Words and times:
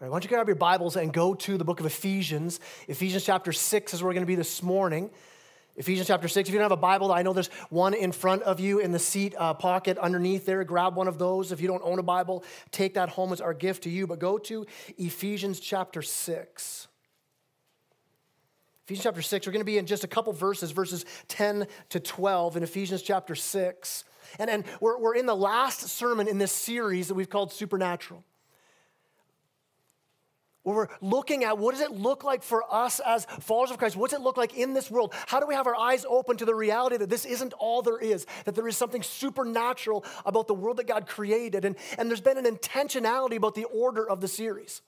All 0.00 0.06
right, 0.06 0.12
why 0.12 0.14
don't 0.14 0.24
you 0.24 0.30
grab 0.30 0.48
your 0.48 0.56
Bibles 0.56 0.96
and 0.96 1.12
go 1.12 1.34
to 1.34 1.58
the 1.58 1.64
book 1.64 1.78
of 1.78 1.84
Ephesians. 1.84 2.58
Ephesians 2.88 3.22
chapter 3.22 3.52
6 3.52 3.92
is 3.92 4.00
where 4.00 4.08
we're 4.08 4.14
going 4.14 4.22
to 4.22 4.26
be 4.26 4.34
this 4.34 4.62
morning. 4.62 5.10
Ephesians 5.76 6.06
chapter 6.06 6.26
6. 6.26 6.48
If 6.48 6.54
you 6.54 6.58
don't 6.58 6.64
have 6.64 6.72
a 6.72 6.80
Bible, 6.80 7.12
I 7.12 7.20
know 7.20 7.34
there's 7.34 7.48
one 7.68 7.92
in 7.92 8.10
front 8.10 8.42
of 8.44 8.60
you 8.60 8.78
in 8.78 8.92
the 8.92 8.98
seat 8.98 9.34
uh, 9.36 9.52
pocket 9.52 9.98
underneath 9.98 10.46
there. 10.46 10.64
Grab 10.64 10.96
one 10.96 11.06
of 11.06 11.18
those. 11.18 11.52
If 11.52 11.60
you 11.60 11.68
don't 11.68 11.82
own 11.84 11.98
a 11.98 12.02
Bible, 12.02 12.44
take 12.70 12.94
that 12.94 13.10
home 13.10 13.30
as 13.30 13.42
our 13.42 13.52
gift 13.52 13.82
to 13.82 13.90
you. 13.90 14.06
But 14.06 14.20
go 14.20 14.38
to 14.38 14.64
Ephesians 14.96 15.60
chapter 15.60 16.00
6. 16.00 16.88
Ephesians 18.86 19.04
chapter 19.04 19.20
6, 19.20 19.46
we're 19.46 19.52
going 19.52 19.60
to 19.60 19.66
be 19.66 19.76
in 19.76 19.84
just 19.84 20.02
a 20.02 20.08
couple 20.08 20.32
verses, 20.32 20.70
verses 20.70 21.04
10 21.28 21.66
to 21.90 22.00
12 22.00 22.56
in 22.56 22.62
Ephesians 22.62 23.02
chapter 23.02 23.34
6. 23.34 24.04
And, 24.38 24.48
and 24.48 24.64
we're, 24.80 24.98
we're 24.98 25.14
in 25.14 25.26
the 25.26 25.36
last 25.36 25.82
sermon 25.82 26.26
in 26.26 26.38
this 26.38 26.52
series 26.52 27.08
that 27.08 27.14
we've 27.14 27.28
called 27.28 27.52
Supernatural 27.52 28.24
where 30.62 30.76
we're 30.76 30.88
looking 31.00 31.44
at 31.44 31.58
what 31.58 31.72
does 31.72 31.80
it 31.80 31.90
look 31.90 32.22
like 32.22 32.42
for 32.42 32.62
us 32.72 33.00
as 33.00 33.24
followers 33.40 33.70
of 33.70 33.78
Christ? 33.78 33.96
What's 33.96 34.12
it 34.12 34.20
look 34.20 34.36
like 34.36 34.56
in 34.56 34.74
this 34.74 34.90
world? 34.90 35.14
How 35.26 35.40
do 35.40 35.46
we 35.46 35.54
have 35.54 35.66
our 35.66 35.76
eyes 35.76 36.04
open 36.08 36.36
to 36.36 36.44
the 36.44 36.54
reality 36.54 36.98
that 36.98 37.08
this 37.08 37.24
isn't 37.24 37.52
all 37.54 37.82
there 37.82 37.98
is, 37.98 38.26
that 38.44 38.54
there 38.54 38.68
is 38.68 38.76
something 38.76 39.02
supernatural 39.02 40.04
about 40.26 40.48
the 40.48 40.54
world 40.54 40.76
that 40.76 40.86
God 40.86 41.06
created? 41.06 41.64
And, 41.64 41.76
and 41.98 42.08
there's 42.08 42.20
been 42.20 42.38
an 42.38 42.44
intentionality 42.44 43.36
about 43.36 43.54
the 43.54 43.64
order 43.64 44.08
of 44.08 44.20
the 44.20 44.28
series. 44.28 44.82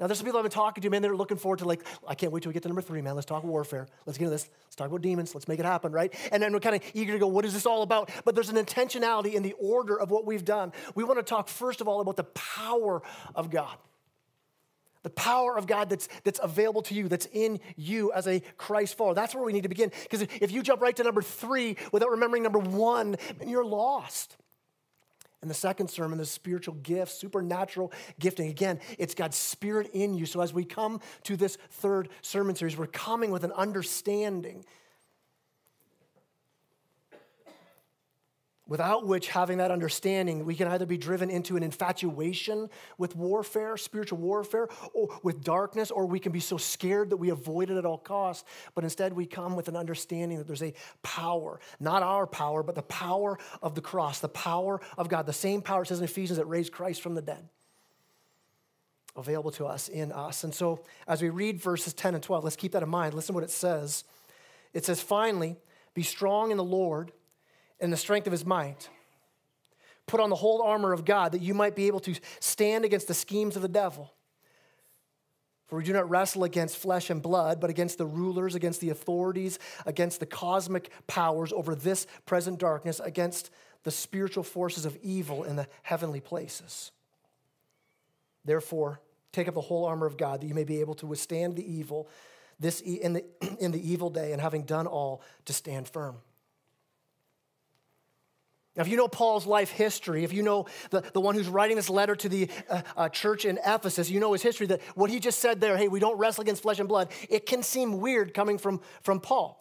Now, 0.00 0.06
there's 0.06 0.16
some 0.16 0.24
people 0.24 0.38
I've 0.38 0.44
been 0.44 0.50
talking 0.50 0.80
to, 0.80 0.88
man, 0.88 1.02
they're 1.02 1.14
looking 1.14 1.36
forward 1.36 1.58
to, 1.58 1.66
like, 1.66 1.82
I 2.08 2.14
can't 2.14 2.32
wait 2.32 2.42
till 2.42 2.48
we 2.48 2.54
get 2.54 2.62
to 2.62 2.70
number 2.70 2.80
three, 2.80 3.02
man. 3.02 3.16
Let's 3.16 3.26
talk 3.26 3.44
warfare. 3.44 3.86
Let's 4.06 4.16
get 4.16 4.24
into 4.24 4.34
this. 4.34 4.48
Let's 4.64 4.76
talk 4.76 4.88
about 4.88 5.02
demons. 5.02 5.34
Let's 5.34 5.46
make 5.46 5.60
it 5.60 5.66
happen, 5.66 5.92
right? 5.92 6.12
And 6.32 6.42
then 6.42 6.54
we're 6.54 6.60
kind 6.60 6.74
of 6.74 6.82
eager 6.94 7.12
to 7.12 7.18
go, 7.18 7.26
what 7.26 7.44
is 7.44 7.52
this 7.52 7.66
all 7.66 7.82
about? 7.82 8.10
But 8.24 8.34
there's 8.34 8.48
an 8.48 8.56
intentionality 8.56 9.34
in 9.34 9.42
the 9.42 9.52
order 9.60 10.00
of 10.00 10.10
what 10.10 10.24
we've 10.24 10.44
done. 10.44 10.72
We 10.94 11.04
want 11.04 11.18
to 11.18 11.22
talk, 11.22 11.48
first 11.48 11.82
of 11.82 11.86
all, 11.86 12.00
about 12.00 12.16
the 12.16 12.24
power 12.24 13.02
of 13.34 13.50
God. 13.50 13.76
The 15.02 15.10
power 15.10 15.56
of 15.56 15.66
God 15.66 15.88
that's, 15.88 16.08
that's 16.24 16.40
available 16.42 16.82
to 16.82 16.94
you, 16.94 17.08
that's 17.08 17.26
in 17.32 17.60
you 17.76 18.12
as 18.12 18.26
a 18.26 18.40
Christ 18.58 18.96
follower. 18.96 19.14
That's 19.14 19.34
where 19.34 19.44
we 19.44 19.52
need 19.52 19.62
to 19.62 19.68
begin. 19.68 19.90
Because 20.02 20.22
if 20.22 20.50
you 20.52 20.62
jump 20.62 20.82
right 20.82 20.94
to 20.96 21.04
number 21.04 21.22
three 21.22 21.76
without 21.90 22.10
remembering 22.10 22.42
number 22.42 22.58
one, 22.58 23.16
then 23.38 23.48
you're 23.48 23.64
lost. 23.64 24.36
And 25.42 25.50
the 25.50 25.54
second 25.54 25.88
sermon, 25.88 26.18
the 26.18 26.26
spiritual 26.26 26.74
gifts, 26.74 27.14
supernatural 27.14 27.92
gifting. 28.18 28.50
Again, 28.50 28.78
it's 28.98 29.14
God's 29.14 29.38
Spirit 29.38 29.90
in 29.94 30.14
you. 30.14 30.26
So 30.26 30.42
as 30.42 30.52
we 30.52 30.64
come 30.64 31.00
to 31.24 31.36
this 31.36 31.56
third 31.70 32.10
sermon 32.20 32.54
series, 32.54 32.76
we're 32.76 32.86
coming 32.86 33.30
with 33.30 33.44
an 33.44 33.52
understanding 33.52 34.66
without 38.70 39.04
which, 39.04 39.28
having 39.28 39.58
that 39.58 39.72
understanding, 39.72 40.44
we 40.44 40.54
can 40.54 40.68
either 40.68 40.86
be 40.86 40.96
driven 40.96 41.28
into 41.28 41.56
an 41.56 41.62
infatuation 41.64 42.70
with 42.98 43.16
warfare, 43.16 43.76
spiritual 43.76 44.16
warfare, 44.16 44.68
or 44.94 45.08
with 45.24 45.42
darkness, 45.42 45.90
or 45.90 46.06
we 46.06 46.20
can 46.20 46.30
be 46.30 46.38
so 46.38 46.56
scared 46.56 47.10
that 47.10 47.16
we 47.16 47.30
avoid 47.30 47.68
it 47.68 47.76
at 47.76 47.84
all 47.84 47.98
costs. 47.98 48.44
But 48.76 48.84
instead, 48.84 49.12
we 49.12 49.26
come 49.26 49.56
with 49.56 49.66
an 49.66 49.74
understanding 49.74 50.38
that 50.38 50.46
there's 50.46 50.62
a 50.62 50.72
power, 51.02 51.58
not 51.80 52.04
our 52.04 52.28
power, 52.28 52.62
but 52.62 52.76
the 52.76 52.82
power 52.82 53.40
of 53.60 53.74
the 53.74 53.80
cross, 53.80 54.20
the 54.20 54.28
power 54.28 54.80
of 54.96 55.08
God, 55.08 55.26
the 55.26 55.32
same 55.32 55.62
power, 55.62 55.82
it 55.82 55.86
says 55.86 55.98
in 55.98 56.04
Ephesians, 56.04 56.38
that 56.38 56.46
raised 56.46 56.72
Christ 56.72 57.02
from 57.02 57.16
the 57.16 57.22
dead. 57.22 57.48
Available 59.16 59.50
to 59.50 59.66
us 59.66 59.88
in 59.88 60.12
us. 60.12 60.44
And 60.44 60.54
so, 60.54 60.84
as 61.08 61.20
we 61.20 61.28
read 61.28 61.60
verses 61.60 61.92
10 61.92 62.14
and 62.14 62.22
12, 62.22 62.44
let's 62.44 62.54
keep 62.54 62.70
that 62.72 62.84
in 62.84 62.88
mind. 62.88 63.14
Listen 63.14 63.32
to 63.32 63.34
what 63.34 63.42
it 63.42 63.50
says. 63.50 64.04
It 64.72 64.84
says, 64.84 65.02
Finally, 65.02 65.56
be 65.92 66.04
strong 66.04 66.52
in 66.52 66.56
the 66.56 66.62
Lord 66.62 67.10
in 67.80 67.90
the 67.90 67.96
strength 67.96 68.26
of 68.26 68.32
his 68.32 68.44
might. 68.44 68.88
Put 70.06 70.20
on 70.20 70.30
the 70.30 70.36
whole 70.36 70.62
armor 70.62 70.92
of 70.92 71.04
God 71.04 71.32
that 71.32 71.40
you 71.40 71.54
might 71.54 71.76
be 71.76 71.86
able 71.86 72.00
to 72.00 72.14
stand 72.40 72.84
against 72.84 73.08
the 73.08 73.14
schemes 73.14 73.56
of 73.56 73.62
the 73.62 73.68
devil. 73.68 74.12
For 75.66 75.76
we 75.76 75.84
do 75.84 75.92
not 75.92 76.10
wrestle 76.10 76.42
against 76.42 76.76
flesh 76.76 77.10
and 77.10 77.22
blood, 77.22 77.60
but 77.60 77.70
against 77.70 77.96
the 77.96 78.06
rulers, 78.06 78.56
against 78.56 78.80
the 78.80 78.90
authorities, 78.90 79.60
against 79.86 80.18
the 80.18 80.26
cosmic 80.26 80.90
powers 81.06 81.52
over 81.52 81.76
this 81.76 82.08
present 82.26 82.58
darkness, 82.58 82.98
against 82.98 83.50
the 83.84 83.92
spiritual 83.92 84.42
forces 84.42 84.84
of 84.84 84.98
evil 85.00 85.44
in 85.44 85.54
the 85.54 85.68
heavenly 85.84 86.20
places. 86.20 86.90
Therefore, 88.44 89.00
take 89.30 89.46
up 89.46 89.54
the 89.54 89.60
whole 89.60 89.84
armor 89.84 90.06
of 90.06 90.16
God 90.16 90.40
that 90.40 90.48
you 90.48 90.54
may 90.54 90.64
be 90.64 90.80
able 90.80 90.94
to 90.94 91.06
withstand 91.06 91.54
the 91.54 91.72
evil 91.72 92.08
this 92.60 92.80
in 92.80 93.14
the, 93.14 93.24
in 93.60 93.72
the 93.72 93.90
evil 93.90 94.10
day, 94.10 94.32
and 94.32 94.40
having 94.40 94.62
done 94.62 94.86
all, 94.86 95.22
to 95.46 95.52
stand 95.52 95.88
firm. 95.88 96.16
Now, 98.76 98.82
if 98.82 98.88
you 98.88 98.96
know 98.96 99.08
Paul's 99.08 99.46
life 99.46 99.70
history, 99.70 100.22
if 100.22 100.32
you 100.32 100.42
know 100.42 100.66
the, 100.90 101.00
the 101.12 101.20
one 101.20 101.34
who's 101.34 101.48
writing 101.48 101.76
this 101.76 101.90
letter 101.90 102.14
to 102.14 102.28
the 102.28 102.48
uh, 102.68 102.82
uh, 102.96 103.08
church 103.08 103.44
in 103.44 103.58
Ephesus, 103.66 104.08
you 104.08 104.20
know 104.20 104.32
his 104.32 104.42
history, 104.42 104.66
that 104.68 104.80
what 104.94 105.10
he 105.10 105.18
just 105.18 105.40
said 105.40 105.60
there, 105.60 105.76
hey, 105.76 105.88
we 105.88 105.98
don't 105.98 106.18
wrestle 106.18 106.42
against 106.42 106.62
flesh 106.62 106.78
and 106.78 106.88
blood, 106.88 107.10
it 107.28 107.46
can 107.46 107.64
seem 107.64 107.98
weird 107.98 108.32
coming 108.32 108.58
from, 108.58 108.80
from 109.02 109.18
Paul. 109.20 109.60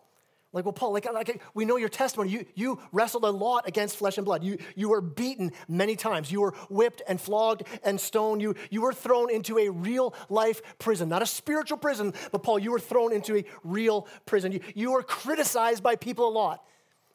Like, 0.52 0.66
well, 0.66 0.74
Paul, 0.74 0.94
like, 0.94 1.12
like 1.12 1.42
we 1.54 1.66
know 1.66 1.78
your 1.78 1.90
testimony. 1.90 2.32
You, 2.32 2.46
you 2.56 2.80
wrestled 2.92 3.24
a 3.24 3.30
lot 3.30 3.68
against 3.68 3.98
flesh 3.98 4.18
and 4.18 4.26
blood. 4.26 4.44
You, 4.44 4.58
you 4.76 4.90
were 4.90 5.02
beaten 5.02 5.52
many 5.68 5.96
times. 5.96 6.32
You 6.32 6.42
were 6.42 6.52
whipped 6.70 7.04
and 7.08 7.22
flogged 7.22 7.64
and 7.84 8.00
stoned. 8.00 8.42
You, 8.42 8.56
you 8.72 8.82
were 8.82 8.94
thrown 8.94 9.30
into 9.30 9.60
a 9.60 9.70
real 9.70 10.16
life 10.28 10.62
prison, 10.80 11.08
not 11.08 11.22
a 11.22 11.28
spiritual 11.28 11.78
prison, 11.78 12.16
but 12.32 12.42
Paul, 12.42 12.58
you 12.58 12.72
were 12.72 12.80
thrown 12.80 13.14
into 13.14 13.38
a 13.38 13.46
real 13.64 14.08
prison. 14.26 14.52
You, 14.52 14.62
you 14.74 14.92
were 14.92 15.04
criticized 15.04 15.84
by 15.84 15.96
people 15.96 16.28
a 16.28 16.32
lot. 16.32 16.64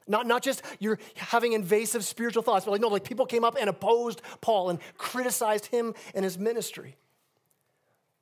Not, 0.06 0.26
not 0.26 0.42
just 0.42 0.62
you're 0.81 0.98
having 1.16 1.54
invasive 1.54 2.04
spiritual 2.04 2.42
thoughts, 2.42 2.65
but 2.65 2.72
like, 2.72 2.81
no, 2.81 2.88
like 2.88 3.04
people 3.04 3.25
came 3.25 3.44
up 3.44 3.56
and 3.59 3.70
opposed 3.70 4.20
Paul 4.41 4.70
and 4.70 4.78
criticized 4.98 5.66
him 5.66 5.94
and 6.15 6.25
his 6.25 6.38
ministry. 6.38 6.97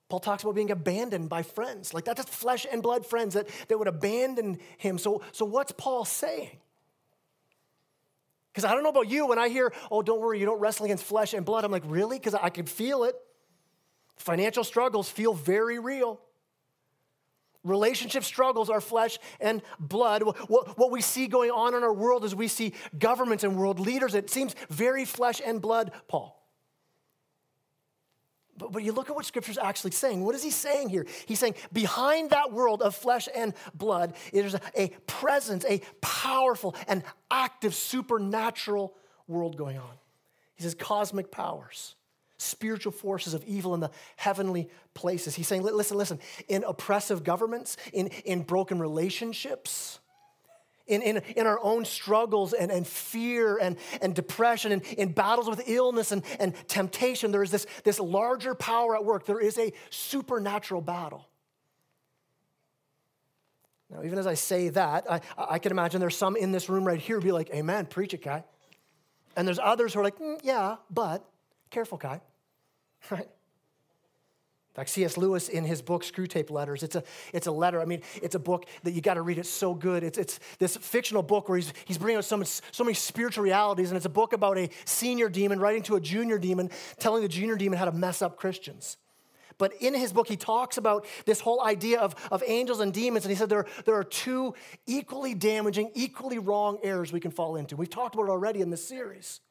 Paul 0.08 0.20
talks 0.20 0.42
about 0.42 0.54
being 0.54 0.70
abandoned 0.70 1.28
by 1.28 1.42
friends. 1.42 1.92
Like 1.92 2.04
that's 2.04 2.22
flesh 2.24 2.66
and 2.70 2.82
blood 2.82 3.06
friends 3.06 3.34
that, 3.34 3.48
that 3.68 3.78
would 3.78 3.88
abandon 3.88 4.58
him. 4.76 4.98
So, 4.98 5.22
so 5.32 5.44
what's 5.44 5.72
Paul 5.72 6.04
saying? 6.04 6.58
Because 8.52 8.64
I 8.64 8.74
don't 8.74 8.82
know 8.82 8.90
about 8.90 9.08
you, 9.08 9.26
when 9.26 9.38
I 9.38 9.48
hear, 9.48 9.72
oh, 9.90 10.02
don't 10.02 10.20
worry, 10.20 10.38
you 10.38 10.44
don't 10.44 10.60
wrestle 10.60 10.84
against 10.84 11.04
flesh 11.04 11.32
and 11.32 11.46
blood, 11.46 11.64
I'm 11.64 11.72
like, 11.72 11.84
really? 11.86 12.18
Because 12.18 12.34
I 12.34 12.50
can 12.50 12.66
feel 12.66 13.04
it. 13.04 13.16
Financial 14.16 14.62
struggles 14.62 15.08
feel 15.08 15.32
very 15.32 15.78
real. 15.78 16.20
Relationship 17.64 18.24
struggles 18.24 18.70
are 18.70 18.80
flesh 18.80 19.18
and 19.40 19.62
blood. 19.78 20.22
What, 20.22 20.76
what 20.76 20.90
we 20.90 21.00
see 21.00 21.28
going 21.28 21.50
on 21.50 21.74
in 21.74 21.84
our 21.84 21.92
world 21.92 22.24
is 22.24 22.34
we 22.34 22.48
see 22.48 22.74
governments 22.98 23.44
and 23.44 23.56
world 23.56 23.78
leaders. 23.78 24.14
It 24.14 24.30
seems 24.30 24.54
very 24.68 25.04
flesh 25.04 25.40
and 25.44 25.60
blood, 25.62 25.92
Paul. 26.08 26.38
But, 28.56 28.72
but 28.72 28.82
you 28.82 28.92
look 28.92 29.10
at 29.10 29.16
what 29.16 29.24
Scripture's 29.24 29.58
actually 29.58 29.92
saying. 29.92 30.24
What 30.24 30.34
is 30.34 30.42
he 30.42 30.50
saying 30.50 30.88
here? 30.88 31.06
He's 31.26 31.38
saying 31.38 31.54
behind 31.72 32.30
that 32.30 32.52
world 32.52 32.82
of 32.82 32.96
flesh 32.96 33.28
and 33.34 33.54
blood, 33.74 34.14
a, 34.34 34.60
a 34.76 34.88
presence, 35.06 35.64
a 35.64 35.80
powerful 36.00 36.74
and 36.88 37.04
active 37.30 37.74
supernatural 37.74 38.94
world 39.28 39.56
going 39.56 39.78
on. 39.78 39.94
He 40.54 40.64
says 40.64 40.74
cosmic 40.74 41.30
powers 41.30 41.94
spiritual 42.42 42.92
forces 42.92 43.34
of 43.34 43.44
evil 43.44 43.74
in 43.74 43.80
the 43.80 43.90
heavenly 44.16 44.68
places. 44.94 45.34
He's 45.34 45.48
saying, 45.48 45.62
listen, 45.62 45.96
listen, 45.96 46.20
in 46.48 46.64
oppressive 46.64 47.24
governments, 47.24 47.76
in, 47.92 48.08
in 48.24 48.42
broken 48.42 48.78
relationships, 48.78 50.00
in, 50.86 51.02
in, 51.02 51.18
in 51.36 51.46
our 51.46 51.60
own 51.62 51.84
struggles 51.84 52.52
and, 52.52 52.70
and 52.70 52.86
fear 52.86 53.56
and, 53.56 53.76
and 54.00 54.14
depression 54.14 54.72
and 54.72 54.82
in 54.82 55.12
battles 55.12 55.48
with 55.48 55.62
illness 55.66 56.12
and, 56.12 56.22
and 56.40 56.54
temptation, 56.68 57.30
there 57.30 57.42
is 57.42 57.50
this, 57.50 57.66
this 57.84 58.00
larger 58.00 58.54
power 58.54 58.96
at 58.96 59.04
work. 59.04 59.24
There 59.24 59.40
is 59.40 59.58
a 59.58 59.72
supernatural 59.90 60.80
battle. 60.80 61.26
Now, 63.90 64.02
even 64.04 64.18
as 64.18 64.26
I 64.26 64.34
say 64.34 64.70
that, 64.70 65.10
I, 65.10 65.20
I 65.36 65.58
can 65.58 65.70
imagine 65.70 66.00
there's 66.00 66.16
some 66.16 66.34
in 66.34 66.50
this 66.50 66.68
room 66.68 66.84
right 66.84 66.98
here 66.98 67.20
be 67.20 67.32
like, 67.32 67.50
Amen, 67.50 67.86
preach 67.86 68.14
it, 68.14 68.22
guy. 68.22 68.44
And 69.36 69.46
there's 69.46 69.58
others 69.58 69.94
who 69.94 70.00
are 70.00 70.04
like, 70.04 70.18
mm, 70.18 70.40
Yeah, 70.42 70.76
but 70.90 71.24
careful, 71.70 71.98
guy. 71.98 72.20
Right? 73.10 73.28
In 74.72 74.76
fact, 74.76 74.88
C.S. 74.88 75.18
Lewis 75.18 75.50
in 75.50 75.64
his 75.64 75.82
book 75.82 76.02
Screwtape 76.02 76.50
Letters, 76.50 76.82
it's 76.82 76.96
a, 76.96 77.04
it's 77.34 77.46
a 77.46 77.52
letter. 77.52 77.82
I 77.82 77.84
mean, 77.84 78.00
it's 78.22 78.34
a 78.34 78.38
book 78.38 78.64
that 78.84 78.92
you 78.92 79.02
got 79.02 79.14
to 79.14 79.22
read. 79.22 79.36
It's 79.36 79.50
so 79.50 79.74
good. 79.74 80.02
It's, 80.02 80.16
it's 80.16 80.40
this 80.58 80.78
fictional 80.78 81.22
book 81.22 81.50
where 81.50 81.58
he's, 81.58 81.74
he's 81.84 81.98
bringing 81.98 82.16
out 82.16 82.24
so, 82.24 82.38
much, 82.38 82.48
so 82.70 82.82
many 82.82 82.94
spiritual 82.94 83.44
realities, 83.44 83.90
and 83.90 83.98
it's 83.98 84.06
a 84.06 84.08
book 84.08 84.32
about 84.32 84.56
a 84.56 84.70
senior 84.86 85.28
demon 85.28 85.60
writing 85.60 85.82
to 85.82 85.96
a 85.96 86.00
junior 86.00 86.38
demon, 86.38 86.70
telling 86.98 87.20
the 87.20 87.28
junior 87.28 87.56
demon 87.56 87.78
how 87.78 87.84
to 87.84 87.92
mess 87.92 88.22
up 88.22 88.38
Christians. 88.38 88.96
But 89.58 89.74
in 89.82 89.92
his 89.92 90.10
book, 90.10 90.26
he 90.26 90.38
talks 90.38 90.78
about 90.78 91.04
this 91.26 91.40
whole 91.40 91.62
idea 91.62 92.00
of, 92.00 92.14
of 92.32 92.42
angels 92.46 92.80
and 92.80 92.94
demons, 92.94 93.26
and 93.26 93.30
he 93.30 93.36
said 93.36 93.50
there, 93.50 93.66
there 93.84 93.94
are 93.94 94.04
two 94.04 94.54
equally 94.86 95.34
damaging, 95.34 95.90
equally 95.94 96.38
wrong 96.38 96.78
errors 96.82 97.12
we 97.12 97.20
can 97.20 97.30
fall 97.30 97.56
into. 97.56 97.76
We've 97.76 97.90
talked 97.90 98.14
about 98.14 98.24
it 98.24 98.30
already 98.30 98.62
in 98.62 98.70
this 98.70 98.88
series. 98.88 99.42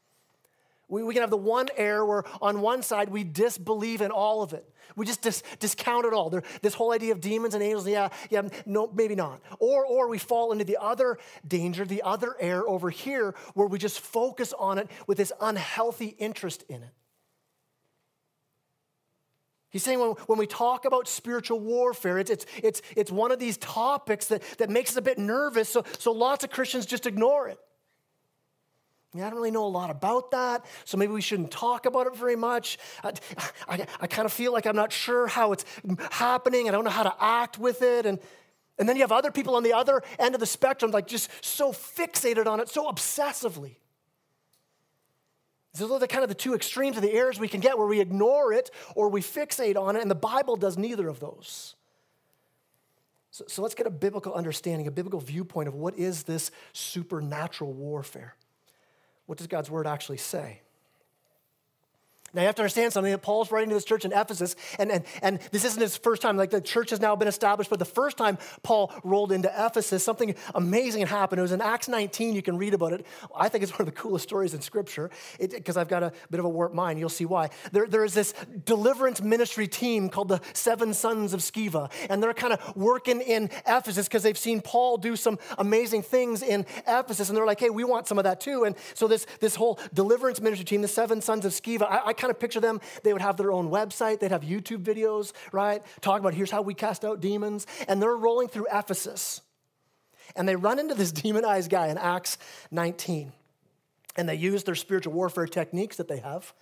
We, 0.92 1.04
we 1.04 1.14
can 1.14 1.22
have 1.22 1.30
the 1.30 1.38
one 1.38 1.70
error 1.78 2.06
where 2.06 2.24
on 2.42 2.60
one 2.60 2.84
side 2.84 3.10
we 3.10 3.24
disbelieve 3.24 4.02
in 4.02 4.12
all 4.12 4.44
of 4.44 4.52
it. 4.52 4.70
We 4.98 5.06
just 5.06 5.22
dis, 5.22 5.42
discount 5.60 6.06
it 6.06 6.14
all. 6.14 6.30
There, 6.30 6.44
this 6.62 6.74
whole 6.74 6.92
idea 6.92 7.14
of 7.14 7.22
demons 7.22 7.54
and 7.54 7.64
angels, 7.64 7.88
yeah, 7.88 8.10
yeah, 8.30 8.50
no, 8.66 8.92
maybe 8.94 9.16
not. 9.16 9.40
Or, 9.60 9.86
or 9.86 10.10
we 10.10 10.18
fall 10.18 10.52
into 10.52 10.66
the 10.66 10.78
other 10.82 11.18
danger, 11.48 11.86
the 11.86 12.02
other 12.02 12.36
error 12.42 12.68
over 12.68 12.90
here, 12.90 13.34
where 13.54 13.68
we 13.68 13.80
just 13.80 14.02
focus 14.02 14.54
on 14.60 14.78
it 14.78 14.90
with 15.08 15.18
this 15.18 15.32
unhealthy 15.40 16.08
interest 16.20 16.66
in 16.68 16.84
it. 16.84 16.94
He's 19.70 19.84
saying 19.84 20.02
when, 20.02 20.10
when 20.28 20.38
we 20.38 20.46
talk 20.46 20.84
about 20.84 21.08
spiritual 21.08 21.62
warfare, 21.62 22.20
it's, 22.20 22.30
it's, 22.30 22.46
it's, 22.62 22.82
it's 22.98 23.12
one 23.14 23.32
of 23.32 23.40
these 23.40 23.56
topics 23.56 24.26
that, 24.26 24.44
that 24.58 24.70
makes 24.70 24.92
us 24.92 24.98
a 24.98 25.02
bit 25.02 25.18
nervous, 25.18 25.70
so, 25.70 25.86
so 26.00 26.12
lots 26.12 26.44
of 26.44 26.50
Christians 26.50 26.86
just 26.86 27.08
ignore 27.08 27.48
it. 27.48 27.60
I, 29.14 29.20
don't 29.20 29.36
really 29.36 29.52
know 29.52 29.66
a 29.66 29.68
lot 29.68 29.90
about 29.90 30.32
that, 30.32 30.66
so 30.86 30.98
maybe 30.98 31.12
we 31.12 31.22
shouldn't 31.22 31.52
talk 31.52 31.86
about 31.86 32.08
it 32.08 32.16
very 32.16 32.36
much. 32.36 32.78
I, 33.04 33.12
I, 33.68 33.86
I 34.02 34.08
kind 34.08 34.26
of 34.26 34.32
feel 34.32 34.54
like 34.54 34.66
I'm 34.66 34.76
not 34.76 34.94
sure 34.94 35.28
how 35.28 35.52
it's 35.52 35.66
happening. 36.12 36.70
I 36.70 36.72
don't 36.72 36.86
know 36.86 36.92
how 36.92 37.04
to 37.04 37.16
act 37.20 37.60
with 37.60 37.82
it. 37.82 38.06
And, 38.06 38.20
and 38.80 38.88
then 38.88 38.96
you 38.96 39.02
have 39.02 39.12
other 39.12 39.32
people 39.32 39.56
on 39.56 39.64
the 39.64 39.74
other 39.74 40.02
end 40.18 40.34
of 40.34 40.40
the 40.40 40.46
spectrum, 40.46 40.92
like 40.92 41.08
just 41.08 41.30
so 41.44 41.74
fixated 41.74 42.48
on 42.48 42.60
it, 42.60 42.70
so 42.70 42.90
obsessively. 42.90 43.76
Those 45.74 45.92
are 45.92 46.00
the 46.00 46.08
kind 46.08 46.24
of 46.24 46.30
the 46.30 46.36
two 46.36 46.54
extremes 46.54 46.98
of 46.98 47.04
the 47.04 47.14
errors 47.14 47.40
we 47.40 47.48
can 47.48 47.62
get 47.62 47.78
where 47.78 47.88
we 47.88 48.02
ignore 48.02 48.52
it 48.52 48.72
or 48.96 49.10
we 49.10 49.22
fixate 49.22 49.78
on 49.78 49.96
it, 49.96 50.02
and 50.02 50.12
the 50.12 50.16
Bible 50.16 50.56
does 50.56 50.78
neither 50.78 51.08
of 51.08 51.20
those. 51.20 51.76
So, 53.32 53.46
so 53.48 53.62
let's 53.62 53.76
get 53.76 53.88
a 53.88 53.92
biblical 53.92 54.34
understanding, 54.34 54.88
a 54.88 54.92
biblical 54.92 55.22
viewpoint 55.22 55.70
of 55.70 55.74
what 55.74 55.98
is 55.98 56.24
this 56.24 56.52
supernatural 56.74 57.72
warfare. 57.72 58.36
What 59.26 59.38
does 59.38 59.48
God's 59.48 59.70
word 59.70 59.88
actually 59.88 60.18
say? 60.18 60.62
Now, 62.34 62.42
you 62.42 62.46
have 62.46 62.56
to 62.56 62.62
understand 62.62 62.94
something 62.94 63.12
that 63.12 63.22
Paul's 63.22 63.52
writing 63.52 63.70
to 63.70 63.76
this 63.76 63.84
church 63.84 64.06
in 64.06 64.14
Ephesus, 64.14 64.56
and, 64.80 64.90
and, 64.90 65.04
and 65.22 65.40
this 65.52 65.66
isn't 65.66 65.82
his 65.82 65.98
first 65.98 66.22
time. 66.22 66.38
Like 66.38 66.50
the 66.50 66.62
church 66.62 66.92
has 66.92 67.02
now 67.02 67.16
been 67.16 67.28
established, 67.28 67.70
but 67.70 67.80
the 67.80 67.86
first 67.86 68.16
time 68.16 68.38
Paul 68.64 68.94
rolled 69.04 69.34
into 69.34 69.52
Ephesus, 69.54 70.04
something 70.04 70.36
amazing 70.56 71.06
happened. 71.08 71.40
It 71.40 71.42
was 71.42 71.52
in 71.52 71.62
Acts 71.62 71.90
19. 71.90 72.34
You 72.34 72.42
can 72.42 72.58
read 72.58 72.74
about 72.74 72.94
it. 72.94 73.06
I 73.36 73.50
think 73.50 73.64
it's 73.64 73.74
one 73.74 73.82
of 73.82 73.86
the 73.88 74.00
coolest 74.00 74.24
stories 74.24 74.54
in 74.54 74.62
Scripture 74.62 75.10
because 75.40 75.76
I've 75.76 75.90
got 75.90 76.04
a 76.04 76.14
bit 76.30 76.40
of 76.40 76.46
a 76.46 76.50
warped 76.50 76.74
mind. 76.74 77.00
You'll 77.00 77.10
see 77.10 77.26
why. 77.26 77.50
There, 77.74 77.86
there 77.86 78.06
is 78.06 78.14
this 78.14 78.34
deliverance 78.66 79.22
ministry 79.22 79.68
team 79.68 80.08
called 80.08 80.30
the 80.30 80.40
Seven 80.54 80.94
Sons 80.94 81.34
of 81.34 81.42
Sceva, 81.42 81.92
and 82.10 82.24
they're 82.24 82.34
kind 82.34 82.54
of 82.54 82.76
working 82.78 83.20
in 83.20 83.50
Ephesus 83.68 84.08
because 84.08 84.24
they've 84.24 84.38
seen 84.38 84.62
Paul 84.62 84.98
do 84.98 85.18
some 85.18 85.38
amazing 85.58 86.04
things 86.04 86.42
in 86.42 86.66
Ephesus, 86.88 87.28
and 87.28 87.38
they're 87.38 87.46
like, 87.46 87.60
hey, 87.60 87.70
we 87.70 87.84
want 87.84 88.08
some 88.08 88.18
of 88.18 88.24
that 88.24 88.40
too. 88.40 88.64
And 88.64 88.76
so 88.94 89.08
this, 89.08 89.26
this 89.40 89.56
whole 89.56 89.80
deliverance 89.94 90.40
ministry 90.40 90.66
team, 90.66 90.82
the 90.82 90.88
Seven 90.88 91.20
Sons 91.20 91.46
of 91.46 91.52
Sceva, 91.52 91.84
I, 91.84 92.08
I 92.08 92.14
kind 92.22 92.32
of 92.32 92.40
picture 92.40 92.60
them. 92.60 92.80
They 93.04 93.12
would 93.12 93.22
have 93.22 93.38
their 93.38 93.52
own 93.52 93.70
website, 93.70 94.20
they'd 94.20 94.32
have 94.32 94.44
YouTube 94.44 94.84
videos, 94.84 95.34
right? 95.52 95.82
Talk 96.02 96.20
about 96.20 96.34
here's 96.34 96.52
how 96.52 96.62
we 96.62 96.74
cast 96.74 97.04
out 97.04 97.20
demons. 97.20 97.68
And 97.88 98.02
they're 98.02 98.16
rolling 98.16 98.48
through 98.48 98.68
Ephesus. 98.72 99.42
And 100.36 100.48
they 100.48 100.56
run 100.56 100.80
into 100.80 100.96
this 100.96 101.12
demonized 101.24 101.70
guy 101.70 101.88
in 101.88 101.98
Acts 101.98 102.38
19. 102.72 103.34
And 104.16 104.30
they 104.30 104.36
use 104.36 104.64
their 104.64 104.76
spiritual 104.76 105.14
warfare 105.14 105.48
techniques 105.48 105.98
that 105.98 106.08
they 106.08 106.20
have. 106.20 106.54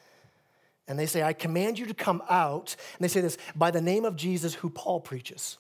And 0.88 0.98
they 0.98 1.06
say, 1.06 1.22
I 1.22 1.34
command 1.34 1.78
you 1.78 1.86
to 1.86 1.94
come 1.94 2.24
out. 2.30 2.76
And 2.98 3.04
they 3.04 3.08
say 3.08 3.22
this 3.22 3.38
by 3.56 3.70
the 3.70 3.82
name 3.82 4.06
of 4.06 4.16
Jesus, 4.16 4.56
who 4.56 4.70
Paul 4.70 5.00
preaches. 5.00 5.58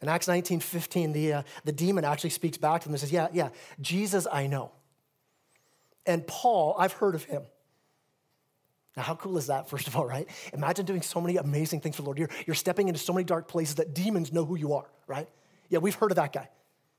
In 0.00 0.08
Acts 0.08 0.28
19 0.28 0.60
15, 0.60 1.12
the, 1.12 1.32
uh, 1.34 1.42
the 1.64 1.72
demon 1.72 2.04
actually 2.04 2.30
speaks 2.30 2.56
back 2.56 2.80
to 2.80 2.88
them 2.88 2.94
and 2.94 3.00
says, 3.00 3.12
Yeah, 3.12 3.28
yeah, 3.32 3.50
Jesus 3.80 4.26
I 4.32 4.46
know. 4.46 4.72
And 6.06 6.26
Paul, 6.26 6.74
I've 6.78 6.94
heard 6.94 7.14
of 7.14 7.24
him. 7.24 7.42
Now, 8.96 9.04
how 9.04 9.14
cool 9.14 9.38
is 9.38 9.46
that, 9.46 9.68
first 9.68 9.86
of 9.86 9.96
all, 9.96 10.04
right? 10.04 10.28
Imagine 10.52 10.84
doing 10.84 11.02
so 11.02 11.20
many 11.20 11.36
amazing 11.36 11.80
things 11.80 11.96
for 11.96 12.02
the 12.02 12.06
Lord. 12.06 12.18
You're, 12.18 12.30
you're 12.46 12.54
stepping 12.56 12.88
into 12.88 13.00
so 13.00 13.12
many 13.12 13.24
dark 13.24 13.46
places 13.46 13.76
that 13.76 13.94
demons 13.94 14.32
know 14.32 14.44
who 14.44 14.56
you 14.56 14.74
are, 14.74 14.90
right? 15.06 15.28
Yeah, 15.68 15.78
we've 15.78 15.94
heard 15.94 16.10
of 16.10 16.16
that 16.16 16.32
guy. 16.32 16.48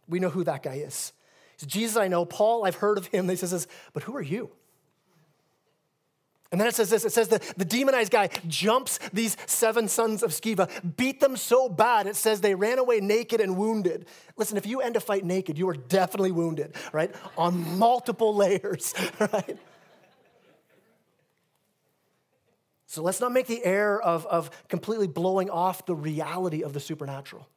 We 0.07 0.19
know 0.19 0.29
who 0.29 0.43
that 0.45 0.63
guy 0.63 0.75
is. 0.75 1.11
Says, 1.57 1.67
Jesus, 1.67 1.97
I 1.97 2.07
know. 2.07 2.25
Paul, 2.25 2.65
I've 2.65 2.75
heard 2.75 2.97
of 2.97 3.07
him. 3.07 3.27
They 3.27 3.35
says, 3.35 3.67
but 3.93 4.03
who 4.03 4.15
are 4.15 4.21
you? 4.21 4.51
And 6.51 6.59
then 6.59 6.67
it 6.67 6.75
says 6.75 6.89
this 6.89 7.05
it 7.05 7.13
says 7.13 7.29
the, 7.29 7.39
the 7.55 7.63
demonized 7.63 8.11
guy 8.11 8.29
jumps 8.47 8.99
these 9.13 9.38
seven 9.45 9.88
sons 9.88 10.21
of 10.21 10.31
Sceva, 10.31 10.69
beat 10.97 11.21
them 11.21 11.38
so 11.38 11.69
bad, 11.69 12.07
it 12.07 12.17
says 12.17 12.41
they 12.41 12.55
ran 12.55 12.77
away 12.77 12.99
naked 12.99 13.39
and 13.39 13.55
wounded. 13.55 14.05
Listen, 14.35 14.57
if 14.57 14.65
you 14.65 14.81
end 14.81 14.97
a 14.97 14.99
fight 14.99 15.23
naked, 15.23 15.57
you 15.57 15.69
are 15.69 15.73
definitely 15.73 16.33
wounded, 16.33 16.75
right? 16.91 17.15
On 17.38 17.77
multiple 17.77 18.35
layers, 18.41 18.93
right? 19.19 19.57
So 22.91 23.01
let's 23.01 23.21
not 23.21 23.31
make 23.31 23.47
the 23.47 23.63
error 23.63 24.03
of, 24.03 24.25
of 24.25 24.51
completely 24.67 25.07
blowing 25.07 25.49
off 25.49 25.85
the 25.85 25.95
reality 25.95 26.61
of 26.61 26.73
the 26.73 26.81
supernatural. 26.81 27.47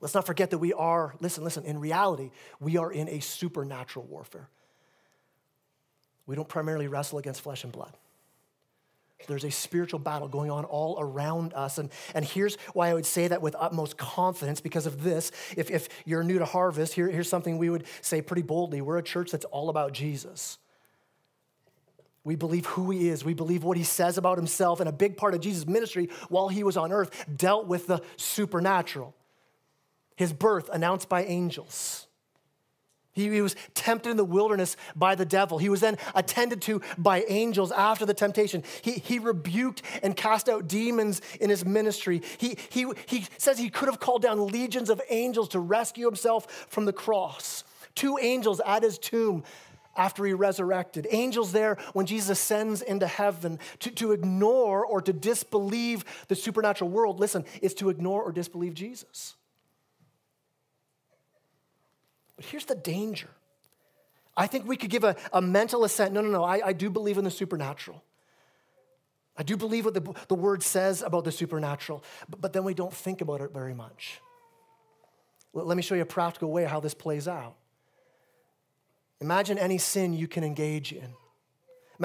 Let's 0.00 0.14
not 0.14 0.24
forget 0.24 0.48
that 0.52 0.58
we 0.58 0.72
are, 0.72 1.14
listen, 1.20 1.44
listen, 1.44 1.66
in 1.66 1.78
reality, 1.78 2.30
we 2.60 2.78
are 2.78 2.90
in 2.90 3.10
a 3.10 3.20
supernatural 3.20 4.06
warfare. 4.06 4.48
We 6.24 6.34
don't 6.34 6.48
primarily 6.48 6.88
wrestle 6.88 7.18
against 7.18 7.42
flesh 7.42 7.62
and 7.62 7.74
blood. 7.74 7.94
There's 9.26 9.44
a 9.44 9.50
spiritual 9.50 10.00
battle 10.00 10.28
going 10.28 10.50
on 10.50 10.64
all 10.64 10.96
around 10.98 11.52
us. 11.52 11.76
And, 11.76 11.90
and 12.14 12.24
here's 12.24 12.54
why 12.72 12.88
I 12.88 12.94
would 12.94 13.04
say 13.04 13.28
that 13.28 13.42
with 13.42 13.54
utmost 13.58 13.98
confidence 13.98 14.62
because 14.62 14.86
of 14.86 15.02
this. 15.04 15.30
If, 15.58 15.70
if 15.70 15.90
you're 16.06 16.24
new 16.24 16.38
to 16.38 16.46
Harvest, 16.46 16.94
here, 16.94 17.10
here's 17.10 17.28
something 17.28 17.58
we 17.58 17.68
would 17.68 17.84
say 18.00 18.22
pretty 18.22 18.40
boldly 18.40 18.80
we're 18.80 18.96
a 18.96 19.02
church 19.02 19.30
that's 19.30 19.44
all 19.44 19.68
about 19.68 19.92
Jesus. 19.92 20.56
We 22.22 22.36
believe 22.36 22.66
who 22.66 22.90
he 22.90 23.08
is. 23.08 23.24
We 23.24 23.34
believe 23.34 23.64
what 23.64 23.76
he 23.76 23.84
says 23.84 24.18
about 24.18 24.36
himself. 24.36 24.80
And 24.80 24.88
a 24.88 24.92
big 24.92 25.16
part 25.16 25.34
of 25.34 25.40
Jesus' 25.40 25.66
ministry 25.66 26.10
while 26.28 26.48
he 26.48 26.62
was 26.62 26.76
on 26.76 26.92
earth 26.92 27.24
dealt 27.34 27.66
with 27.66 27.86
the 27.86 28.02
supernatural. 28.16 29.14
His 30.16 30.32
birth 30.32 30.68
announced 30.70 31.08
by 31.08 31.24
angels. 31.24 32.06
He, 33.12 33.28
he, 33.28 33.40
was 33.40 33.56
tempted 33.74 34.10
in 34.10 34.16
the 34.16 34.24
wilderness 34.24 34.76
by 34.94 35.14
the 35.14 35.24
devil. 35.24 35.58
He 35.58 35.68
was 35.68 35.80
then 35.80 35.98
attended 36.14 36.62
to 36.62 36.80
by 36.96 37.24
angels 37.28 37.72
after 37.72 38.06
the 38.06 38.14
temptation. 38.14 38.62
He, 38.82 38.92
he 38.92 39.18
rebuked 39.18 39.82
and 40.02 40.16
cast 40.16 40.48
out 40.48 40.68
demons 40.68 41.20
in 41.40 41.50
his 41.50 41.64
ministry. 41.64 42.22
He, 42.38 42.56
he, 42.68 42.86
he 43.06 43.26
says 43.36 43.58
he 43.58 43.68
could 43.68 43.88
have 43.88 43.98
called 43.98 44.22
down 44.22 44.46
legions 44.46 44.90
of 44.90 45.00
angels 45.10 45.48
to 45.48 45.58
rescue 45.58 46.06
himself 46.06 46.66
from 46.68 46.84
the 46.84 46.92
cross. 46.92 47.64
Two 47.96 48.16
angels 48.20 48.60
at 48.64 48.82
his 48.82 48.96
tomb 48.96 49.42
after 49.96 50.24
he 50.24 50.32
resurrected. 50.32 51.06
Angels 51.10 51.52
there 51.52 51.76
when 51.92 52.06
Jesus 52.06 52.30
ascends 52.30 52.82
into 52.82 53.06
heaven. 53.06 53.58
To, 53.80 53.90
to 53.92 54.12
ignore 54.12 54.84
or 54.84 55.00
to 55.02 55.12
disbelieve 55.12 56.04
the 56.28 56.36
supernatural 56.36 56.90
world, 56.90 57.20
listen, 57.20 57.44
is 57.60 57.74
to 57.74 57.90
ignore 57.90 58.22
or 58.22 58.32
disbelieve 58.32 58.74
Jesus. 58.74 59.34
But 62.36 62.46
here's 62.46 62.64
the 62.64 62.74
danger. 62.74 63.28
I 64.36 64.46
think 64.46 64.66
we 64.66 64.76
could 64.76 64.90
give 64.90 65.04
a, 65.04 65.16
a 65.32 65.42
mental 65.42 65.84
assent. 65.84 66.14
No, 66.14 66.20
no, 66.20 66.30
no, 66.30 66.44
I, 66.44 66.68
I 66.68 66.72
do 66.72 66.88
believe 66.88 67.18
in 67.18 67.24
the 67.24 67.30
supernatural. 67.30 68.02
I 69.36 69.42
do 69.42 69.56
believe 69.56 69.84
what 69.84 69.94
the, 69.94 70.14
the 70.28 70.34
word 70.34 70.62
says 70.62 71.02
about 71.02 71.24
the 71.24 71.32
supernatural, 71.32 72.04
but, 72.28 72.40
but 72.40 72.52
then 72.52 72.64
we 72.64 72.74
don't 72.74 72.92
think 72.92 73.20
about 73.20 73.40
it 73.40 73.52
very 73.52 73.74
much. 73.74 74.20
Let 75.52 75.76
me 75.76 75.82
show 75.82 75.94
you 75.94 76.02
a 76.02 76.06
practical 76.06 76.50
way 76.50 76.64
how 76.64 76.80
this 76.80 76.94
plays 76.94 77.26
out. 77.26 77.56
Imagine 79.20 79.58
any 79.58 79.78
sin 79.78 80.12
you 80.12 80.28
can 80.28 80.44
engage 80.44 80.92
in. 80.92 81.14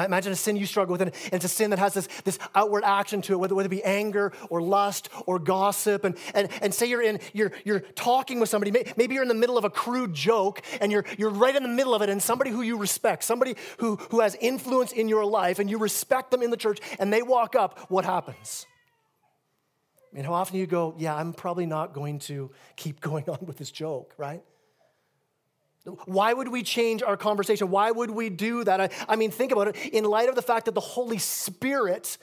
Imagine 0.04 0.34
a 0.34 0.36
sin 0.36 0.58
you 0.58 0.66
struggle 0.66 0.92
with, 0.92 1.02
and 1.02 1.14
it's 1.32 1.46
a 1.46 1.50
sin 1.50 1.70
that 1.70 1.80
has 1.80 1.94
this, 1.94 2.10
this 2.26 2.38
outward 2.54 2.84
action 2.84 3.22
to 3.22 3.34
it, 3.34 3.38
whether, 3.38 3.56
whether 3.56 3.68
it 3.68 3.70
be 3.70 3.84
anger 3.84 4.34
or 4.50 4.62
lust 4.62 5.08
or 5.26 5.40
gossip. 5.40 6.04
And, 6.04 6.18
and, 6.34 6.50
and 6.62 6.74
say 6.74 6.88
you're, 6.88 7.02
in, 7.02 7.22
you're, 7.32 7.54
you're 7.64 7.80
talking 7.80 8.42
with 8.42 8.50
somebody, 8.50 8.72
maybe 8.98 9.14
you're 9.14 9.24
in 9.24 9.30
the 9.30 9.34
middle 9.34 9.58
of 9.58 9.64
a 9.64 9.70
crude 9.70 10.14
joke, 10.14 10.62
and 10.82 10.92
you're, 10.92 11.06
you're 11.18 11.30
right 11.30 11.56
in 11.56 11.64
the 11.64 11.70
middle 11.70 11.96
of 11.96 12.02
it, 12.02 12.10
and 12.10 12.22
somebody 12.22 12.52
who 12.52 12.62
you 12.62 12.78
respect, 12.78 13.24
somebody 13.24 13.56
who, 13.78 13.96
who 14.12 14.20
has 14.20 14.36
influence 14.42 14.92
in 14.92 15.08
your 15.08 15.26
life, 15.26 15.60
and 15.60 15.70
you 15.70 15.78
respect 15.78 16.30
them 16.30 16.42
in 16.42 16.52
the 16.52 16.58
church, 16.58 16.80
and 17.00 17.14
they 17.14 17.22
walk 17.22 17.56
up, 17.56 17.80
what 17.90 18.04
happens? 18.04 18.66
I 20.12 20.18
mean, 20.18 20.26
how 20.26 20.34
often 20.34 20.58
you 20.58 20.68
go, 20.68 20.94
Yeah, 20.98 21.16
I'm 21.16 21.32
probably 21.32 21.66
not 21.66 21.94
going 21.94 22.20
to 22.20 22.52
keep 22.76 23.00
going 23.02 23.30
on 23.30 23.40
with 23.46 23.58
this 23.58 23.72
joke, 23.72 24.14
right? 24.18 24.44
Why 26.06 26.34
would 26.34 26.48
we 26.48 26.64
change 26.64 27.04
our 27.04 27.16
conversation? 27.16 27.70
Why 27.70 27.92
would 27.92 28.10
we 28.10 28.30
do 28.30 28.64
that? 28.64 28.82
I, 28.82 28.90
I, 29.08 29.16
mean, 29.16 29.30
think 29.30 29.52
about 29.52 29.70
it 29.70 29.78
in 29.94 30.04
light 30.04 30.30
of 30.30 30.36
the 30.36 30.42
fact 30.42 30.66
that 30.66 30.74
the 30.74 30.82
Holy 30.82 31.20
Spirit 31.20 32.18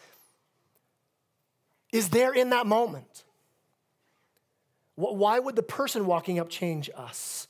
is 1.93 2.09
there 2.09 2.33
in 2.33 2.51
that 2.51 2.67
moment. 2.67 3.25
Why 4.97 5.39
would 5.39 5.57
the 5.57 5.63
person 5.63 6.07
walking 6.07 6.39
up 6.39 6.49
change 6.49 6.91
us? 6.97 7.47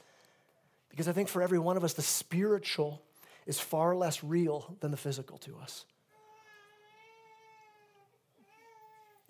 Because 0.91 1.09
I 1.09 1.13
think 1.13 1.29
for 1.29 1.43
every 1.43 1.59
one 1.59 1.77
of 1.77 1.85
us, 1.85 1.95
the 1.95 2.03
spiritual 2.03 3.03
is 3.47 3.59
far 3.59 3.97
less 3.97 4.23
real 4.23 4.77
than 4.81 4.91
the 4.91 4.97
physical 4.97 5.39
to 5.39 5.57
us. 5.57 5.87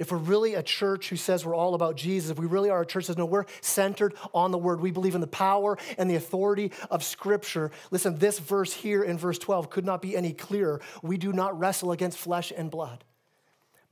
If 0.02 0.10
we're 0.10 0.18
really 0.18 0.54
a 0.54 0.62
church 0.64 1.08
who 1.10 1.16
says 1.16 1.46
we're 1.46 1.54
all 1.54 1.74
about 1.74 1.96
Jesus, 1.96 2.32
if 2.32 2.38
we 2.38 2.46
really 2.46 2.70
are 2.70 2.82
a 2.82 2.86
church 2.86 3.04
that 3.04 3.12
says, 3.12 3.16
no, 3.16 3.24
we're 3.24 3.46
centered 3.60 4.14
on 4.34 4.50
the 4.50 4.58
word, 4.58 4.80
we 4.80 4.90
believe 4.90 5.14
in 5.14 5.20
the 5.20 5.28
power 5.28 5.78
and 5.96 6.10
the 6.10 6.16
authority 6.16 6.72
of 6.90 7.04
Scripture. 7.04 7.70
Listen, 7.92 8.18
this 8.18 8.40
verse 8.40 8.72
here 8.72 9.04
in 9.04 9.16
verse 9.16 9.38
12 9.38 9.70
could 9.70 9.84
not 9.84 10.02
be 10.02 10.16
any 10.16 10.32
clearer. 10.32 10.80
We 11.02 11.18
do 11.18 11.32
not 11.32 11.56
wrestle 11.56 11.92
against 11.92 12.18
flesh 12.18 12.52
and 12.54 12.68
blood, 12.68 13.04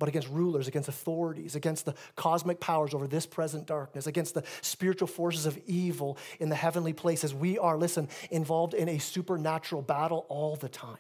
but 0.00 0.08
against 0.08 0.28
rulers, 0.28 0.66
against 0.66 0.88
authorities, 0.88 1.54
against 1.54 1.84
the 1.84 1.94
cosmic 2.16 2.58
powers 2.58 2.92
over 2.92 3.06
this 3.06 3.24
present 3.24 3.66
darkness, 3.66 4.08
against 4.08 4.34
the 4.34 4.42
spiritual 4.62 5.06
forces 5.06 5.46
of 5.46 5.56
evil 5.66 6.18
in 6.40 6.48
the 6.48 6.56
heavenly 6.56 6.92
places. 6.92 7.32
We 7.32 7.56
are, 7.56 7.78
listen, 7.78 8.08
involved 8.32 8.74
in 8.74 8.88
a 8.88 8.98
supernatural 8.98 9.82
battle 9.82 10.26
all 10.28 10.56
the 10.56 10.68
time. 10.68 10.98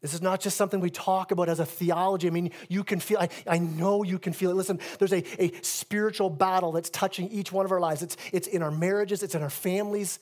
This 0.00 0.14
is 0.14 0.22
not 0.22 0.40
just 0.40 0.56
something 0.56 0.80
we 0.80 0.90
talk 0.90 1.30
about 1.30 1.48
as 1.48 1.60
a 1.60 1.66
theology. 1.66 2.26
I 2.26 2.30
mean, 2.30 2.52
you 2.68 2.84
can 2.84 3.00
feel, 3.00 3.18
I, 3.18 3.28
I 3.46 3.58
know 3.58 4.02
you 4.02 4.18
can 4.18 4.32
feel 4.32 4.50
it. 4.50 4.54
Listen, 4.54 4.80
there's 4.98 5.12
a, 5.12 5.22
a 5.42 5.52
spiritual 5.62 6.30
battle 6.30 6.72
that's 6.72 6.88
touching 6.88 7.28
each 7.28 7.52
one 7.52 7.66
of 7.66 7.72
our 7.72 7.80
lives. 7.80 8.02
It's, 8.02 8.16
it's 8.32 8.48
in 8.48 8.62
our 8.62 8.70
marriages, 8.70 9.22
it's 9.22 9.34
in 9.34 9.42
our 9.42 9.50
families, 9.50 10.18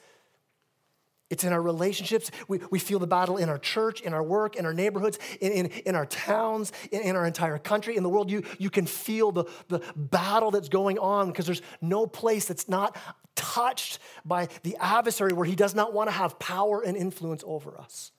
it's 1.31 1.45
in 1.45 1.53
our 1.53 1.63
relationships. 1.63 2.31
We, 2.49 2.61
we 2.71 2.81
feel 2.81 2.99
the 2.99 3.07
battle 3.07 3.37
in 3.37 3.49
our 3.49 3.59
church, 3.59 4.01
in 4.01 4.15
our 4.15 4.23
work, 4.23 4.57
in 4.57 4.67
our 4.67 4.75
neighborhoods, 4.75 5.19
in, 5.41 5.53
in, 5.53 5.67
in 5.67 5.95
our 5.95 6.07
towns, 6.07 6.73
in, 6.91 7.03
in, 7.03 7.17
our 7.17 7.27
entire 7.27 7.59
country, 7.59 7.97
in 7.97 8.03
the 8.03 8.09
world. 8.09 8.31
You, 8.31 8.43
you 8.59 8.71
can 8.71 8.87
feel 8.87 9.31
the, 9.31 9.45
the 9.69 9.81
battle 9.95 10.51
that's 10.51 10.69
going 10.69 10.99
on 10.99 11.29
because 11.29 11.47
there's 11.47 11.63
no 11.81 12.07
place 12.07 12.47
that's 12.47 12.69
not 12.69 12.97
touched 13.37 14.01
by 14.25 14.49
the 14.65 14.77
adversary 14.81 15.33
where 15.33 15.47
he 15.47 15.55
does 15.55 15.75
not 15.75 15.93
want 15.93 16.09
to 16.09 16.13
have 16.13 16.39
power 16.41 16.81
and 16.81 16.97
influence 16.97 17.45
over 17.47 17.79
us. 17.79 18.11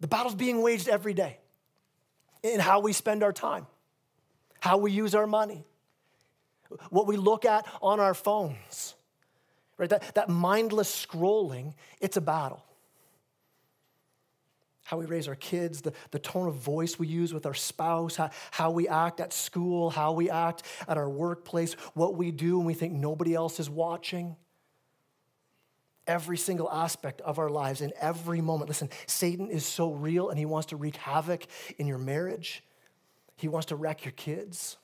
The 0.00 0.08
battle's 0.08 0.34
being 0.34 0.62
waged 0.62 0.88
every 0.88 1.14
day 1.14 1.38
in 2.42 2.60
how 2.60 2.80
we 2.80 2.92
spend 2.92 3.22
our 3.22 3.32
time, 3.32 3.66
how 4.60 4.78
we 4.78 4.92
use 4.92 5.14
our 5.14 5.26
money, 5.26 5.64
what 6.90 7.06
we 7.06 7.16
look 7.16 7.44
at 7.44 7.66
on 7.80 8.00
our 8.00 8.14
phones 8.14 8.96
right? 9.78 9.90
That, 9.90 10.14
that 10.14 10.28
mindless 10.28 11.06
scrolling, 11.06 11.74
it's 12.00 12.16
a 12.16 12.20
battle. 12.20 12.62
How 14.84 14.98
we 14.98 15.06
raise 15.06 15.26
our 15.26 15.34
kids, 15.34 15.80
the, 15.82 15.92
the 16.12 16.18
tone 16.18 16.46
of 16.46 16.54
voice 16.54 16.98
we 16.98 17.08
use 17.08 17.34
with 17.34 17.44
our 17.44 17.54
spouse, 17.54 18.16
how, 18.16 18.30
how 18.52 18.70
we 18.70 18.86
act 18.86 19.20
at 19.20 19.32
school, 19.32 19.90
how 19.90 20.12
we 20.12 20.30
act 20.30 20.62
at 20.86 20.96
our 20.96 21.10
workplace, 21.10 21.74
what 21.94 22.14
we 22.14 22.30
do 22.30 22.58
when 22.58 22.66
we 22.66 22.74
think 22.74 22.92
nobody 22.92 23.34
else 23.34 23.58
is 23.58 23.68
watching. 23.68 24.36
Every 26.06 26.36
single 26.36 26.70
aspect 26.70 27.20
of 27.22 27.38
our 27.38 27.48
lives 27.48 27.80
in 27.80 27.92
every 28.00 28.40
moment. 28.40 28.68
Listen, 28.68 28.90
Satan 29.06 29.50
is 29.50 29.66
so 29.66 29.92
real 29.92 30.30
and 30.30 30.38
he 30.38 30.46
wants 30.46 30.66
to 30.68 30.76
wreak 30.76 30.96
havoc 30.96 31.46
in 31.78 31.86
your 31.86 31.98
marriage. 31.98 32.62
He 33.36 33.48
wants 33.48 33.66
to 33.66 33.76
wreck 33.76 34.04
your 34.04 34.12
kids. 34.12 34.76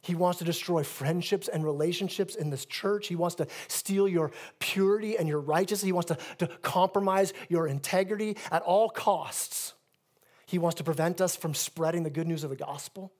He 0.00 0.14
wants 0.14 0.38
to 0.38 0.44
destroy 0.44 0.84
friendships 0.84 1.48
and 1.48 1.64
relationships 1.64 2.34
in 2.34 2.50
this 2.50 2.64
church. 2.64 3.08
He 3.08 3.16
wants 3.16 3.36
to 3.36 3.46
steal 3.66 4.08
your 4.08 4.30
purity 4.58 5.18
and 5.18 5.28
your 5.28 5.40
righteousness. 5.40 5.82
He 5.82 5.92
wants 5.92 6.08
to, 6.08 6.18
to 6.38 6.46
compromise 6.62 7.32
your 7.48 7.66
integrity 7.66 8.36
at 8.50 8.62
all 8.62 8.88
costs. 8.88 9.74
He 10.46 10.58
wants 10.58 10.76
to 10.76 10.84
prevent 10.84 11.20
us 11.20 11.36
from 11.36 11.52
spreading 11.52 12.04
the 12.04 12.10
good 12.10 12.26
news 12.26 12.42
of 12.42 12.50
the 12.50 12.56
gospel. 12.56 13.12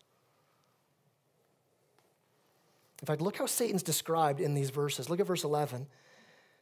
In 3.03 3.07
fact, 3.07 3.21
look 3.21 3.37
how 3.37 3.47
Satan's 3.47 3.83
described 3.83 4.41
in 4.41 4.55
these 4.55 4.71
verses. 4.71 5.11
Look 5.11 5.21
at 5.21 5.27
verse 5.27 5.45
11. 5.45 5.87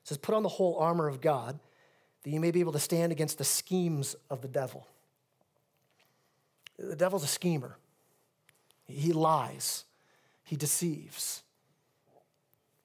It 0.06 0.08
says, 0.08 0.18
Put 0.18 0.34
on 0.34 0.42
the 0.42 0.48
whole 0.48 0.76
armor 0.78 1.08
of 1.08 1.20
God 1.20 1.58
that 2.22 2.30
you 2.30 2.40
may 2.40 2.52
be 2.52 2.60
able 2.60 2.72
to 2.72 2.78
stand 2.78 3.12
against 3.12 3.38
the 3.38 3.44
schemes 3.44 4.16
of 4.30 4.40
the 4.40 4.48
devil. 4.48 4.86
The 6.78 6.96
devil's 6.96 7.24
a 7.24 7.28
schemer, 7.28 7.76
he 8.86 9.12
lies 9.12 9.84
he 10.46 10.56
deceives. 10.56 11.42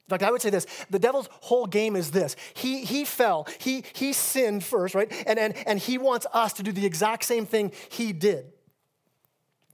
In 0.08 0.10
fact, 0.10 0.24
I 0.24 0.32
would 0.32 0.42
say 0.42 0.50
this 0.50 0.66
the 0.90 1.00
devil's 1.00 1.30
whole 1.32 1.68
game 1.68 1.96
is 1.96 2.12
this. 2.12 2.36
He, 2.54 2.84
he 2.84 3.06
fell, 3.06 3.48
he, 3.60 3.86
he 3.94 4.12
sinned 4.12 4.64
first, 4.66 4.94
right? 4.94 5.10
And, 5.26 5.40
and, 5.40 5.56
and 5.66 5.80
he 5.80 5.98
wants 5.98 6.26
us 6.34 6.54
to 6.54 6.64
do 6.64 6.74
the 6.74 6.86
exact 6.86 7.24
same 7.24 7.46
thing 7.46 7.72
he 7.90 8.12
did. 8.12 8.52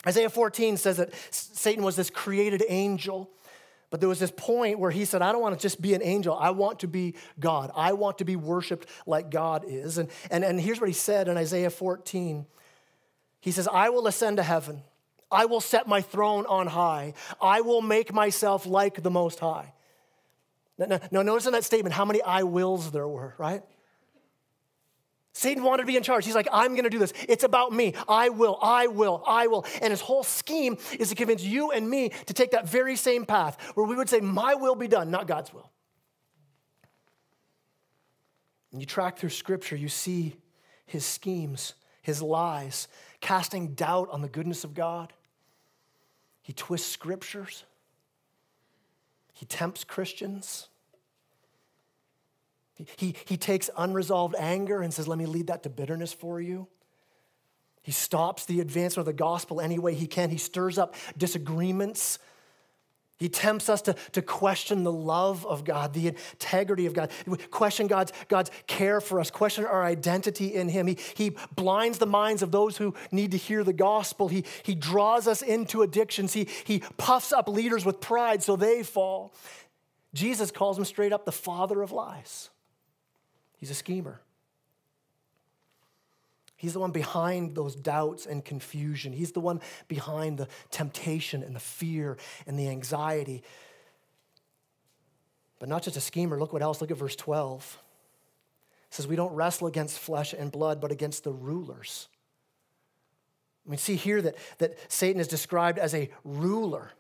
Isaiah 0.06 0.30
14 0.30 0.78
says 0.78 0.98
that 0.98 1.12
Satan 1.32 1.84
was 1.84 1.96
this 1.96 2.10
created 2.12 2.64
angel, 2.70 3.32
but 3.90 4.00
there 4.00 4.10
was 4.10 4.20
this 4.20 4.34
point 4.36 4.80
where 4.80 4.92
he 4.92 5.06
said, 5.06 5.22
I 5.22 5.32
don't 5.32 5.42
want 5.42 5.58
to 5.58 5.62
just 5.62 5.82
be 5.82 5.94
an 5.94 6.02
angel. 6.04 6.36
I 6.38 6.50
want 6.50 6.80
to 6.80 6.88
be 6.88 7.16
God. 7.40 7.72
I 7.76 7.94
want 7.94 8.18
to 8.18 8.26
be 8.26 8.36
worshiped 8.36 8.90
like 9.06 9.32
God 9.32 9.64
is. 9.66 9.98
And, 9.98 10.10
and, 10.30 10.44
and 10.44 10.60
here's 10.60 10.82
what 10.82 10.90
he 10.90 10.94
said 10.94 11.28
in 11.28 11.38
Isaiah 11.38 11.70
14 11.70 12.46
He 13.40 13.52
says, 13.52 13.68
I 13.68 13.90
will 13.90 14.08
ascend 14.08 14.38
to 14.38 14.44
heaven. 14.44 14.84
I 15.32 15.46
will 15.46 15.62
set 15.62 15.88
my 15.88 16.02
throne 16.02 16.46
on 16.46 16.68
high. 16.68 17.14
I 17.42 17.62
will 17.62 17.82
make 17.82 18.14
myself 18.14 18.66
like 18.66 19.04
the 19.04 19.12
Most 19.12 19.40
High. 19.40 19.74
Now, 20.78 21.00
now, 21.12 21.22
notice 21.22 21.48
in 21.48 21.54
that 21.54 21.64
statement 21.64 21.96
how 21.96 22.06
many 22.06 22.22
I 22.22 22.44
wills 22.44 22.92
there 22.92 23.08
were, 23.08 23.34
right? 23.38 23.64
Satan 25.38 25.64
wanted 25.64 25.84
to 25.84 25.86
be 25.86 25.96
in 25.96 26.02
charge. 26.02 26.26
He's 26.26 26.34
like, 26.34 26.48
I'm 26.52 26.72
going 26.72 26.86
to 26.86 26.90
do 26.90 26.98
this. 26.98 27.14
It's 27.30 27.44
about 27.44 27.72
me. 27.72 27.94
I 28.10 28.30
will, 28.30 28.58
I 28.60 28.88
will, 28.88 29.24
I 29.28 29.46
will. 29.46 29.68
And 29.84 29.92
his 29.92 30.02
whole 30.02 30.24
scheme 30.24 30.80
is 31.00 31.10
to 31.10 31.16
convince 31.16 31.44
you 31.44 31.70
and 31.70 31.88
me 31.88 32.10
to 32.26 32.34
take 32.34 32.52
that 32.52 32.68
very 32.68 32.96
same 32.96 33.24
path 33.24 33.62
where 33.76 33.86
we 33.86 33.96
would 33.96 34.10
say, 34.10 34.20
My 34.20 34.56
will 34.56 34.74
be 34.74 34.88
done, 34.88 35.12
not 35.12 35.28
God's 35.28 35.54
will. 35.54 35.70
And 38.72 38.82
you 38.82 38.88
track 38.88 39.20
through 39.20 39.30
scripture, 39.30 39.76
you 39.76 39.90
see 39.90 40.34
his 40.88 41.06
schemes, 41.06 41.76
his 42.02 42.20
lies, 42.20 42.88
casting 43.22 43.76
doubt 43.76 44.10
on 44.12 44.24
the 44.24 44.30
goodness 44.30 44.64
of 44.64 44.74
God. 44.74 45.14
He 46.42 46.52
twists 46.52 46.92
scriptures. 46.92 47.64
He 49.34 49.46
tempts 49.46 49.84
Christians. 49.84 50.68
He, 52.98 53.16
he, 53.26 53.38
takes 53.38 53.70
unresolved 53.78 54.36
anger 54.38 54.82
and 54.82 54.94
says, 54.94 55.08
Let 55.08 55.18
me 55.18 55.26
lead 55.26 55.48
that 55.48 55.64
to 55.64 55.70
bitterness 55.70 56.14
for 56.14 56.40
you. 56.40 56.68
He 57.82 57.92
stops 57.92 58.46
the 58.46 58.60
advancement 58.60 59.08
of 59.08 59.14
the 59.14 59.18
gospel 59.18 59.62
any 59.62 59.80
way 59.80 59.94
he 59.94 60.08
can. 60.08 60.30
He 60.30 60.38
stirs 60.38 60.78
up 60.78 60.96
disagreements 61.18 62.20
he 63.20 63.30
tempts 63.30 63.68
us 63.68 63.82
to, 63.84 63.96
to 64.12 64.22
question 64.22 64.84
the 64.84 64.92
love 64.92 65.46
of 65.46 65.64
God, 65.64 65.94
the 65.94 66.08
integrity 66.08 66.86
of 66.86 66.94
God, 66.94 67.10
question 67.50 67.88
God's, 67.88 68.14
God's 68.28 68.52
care 68.68 69.02
for 69.02 69.20
us, 69.20 69.32
question 69.32 69.66
our 69.66 69.84
identity 69.84 70.54
in 70.54 70.70
Him. 70.70 70.86
He, 70.86 71.00
he 71.16 71.36
blinds 71.56 71.98
the 71.98 72.06
minds 72.06 72.44
of 72.44 72.52
those 72.52 72.78
who 72.78 72.94
need 73.12 73.32
to 73.32 73.38
hear 73.38 73.64
the 73.64 73.74
gospel. 73.74 74.28
He, 74.28 74.46
he 74.62 74.76
draws 74.76 75.28
us 75.28 75.42
into 75.42 75.82
addictions. 75.82 76.34
He, 76.34 76.48
he 76.64 76.84
puffs 76.98 77.34
up 77.34 77.50
leaders 77.50 77.86
with 77.86 78.00
pride 78.00 78.44
so 78.44 78.56
they 78.56 78.84
fall. 78.84 79.34
Jesus 80.14 80.52
calls 80.52 80.78
him 80.78 80.86
straight 80.86 81.12
up 81.12 81.26
the 81.26 81.32
father 81.32 81.82
of 81.82 81.92
lies. 81.92 82.52
He's 83.58 83.72
a 83.72 83.76
schemer. 83.76 84.22
He's 86.56 86.74
the 86.74 86.80
one 86.80 86.92
behind 86.92 87.56
those 87.56 87.76
doubts 87.76 88.26
and 88.26 88.44
confusion. 88.44 89.14
He's 89.14 89.32
the 89.32 89.40
one 89.40 89.62
behind 89.88 90.40
the 90.40 90.48
temptation 90.72 91.44
and 91.44 91.56
the 91.56 91.60
fear 91.60 92.18
and 92.48 92.58
the 92.58 92.68
anxiety. 92.68 93.44
But 95.60 95.70
not 95.70 95.84
just 95.84 95.98
a 95.98 96.02
schemer. 96.02 96.40
Look 96.40 96.54
what 96.54 96.64
else. 96.64 96.82
Look 96.82 96.90
at 96.90 96.98
verse 96.98 97.16
12. 97.16 97.78
It 98.88 98.94
says, 98.94 99.08
We 99.08 99.16
don't 99.16 99.34
wrestle 99.34 99.68
against 99.68 100.00
flesh 100.00 100.34
and 100.34 100.52
blood, 100.52 100.82
but 100.82 100.92
against 100.92 101.24
the 101.24 101.32
rulers. 101.32 102.08
We 103.66 103.78
see 103.78 103.96
here 103.96 104.22
that, 104.22 104.36
that 104.58 104.78
Satan 104.92 105.20
is 105.20 105.28
described 105.28 105.78
as 105.78 105.94
a 105.94 106.10
ruler. 106.24 106.92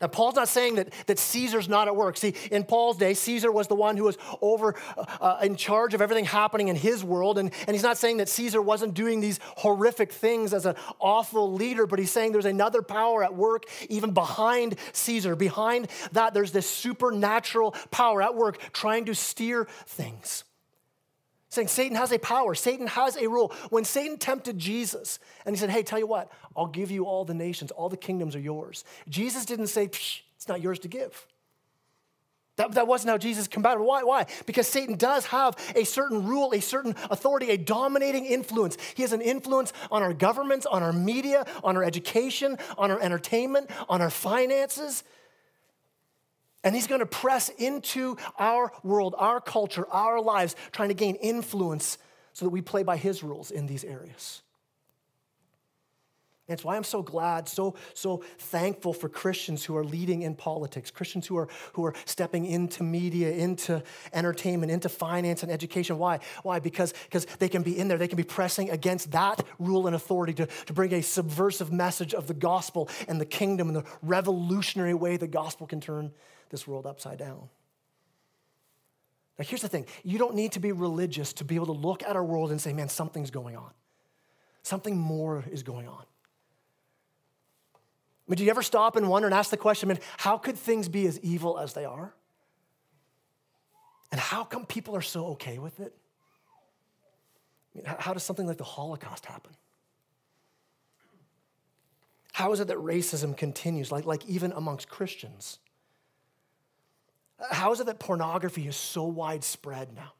Now, 0.00 0.06
Paul's 0.06 0.36
not 0.36 0.48
saying 0.48 0.76
that, 0.76 0.92
that 1.06 1.18
Caesar's 1.18 1.68
not 1.68 1.88
at 1.88 1.96
work. 1.96 2.16
See, 2.16 2.34
in 2.52 2.62
Paul's 2.64 2.98
day, 2.98 3.14
Caesar 3.14 3.50
was 3.50 3.66
the 3.66 3.74
one 3.74 3.96
who 3.96 4.04
was 4.04 4.16
over, 4.40 4.76
uh, 4.96 5.04
uh, 5.20 5.38
in 5.42 5.56
charge 5.56 5.92
of 5.92 6.00
everything 6.00 6.24
happening 6.24 6.68
in 6.68 6.76
his 6.76 7.02
world. 7.02 7.36
And, 7.38 7.52
and 7.66 7.74
he's 7.74 7.82
not 7.82 7.98
saying 7.98 8.18
that 8.18 8.28
Caesar 8.28 8.62
wasn't 8.62 8.94
doing 8.94 9.20
these 9.20 9.40
horrific 9.42 10.12
things 10.12 10.54
as 10.54 10.66
an 10.66 10.76
awful 11.00 11.52
leader, 11.52 11.86
but 11.86 11.98
he's 11.98 12.12
saying 12.12 12.32
there's 12.32 12.44
another 12.44 12.80
power 12.80 13.24
at 13.24 13.34
work 13.34 13.64
even 13.88 14.12
behind 14.12 14.76
Caesar. 14.92 15.34
Behind 15.34 15.88
that, 16.12 16.32
there's 16.32 16.52
this 16.52 16.68
supernatural 16.68 17.74
power 17.90 18.22
at 18.22 18.36
work 18.36 18.58
trying 18.72 19.04
to 19.06 19.14
steer 19.14 19.66
things 19.86 20.44
saying 21.48 21.68
Satan 21.68 21.96
has 21.96 22.12
a 22.12 22.18
power, 22.18 22.54
Satan 22.54 22.86
has 22.86 23.16
a 23.16 23.28
rule. 23.28 23.52
When 23.70 23.84
Satan 23.84 24.18
tempted 24.18 24.58
Jesus 24.58 25.18
and 25.46 25.54
he 25.54 25.60
said, 25.60 25.70
Hey, 25.70 25.82
tell 25.82 25.98
you 25.98 26.06
what, 26.06 26.30
I'll 26.56 26.66
give 26.66 26.90
you 26.90 27.04
all 27.04 27.24
the 27.24 27.34
nations, 27.34 27.70
all 27.70 27.88
the 27.88 27.96
kingdoms 27.96 28.36
are 28.36 28.40
yours. 28.40 28.84
Jesus 29.08 29.44
didn't 29.44 29.68
say, 29.68 29.84
It's 29.84 30.48
not 30.48 30.60
yours 30.60 30.78
to 30.80 30.88
give. 30.88 31.26
That, 32.58 32.72
that 32.72 32.88
wasn't 32.88 33.10
how 33.10 33.18
Jesus 33.18 33.46
combated. 33.46 33.78
Why? 33.78 34.02
Why? 34.02 34.26
Because 34.44 34.66
Satan 34.66 34.96
does 34.96 35.26
have 35.26 35.56
a 35.76 35.84
certain 35.84 36.26
rule, 36.26 36.52
a 36.52 36.60
certain 36.60 36.96
authority, 37.08 37.50
a 37.50 37.56
dominating 37.56 38.26
influence. 38.26 38.76
He 38.96 39.02
has 39.02 39.12
an 39.12 39.20
influence 39.20 39.72
on 39.92 40.02
our 40.02 40.12
governments, 40.12 40.66
on 40.66 40.82
our 40.82 40.92
media, 40.92 41.46
on 41.62 41.76
our 41.76 41.84
education, 41.84 42.58
on 42.76 42.90
our 42.90 43.00
entertainment, 43.00 43.70
on 43.88 44.02
our 44.02 44.10
finances. 44.10 45.04
And 46.68 46.74
he's 46.74 46.86
going 46.86 46.98
to 46.98 47.06
press 47.06 47.48
into 47.48 48.18
our 48.38 48.70
world, 48.82 49.14
our 49.16 49.40
culture, 49.40 49.86
our 49.90 50.20
lives, 50.20 50.54
trying 50.70 50.90
to 50.90 50.94
gain 50.94 51.14
influence 51.14 51.96
so 52.34 52.44
that 52.44 52.50
we 52.50 52.60
play 52.60 52.82
by 52.82 52.98
his 52.98 53.22
rules 53.22 53.50
in 53.50 53.66
these 53.66 53.84
areas. 53.84 54.42
It's 56.48 56.64
why 56.64 56.76
I'm 56.76 56.84
so 56.84 57.02
glad, 57.02 57.46
so, 57.46 57.74
so 57.92 58.24
thankful 58.38 58.94
for 58.94 59.10
Christians 59.10 59.66
who 59.66 59.76
are 59.76 59.84
leading 59.84 60.22
in 60.22 60.34
politics, 60.34 60.90
Christians 60.90 61.26
who 61.26 61.36
are, 61.36 61.48
who 61.74 61.84
are 61.84 61.92
stepping 62.06 62.46
into 62.46 62.82
media, 62.82 63.32
into 63.32 63.82
entertainment, 64.14 64.72
into 64.72 64.88
finance 64.88 65.42
and 65.42 65.52
education. 65.52 65.98
Why? 65.98 66.20
Why? 66.42 66.58
Because, 66.58 66.94
because 67.04 67.26
they 67.38 67.50
can 67.50 67.62
be 67.62 67.78
in 67.78 67.88
there, 67.88 67.98
they 67.98 68.08
can 68.08 68.16
be 68.16 68.22
pressing 68.22 68.70
against 68.70 69.10
that 69.12 69.44
rule 69.58 69.86
and 69.86 69.94
authority 69.94 70.32
to, 70.34 70.46
to 70.46 70.72
bring 70.72 70.94
a 70.94 71.02
subversive 71.02 71.70
message 71.70 72.14
of 72.14 72.26
the 72.26 72.34
gospel 72.34 72.88
and 73.08 73.20
the 73.20 73.26
kingdom 73.26 73.68
and 73.68 73.76
the 73.76 73.84
revolutionary 74.00 74.94
way 74.94 75.18
the 75.18 75.28
gospel 75.28 75.66
can 75.66 75.82
turn 75.82 76.12
this 76.48 76.66
world 76.66 76.86
upside 76.86 77.18
down. 77.18 77.50
Now, 79.38 79.44
here's 79.44 79.60
the 79.60 79.68
thing 79.68 79.84
you 80.02 80.16
don't 80.16 80.34
need 80.34 80.52
to 80.52 80.60
be 80.60 80.72
religious 80.72 81.34
to 81.34 81.44
be 81.44 81.56
able 81.56 81.66
to 81.66 81.72
look 81.72 82.02
at 82.02 82.16
our 82.16 82.24
world 82.24 82.50
and 82.50 82.58
say, 82.58 82.72
man, 82.72 82.88
something's 82.88 83.30
going 83.30 83.54
on. 83.54 83.70
Something 84.62 84.96
more 84.96 85.44
is 85.50 85.62
going 85.62 85.86
on. 85.86 86.04
I 88.28 88.30
mean, 88.30 88.36
do 88.36 88.44
you 88.44 88.50
ever 88.50 88.62
stop 88.62 88.96
and 88.96 89.08
wonder 89.08 89.26
and 89.26 89.34
ask 89.34 89.50
the 89.50 89.56
question, 89.56 89.88
man, 89.88 89.98
how 90.18 90.36
could 90.36 90.58
things 90.58 90.86
be 90.88 91.06
as 91.06 91.18
evil 91.20 91.58
as 91.58 91.72
they 91.72 91.86
are? 91.86 92.12
And 94.12 94.20
how 94.20 94.44
come 94.44 94.66
people 94.66 94.94
are 94.94 95.02
so 95.02 95.28
okay 95.28 95.58
with 95.58 95.80
it? 95.80 95.96
I 97.74 97.78
mean, 97.78 97.96
how 97.98 98.12
does 98.12 98.22
something 98.22 98.46
like 98.46 98.58
the 98.58 98.64
Holocaust 98.64 99.24
happen? 99.24 99.52
How 102.32 102.52
is 102.52 102.60
it 102.60 102.68
that 102.68 102.76
racism 102.76 103.34
continues, 103.34 103.90
like, 103.90 104.04
like 104.04 104.26
even 104.26 104.52
amongst 104.52 104.90
Christians? 104.90 105.58
How 107.50 107.72
is 107.72 107.80
it 107.80 107.86
that 107.86 107.98
pornography 107.98 108.68
is 108.68 108.76
so 108.76 109.04
widespread 109.04 109.94
now? 109.94 110.12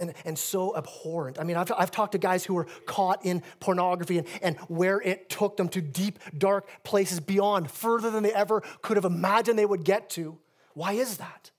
And, 0.00 0.14
and 0.24 0.38
so 0.38 0.74
abhorrent. 0.74 1.38
I 1.38 1.44
mean, 1.44 1.56
I've, 1.56 1.70
I've 1.76 1.90
talked 1.90 2.12
to 2.12 2.18
guys 2.18 2.42
who 2.42 2.54
were 2.54 2.66
caught 2.86 3.26
in 3.26 3.42
pornography 3.60 4.16
and, 4.16 4.26
and 4.40 4.56
where 4.60 4.98
it 5.00 5.28
took 5.28 5.58
them 5.58 5.68
to 5.68 5.82
deep, 5.82 6.18
dark 6.36 6.66
places 6.84 7.20
beyond, 7.20 7.70
further 7.70 8.10
than 8.10 8.22
they 8.22 8.32
ever 8.32 8.62
could 8.80 8.96
have 8.96 9.04
imagined 9.04 9.58
they 9.58 9.66
would 9.66 9.84
get 9.84 10.08
to. 10.10 10.38
Why 10.72 10.92
is 10.92 11.18
that? 11.18 11.50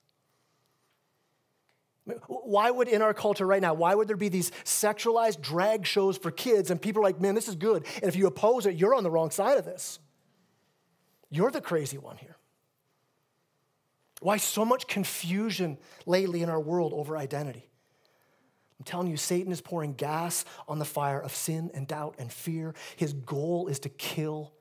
Why 2.27 2.71
would 2.71 2.87
in 2.87 3.01
our 3.03 3.13
culture 3.13 3.45
right 3.45 3.61
now, 3.61 3.75
why 3.75 3.93
would 3.93 4.07
there 4.07 4.17
be 4.17 4.29
these 4.29 4.51
sexualized 4.63 5.39
drag 5.39 5.85
shows 5.85 6.17
for 6.17 6.31
kids 6.31 6.71
and 6.71 6.81
people 6.81 7.01
are 7.01 7.05
like, 7.05 7.21
man, 7.21 7.35
this 7.35 7.47
is 7.47 7.55
good. 7.55 7.85
And 7.95 8.05
if 8.05 8.15
you 8.15 8.25
oppose 8.27 8.65
it, 8.65 8.75
you're 8.75 8.95
on 8.95 9.03
the 9.03 9.11
wrong 9.11 9.29
side 9.29 9.57
of 9.59 9.65
this. 9.65 9.99
You're 11.29 11.51
the 11.51 11.61
crazy 11.61 11.97
one 11.97 12.17
here. 12.17 12.37
Why 14.19 14.37
so 14.37 14.65
much 14.65 14.87
confusion 14.87 15.77
lately 16.05 16.41
in 16.41 16.49
our 16.49 16.59
world 16.59 16.93
over 16.93 17.17
identity? 17.17 17.70
I'm 18.81 18.85
telling 18.85 19.09
you, 19.09 19.17
Satan 19.17 19.51
is 19.51 19.61
pouring 19.61 19.93
gas 19.93 20.43
on 20.67 20.79
the 20.79 20.85
fire 20.85 21.21
of 21.21 21.35
sin 21.35 21.69
and 21.75 21.87
doubt 21.87 22.15
and 22.17 22.33
fear. 22.33 22.73
His 22.95 23.13
goal 23.13 23.67
is 23.67 23.77
to 23.81 23.89
kill, 23.89 24.53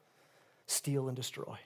steal, 0.67 1.09
and 1.09 1.17
destroy. 1.17 1.57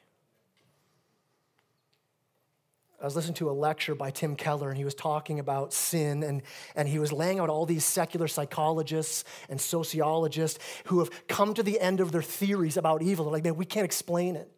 I 3.02 3.06
was 3.06 3.16
listening 3.16 3.34
to 3.34 3.50
a 3.50 3.52
lecture 3.52 3.96
by 3.96 4.12
Tim 4.12 4.37
Keller, 4.37 4.68
and 4.68 4.78
he 4.78 4.84
was 4.84 4.94
talking 4.94 5.40
about 5.40 5.73
sin, 5.73 6.23
and, 6.23 6.42
and 6.76 6.87
he 6.87 7.00
was 7.00 7.12
laying 7.12 7.40
out 7.40 7.50
all 7.50 7.66
these 7.66 7.84
secular 7.84 8.28
psychologists 8.28 9.25
and 9.49 9.61
sociologists 9.61 10.61
who 10.84 11.00
have 11.00 11.11
come 11.26 11.54
to 11.54 11.64
the 11.64 11.80
end 11.80 11.99
of 11.99 12.12
their 12.12 12.23
theories 12.23 12.76
about 12.76 13.02
evil. 13.02 13.25
They're 13.25 13.32
like, 13.32 13.42
man, 13.42 13.56
we 13.56 13.64
can't 13.64 13.84
explain 13.84 14.37
it. 14.37 14.49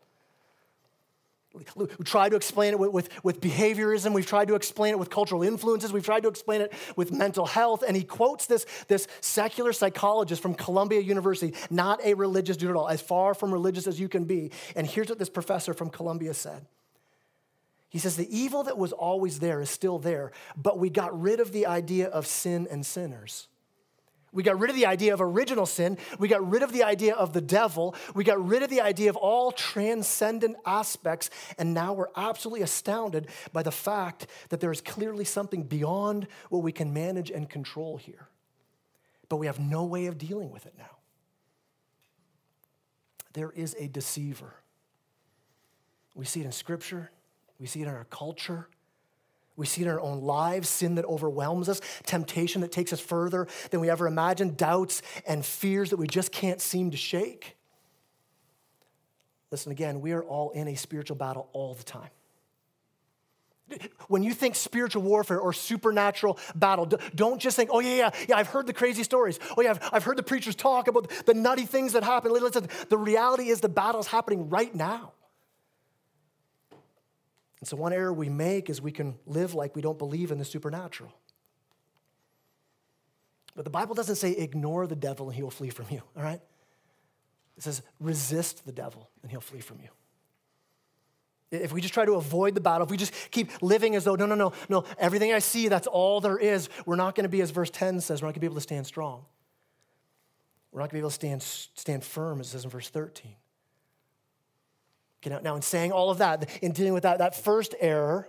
We 1.77 2.05
tried 2.05 2.31
to 2.31 2.37
explain 2.37 2.73
it 2.73 2.79
with, 2.79 2.93
with, 2.93 3.25
with, 3.25 3.41
behaviorism. 3.41 4.13
We've 4.13 4.27
tried 4.27 4.49
to 4.49 4.55
explain 4.55 4.93
it 4.93 4.99
with 4.99 5.11
cultural 5.11 5.43
influences. 5.43 5.93
We've 5.93 6.05
tried 6.05 6.23
to 6.25 6.29
explain 6.29 6.61
it 6.61 6.73
with 6.97 7.13
mental 7.13 7.47
health. 7.47 7.83
And 7.87 7.97
he 7.97 8.05
quotes 8.05 8.47
this, 8.47 8.67
this 8.89 9.07
secular 9.21 9.73
psychologist 9.73 10.43
from 10.43 10.55
Columbia 10.55 11.01
University, 11.01 11.55
not 11.71 12.05
a 12.05 12.15
religious 12.15 12.57
dude 12.57 12.71
at 12.71 12.77
all, 12.77 12.89
as 12.89 13.01
far 13.01 13.35
from 13.35 13.53
religious 13.53 13.87
as 13.87 13.99
you 13.99 14.09
can 14.09 14.25
be. 14.25 14.51
And 14.75 14.87
here's 14.87 15.09
what 15.09 15.19
this 15.19 15.31
professor 15.31 15.75
from 15.75 15.91
Columbia 15.91 16.35
said 16.35 16.67
He 17.89 17.99
says, 17.99 18.17
The 18.17 18.37
evil 18.37 18.65
that 18.65 18.79
was 18.79 18.93
always 18.93 19.39
there 19.39 19.61
is 19.61 19.71
still 19.71 19.99
there, 19.99 20.33
but 20.57 20.79
we 20.79 20.91
got 20.91 21.19
rid 21.19 21.41
of 21.41 21.53
the 21.53 21.67
idea 21.67 22.09
of 22.09 22.27
sin 22.27 22.67
and 22.71 22.85
sinners. 22.85 23.49
We 24.37 24.43
got 24.43 24.59
rid 24.59 24.69
of 24.69 24.76
the 24.76 24.85
idea 24.85 25.14
of 25.14 25.23
original 25.23 25.64
sin. 25.64 25.97
We 26.19 26.28
got 26.28 26.47
rid 26.47 26.62
of 26.62 26.71
the 26.71 26.83
idea 26.83 27.14
of 27.14 27.33
the 27.33 27.40
devil. 27.40 27.95
We 28.14 28.23
got 28.23 28.38
rid 28.47 28.62
of 28.62 28.69
the 28.69 28.83
idea 28.83 29.09
of 29.09 29.16
all 29.16 29.50
transcendent 29.50 30.59
aspects. 30.66 31.31
And 31.57 31.73
now 31.73 31.95
we're 31.95 32.11
absolutely 32.14 32.61
astounded 32.61 33.28
by 33.55 33.62
the 33.62 33.73
fact 33.73 34.26
that 34.50 34.61
there 34.61 34.71
is 34.71 34.83
clearly 34.83 35.25
something 35.25 35.62
beyond 35.62 36.26
what 36.50 36.62
we 36.62 36.71
can 36.71 36.93
manage 36.93 37.31
and 37.31 37.49
control 37.49 37.97
here. 37.97 38.28
But 39.31 39.37
we 39.37 39.47
have 39.47 39.59
no 39.59 39.85
way 39.85 40.05
of 40.05 40.19
dealing 40.19 40.50
with 40.50 40.66
it 40.66 40.75
now. 40.76 40.99
There 43.33 43.52
is 43.52 43.75
a 43.78 43.89
deceiver. 43.89 44.52
We 46.15 46.26
see 46.26 46.43
it 46.43 46.45
in 46.45 46.52
Scripture, 46.52 47.11
we 47.58 47.67
see 47.67 47.80
it 47.80 47.89
in 47.89 47.95
our 47.95 48.04
culture. 48.11 48.69
We 49.56 49.66
see 49.66 49.82
it 49.82 49.86
in 49.86 49.90
our 49.90 50.00
own 50.00 50.21
lives 50.21 50.69
sin 50.69 50.97
that 50.97 51.06
overwhelms 51.06 51.69
us, 51.69 51.80
temptation 52.04 52.60
that 52.60 52.73
takes 52.73 52.92
us 52.92 53.00
further 53.00 53.49
than 53.71 53.80
we 53.80 53.88
ever 53.88 54.06
imagined, 54.06 54.56
doubts 54.56 55.02
and 55.26 55.45
fears 55.45 55.90
that 55.90 55.97
we 55.97 56.06
just 56.06 56.30
can't 56.30 56.60
seem 56.60 56.90
to 56.90 56.97
shake. 56.97 57.56
Listen 59.50 59.73
again, 59.73 60.00
we 60.00 60.12
are 60.12 60.23
all 60.23 60.50
in 60.50 60.69
a 60.69 60.75
spiritual 60.75 61.16
battle 61.16 61.49
all 61.52 61.75
the 61.75 61.84
time. 61.84 62.10
When 64.06 64.23
you 64.23 64.32
think 64.32 64.54
spiritual 64.54 65.02
warfare 65.02 65.40
or 65.40 65.52
supernatural 65.52 66.38
battle, 66.54 66.86
don't 67.14 67.40
just 67.40 67.56
think, 67.56 67.71
oh, 67.73 67.80
yeah, 67.80 67.97
yeah, 67.97 68.10
yeah, 68.28 68.36
I've 68.36 68.47
heard 68.47 68.66
the 68.69 68.73
crazy 68.73 69.02
stories. 69.02 69.40
Oh, 69.56 69.62
yeah, 69.62 69.71
I've, 69.71 69.90
I've 69.92 70.04
heard 70.04 70.19
the 70.19 70.23
preachers 70.23 70.54
talk 70.54 70.86
about 70.86 71.10
the 71.26 71.34
nutty 71.34 71.66
things 71.66 71.95
that 71.95 72.04
happen. 72.04 72.32
Listen, 72.32 72.69
the 72.88 72.99
reality 72.99 73.49
is 73.49 73.60
the 73.60 73.69
battle's 73.69 74.06
happening 74.06 74.49
right 74.49 74.73
now. 74.73 75.14
And 77.60 77.69
so, 77.69 77.76
one 77.76 77.92
error 77.92 78.12
we 78.12 78.28
make 78.28 78.69
is 78.69 78.82
we 78.82 78.92
can 78.92 79.16
live 79.26 79.54
like 79.54 79.75
we 79.75 79.82
don't 79.82 79.99
believe 79.99 80.30
in 80.30 80.38
the 80.38 80.45
supernatural. 80.45 81.12
But 83.54 83.64
the 83.64 83.71
Bible 83.71 83.95
doesn't 83.95 84.16
say 84.16 84.32
ignore 84.32 84.86
the 84.86 84.97
devil 84.97 85.28
and 85.28 85.36
he 85.36 85.42
will 85.42 85.50
flee 85.50 85.71
from 85.71 85.86
you, 85.90 86.02
all 86.14 86.23
right? 86.23 86.40
It 87.56 87.62
says 87.62 87.82
resist 87.99 88.66
the 88.66 88.73
devil 88.73 89.08
and 89.23 89.30
he'll 89.30 89.40
flee 89.40 89.60
from 89.60 89.80
you. 89.80 89.88
If 91.50 91.73
we 91.73 91.80
just 91.80 91.95
try 91.95 92.04
to 92.04 92.14
avoid 92.14 92.54
the 92.54 92.60
battle, 92.60 92.84
if 92.84 92.90
we 92.90 92.97
just 92.97 93.14
keep 93.30 93.50
living 93.62 93.95
as 93.95 94.04
though, 94.04 94.16
no, 94.16 94.26
no, 94.26 94.34
no, 94.34 94.52
no, 94.69 94.84
everything 94.99 95.32
I 95.32 95.38
see, 95.38 95.69
that's 95.69 95.86
all 95.86 96.21
there 96.21 96.36
is, 96.36 96.69
we're 96.84 96.97
not 96.97 97.14
going 97.14 97.23
to 97.23 97.30
be, 97.30 97.40
as 97.40 97.50
verse 97.50 97.71
10 97.71 98.00
says, 98.00 98.21
we're 98.21 98.26
not 98.26 98.32
going 98.32 98.34
to 98.34 98.40
be 98.40 98.47
able 98.47 98.56
to 98.56 98.60
stand 98.60 98.86
strong. 98.86 99.25
We're 100.73 100.80
not 100.80 100.90
going 100.90 100.90
to 100.90 100.95
be 100.95 100.99
able 100.99 101.10
to 101.10 101.14
stand, 101.14 101.42
stand 101.42 102.04
firm, 102.04 102.40
as 102.40 102.49
it 102.49 102.50
says 102.50 102.64
in 102.64 102.71
verse 102.71 102.88
13. 102.88 103.36
Okay, 105.26 105.34
now, 105.34 105.41
now, 105.41 105.56
in 105.56 105.62
saying 105.62 105.91
all 105.91 106.10
of 106.10 106.19
that, 106.19 106.49
in 106.62 106.71
dealing 106.71 106.93
with 106.93 107.02
that, 107.02 107.19
that 107.19 107.34
first 107.34 107.75
error, 107.80 108.28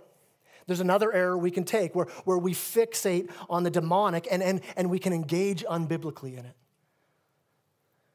there's 0.66 0.80
another 0.80 1.12
error 1.12 1.38
we 1.38 1.52
can 1.52 1.62
take 1.64 1.94
where, 1.94 2.06
where 2.24 2.38
we 2.38 2.54
fixate 2.54 3.30
on 3.48 3.62
the 3.62 3.70
demonic 3.70 4.26
and, 4.30 4.42
and, 4.42 4.60
and 4.76 4.90
we 4.90 4.98
can 4.98 5.12
engage 5.12 5.64
unbiblically 5.64 6.32
in 6.36 6.44
it. 6.44 6.56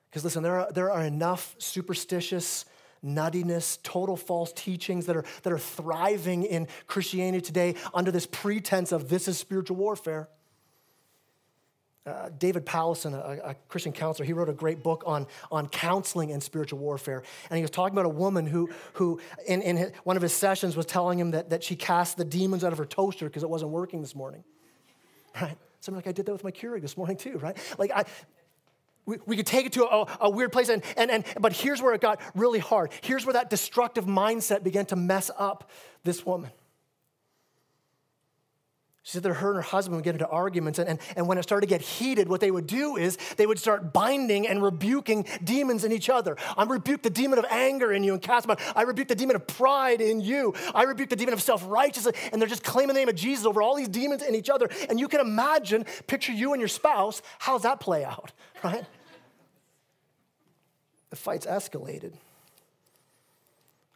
Because 0.09 0.25
listen, 0.25 0.43
there 0.43 0.59
are, 0.59 0.71
there 0.71 0.91
are 0.91 1.03
enough 1.03 1.55
superstitious, 1.59 2.65
nuttiness, 3.03 3.81
total 3.83 4.17
false 4.17 4.51
teachings 4.53 5.05
that 5.05 5.15
are, 5.15 5.25
that 5.43 5.53
are 5.53 5.59
thriving 5.59 6.43
in 6.43 6.67
Christianity 6.85 7.41
today 7.41 7.75
under 7.93 8.11
this 8.11 8.27
pretense 8.27 8.91
of 8.91 9.07
this 9.07 9.29
is 9.29 9.37
spiritual 9.37 9.77
warfare. 9.77 10.27
Uh, 12.05 12.29
David 12.37 12.65
Powlison, 12.65 13.13
a, 13.13 13.51
a, 13.51 13.55
Christian 13.69 13.93
counselor, 13.93 14.25
he 14.25 14.33
wrote 14.33 14.49
a 14.49 14.53
great 14.53 14.83
book 14.83 15.03
on, 15.05 15.25
on 15.49 15.69
counseling 15.69 16.33
and 16.33 16.43
spiritual 16.43 16.79
warfare. 16.79 17.23
And 17.49 17.55
he 17.55 17.61
was 17.61 17.71
talking 17.71 17.93
about 17.93 18.05
a 18.05 18.09
woman 18.09 18.45
who, 18.45 18.69
who 18.93 19.21
in, 19.47 19.61
in 19.61 19.77
his, 19.77 19.91
one 20.03 20.17
of 20.17 20.21
his 20.21 20.33
sessions, 20.33 20.75
was 20.75 20.85
telling 20.85 21.17
him 21.17 21.31
that, 21.31 21.51
that 21.51 21.63
she 21.63 21.77
cast 21.77 22.17
the 22.17 22.25
demons 22.25 22.65
out 22.65 22.73
of 22.73 22.77
her 22.77 22.85
toaster 22.85 23.25
because 23.25 23.41
it 23.41 23.49
wasn't 23.49 23.71
working 23.71 24.01
this 24.01 24.15
morning. 24.15 24.43
Right? 25.41 25.57
So 25.79 25.91
I'm 25.91 25.95
like, 25.95 26.07
I 26.07 26.11
did 26.11 26.25
that 26.25 26.33
with 26.33 26.43
my 26.43 26.51
Keurig 26.51 26.81
this 26.81 26.97
morning 26.97 27.15
too, 27.15 27.37
right? 27.37 27.57
Like, 27.77 27.91
I, 27.91 28.03
we, 29.05 29.17
we 29.25 29.35
could 29.35 29.47
take 29.47 29.65
it 29.65 29.73
to 29.73 29.85
a, 29.85 30.17
a 30.21 30.29
weird 30.29 30.51
place, 30.51 30.69
and, 30.69 30.83
and, 30.95 31.09
and, 31.09 31.25
but 31.39 31.53
here's 31.53 31.81
where 31.81 31.93
it 31.93 32.01
got 32.01 32.21
really 32.35 32.59
hard. 32.59 32.91
Here's 33.01 33.25
where 33.25 33.33
that 33.33 33.49
destructive 33.49 34.05
mindset 34.05 34.63
began 34.63 34.85
to 34.87 34.95
mess 34.95 35.31
up 35.37 35.69
this 36.03 36.25
woman. 36.25 36.51
She 39.05 39.11
said 39.11 39.23
that 39.23 39.33
her 39.33 39.49
and 39.49 39.57
her 39.57 39.61
husband 39.61 39.97
would 39.97 40.05
get 40.05 40.15
into 40.15 40.27
arguments, 40.29 40.79
and, 40.79 40.87
and, 40.87 40.99
and 41.17 41.27
when 41.27 41.37
it 41.37 41.43
started 41.43 41.67
to 41.67 41.69
get 41.69 41.81
heated, 41.81 42.29
what 42.29 42.39
they 42.39 42.51
would 42.51 42.65
do 42.65 42.95
is 42.95 43.17
they 43.35 43.45
would 43.45 43.59
start 43.59 43.91
binding 43.91 44.47
and 44.47 44.63
rebuking 44.63 45.25
demons 45.43 45.83
in 45.83 45.91
each 45.91 46.09
other. 46.09 46.37
I 46.55 46.63
rebuke 46.63 47.01
the 47.01 47.09
demon 47.09 47.37
of 47.37 47.45
anger 47.49 47.91
in 47.91 48.05
you 48.05 48.13
and 48.13 48.21
cast 48.21 48.47
them 48.47 48.51
out. 48.51 48.61
I 48.77 48.83
rebuke 48.83 49.09
the 49.09 49.15
demon 49.15 49.35
of 49.35 49.45
pride 49.45 49.99
in 49.99 50.21
you. 50.21 50.53
I 50.73 50.83
rebuke 50.83 51.09
the 51.09 51.17
demon 51.17 51.33
of 51.33 51.41
self 51.41 51.65
righteousness. 51.67 52.15
And 52.31 52.41
they're 52.41 52.47
just 52.47 52.63
claiming 52.63 52.93
the 52.93 53.01
name 53.01 53.09
of 53.09 53.15
Jesus 53.15 53.45
over 53.45 53.61
all 53.61 53.75
these 53.75 53.89
demons 53.89 54.23
in 54.23 54.35
each 54.35 54.49
other. 54.49 54.69
And 54.89 54.97
you 54.97 55.09
can 55.09 55.19
imagine, 55.19 55.85
picture 56.07 56.31
you 56.31 56.53
and 56.53 56.61
your 56.61 56.69
spouse, 56.69 57.21
how's 57.39 57.63
that 57.63 57.81
play 57.81 58.05
out, 58.05 58.31
right? 58.63 58.85
The 61.09 61.17
fight's 61.17 61.45
escalated. 61.45 62.13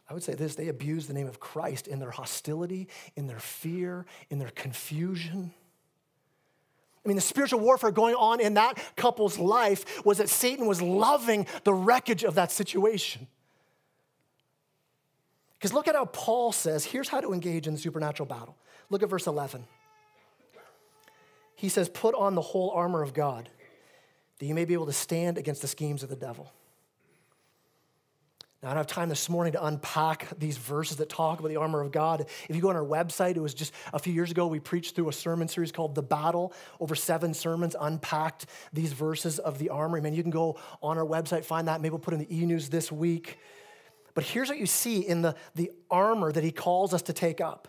I 0.08 0.14
would 0.14 0.22
say 0.22 0.34
this 0.34 0.54
they 0.54 0.68
abuse 0.68 1.06
the 1.06 1.12
name 1.12 1.26
of 1.26 1.40
Christ 1.40 1.86
in 1.86 1.98
their 1.98 2.10
hostility, 2.10 2.88
in 3.16 3.26
their 3.26 3.40
fear, 3.40 4.06
in 4.30 4.38
their 4.38 4.50
confusion. 4.50 5.52
I 7.04 7.08
mean, 7.08 7.16
the 7.16 7.22
spiritual 7.22 7.60
warfare 7.60 7.90
going 7.90 8.14
on 8.14 8.40
in 8.40 8.54
that 8.54 8.78
couple's 8.96 9.38
life 9.38 10.04
was 10.04 10.18
that 10.18 10.28
Satan 10.28 10.66
was 10.66 10.82
loving 10.82 11.46
the 11.64 11.72
wreckage 11.72 12.24
of 12.24 12.34
that 12.34 12.50
situation. 12.50 13.26
Because 15.54 15.72
look 15.72 15.88
at 15.88 15.94
how 15.94 16.04
Paul 16.06 16.52
says 16.52 16.84
here's 16.84 17.08
how 17.08 17.20
to 17.20 17.32
engage 17.32 17.66
in 17.66 17.74
the 17.74 17.80
supernatural 17.80 18.26
battle. 18.26 18.56
Look 18.90 19.02
at 19.02 19.08
verse 19.08 19.26
11. 19.26 19.64
He 21.54 21.68
says, 21.68 21.88
Put 21.88 22.14
on 22.14 22.34
the 22.34 22.40
whole 22.40 22.70
armor 22.70 23.02
of 23.02 23.12
God, 23.12 23.48
that 24.38 24.46
you 24.46 24.54
may 24.54 24.64
be 24.64 24.74
able 24.74 24.86
to 24.86 24.92
stand 24.92 25.38
against 25.38 25.62
the 25.62 25.68
schemes 25.68 26.02
of 26.02 26.08
the 26.08 26.16
devil. 26.16 26.52
Now, 28.62 28.70
I 28.70 28.72
don't 28.72 28.78
have 28.78 28.86
time 28.88 29.08
this 29.08 29.28
morning 29.28 29.52
to 29.52 29.64
unpack 29.64 30.36
these 30.36 30.56
verses 30.56 30.96
that 30.96 31.08
talk 31.08 31.38
about 31.38 31.48
the 31.48 31.56
armor 31.56 31.80
of 31.80 31.92
God. 31.92 32.26
If 32.48 32.56
you 32.56 32.60
go 32.60 32.70
on 32.70 32.76
our 32.76 32.84
website, 32.84 33.36
it 33.36 33.40
was 33.40 33.54
just 33.54 33.72
a 33.92 34.00
few 34.00 34.12
years 34.12 34.32
ago, 34.32 34.48
we 34.48 34.58
preached 34.58 34.96
through 34.96 35.08
a 35.08 35.12
sermon 35.12 35.46
series 35.46 35.70
called 35.70 35.94
The 35.94 36.02
Battle. 36.02 36.52
Over 36.80 36.96
seven 36.96 37.34
sermons 37.34 37.76
unpacked 37.80 38.46
these 38.72 38.92
verses 38.92 39.38
of 39.38 39.58
the 39.58 39.68
armor. 39.68 39.98
I 39.98 40.00
mean, 40.00 40.14
you 40.14 40.22
can 40.22 40.32
go 40.32 40.58
on 40.82 40.98
our 40.98 41.06
website, 41.06 41.44
find 41.44 41.68
that. 41.68 41.80
Maybe 41.80 41.90
we'll 41.90 42.00
put 42.00 42.14
in 42.14 42.20
the 42.20 42.36
e 42.36 42.44
news 42.46 42.68
this 42.68 42.90
week. 42.90 43.38
But 44.14 44.24
here's 44.24 44.48
what 44.48 44.58
you 44.58 44.66
see 44.66 45.06
in 45.06 45.22
the, 45.22 45.36
the 45.54 45.70
armor 45.88 46.32
that 46.32 46.42
he 46.42 46.50
calls 46.50 46.92
us 46.92 47.02
to 47.02 47.12
take 47.12 47.40
up 47.40 47.68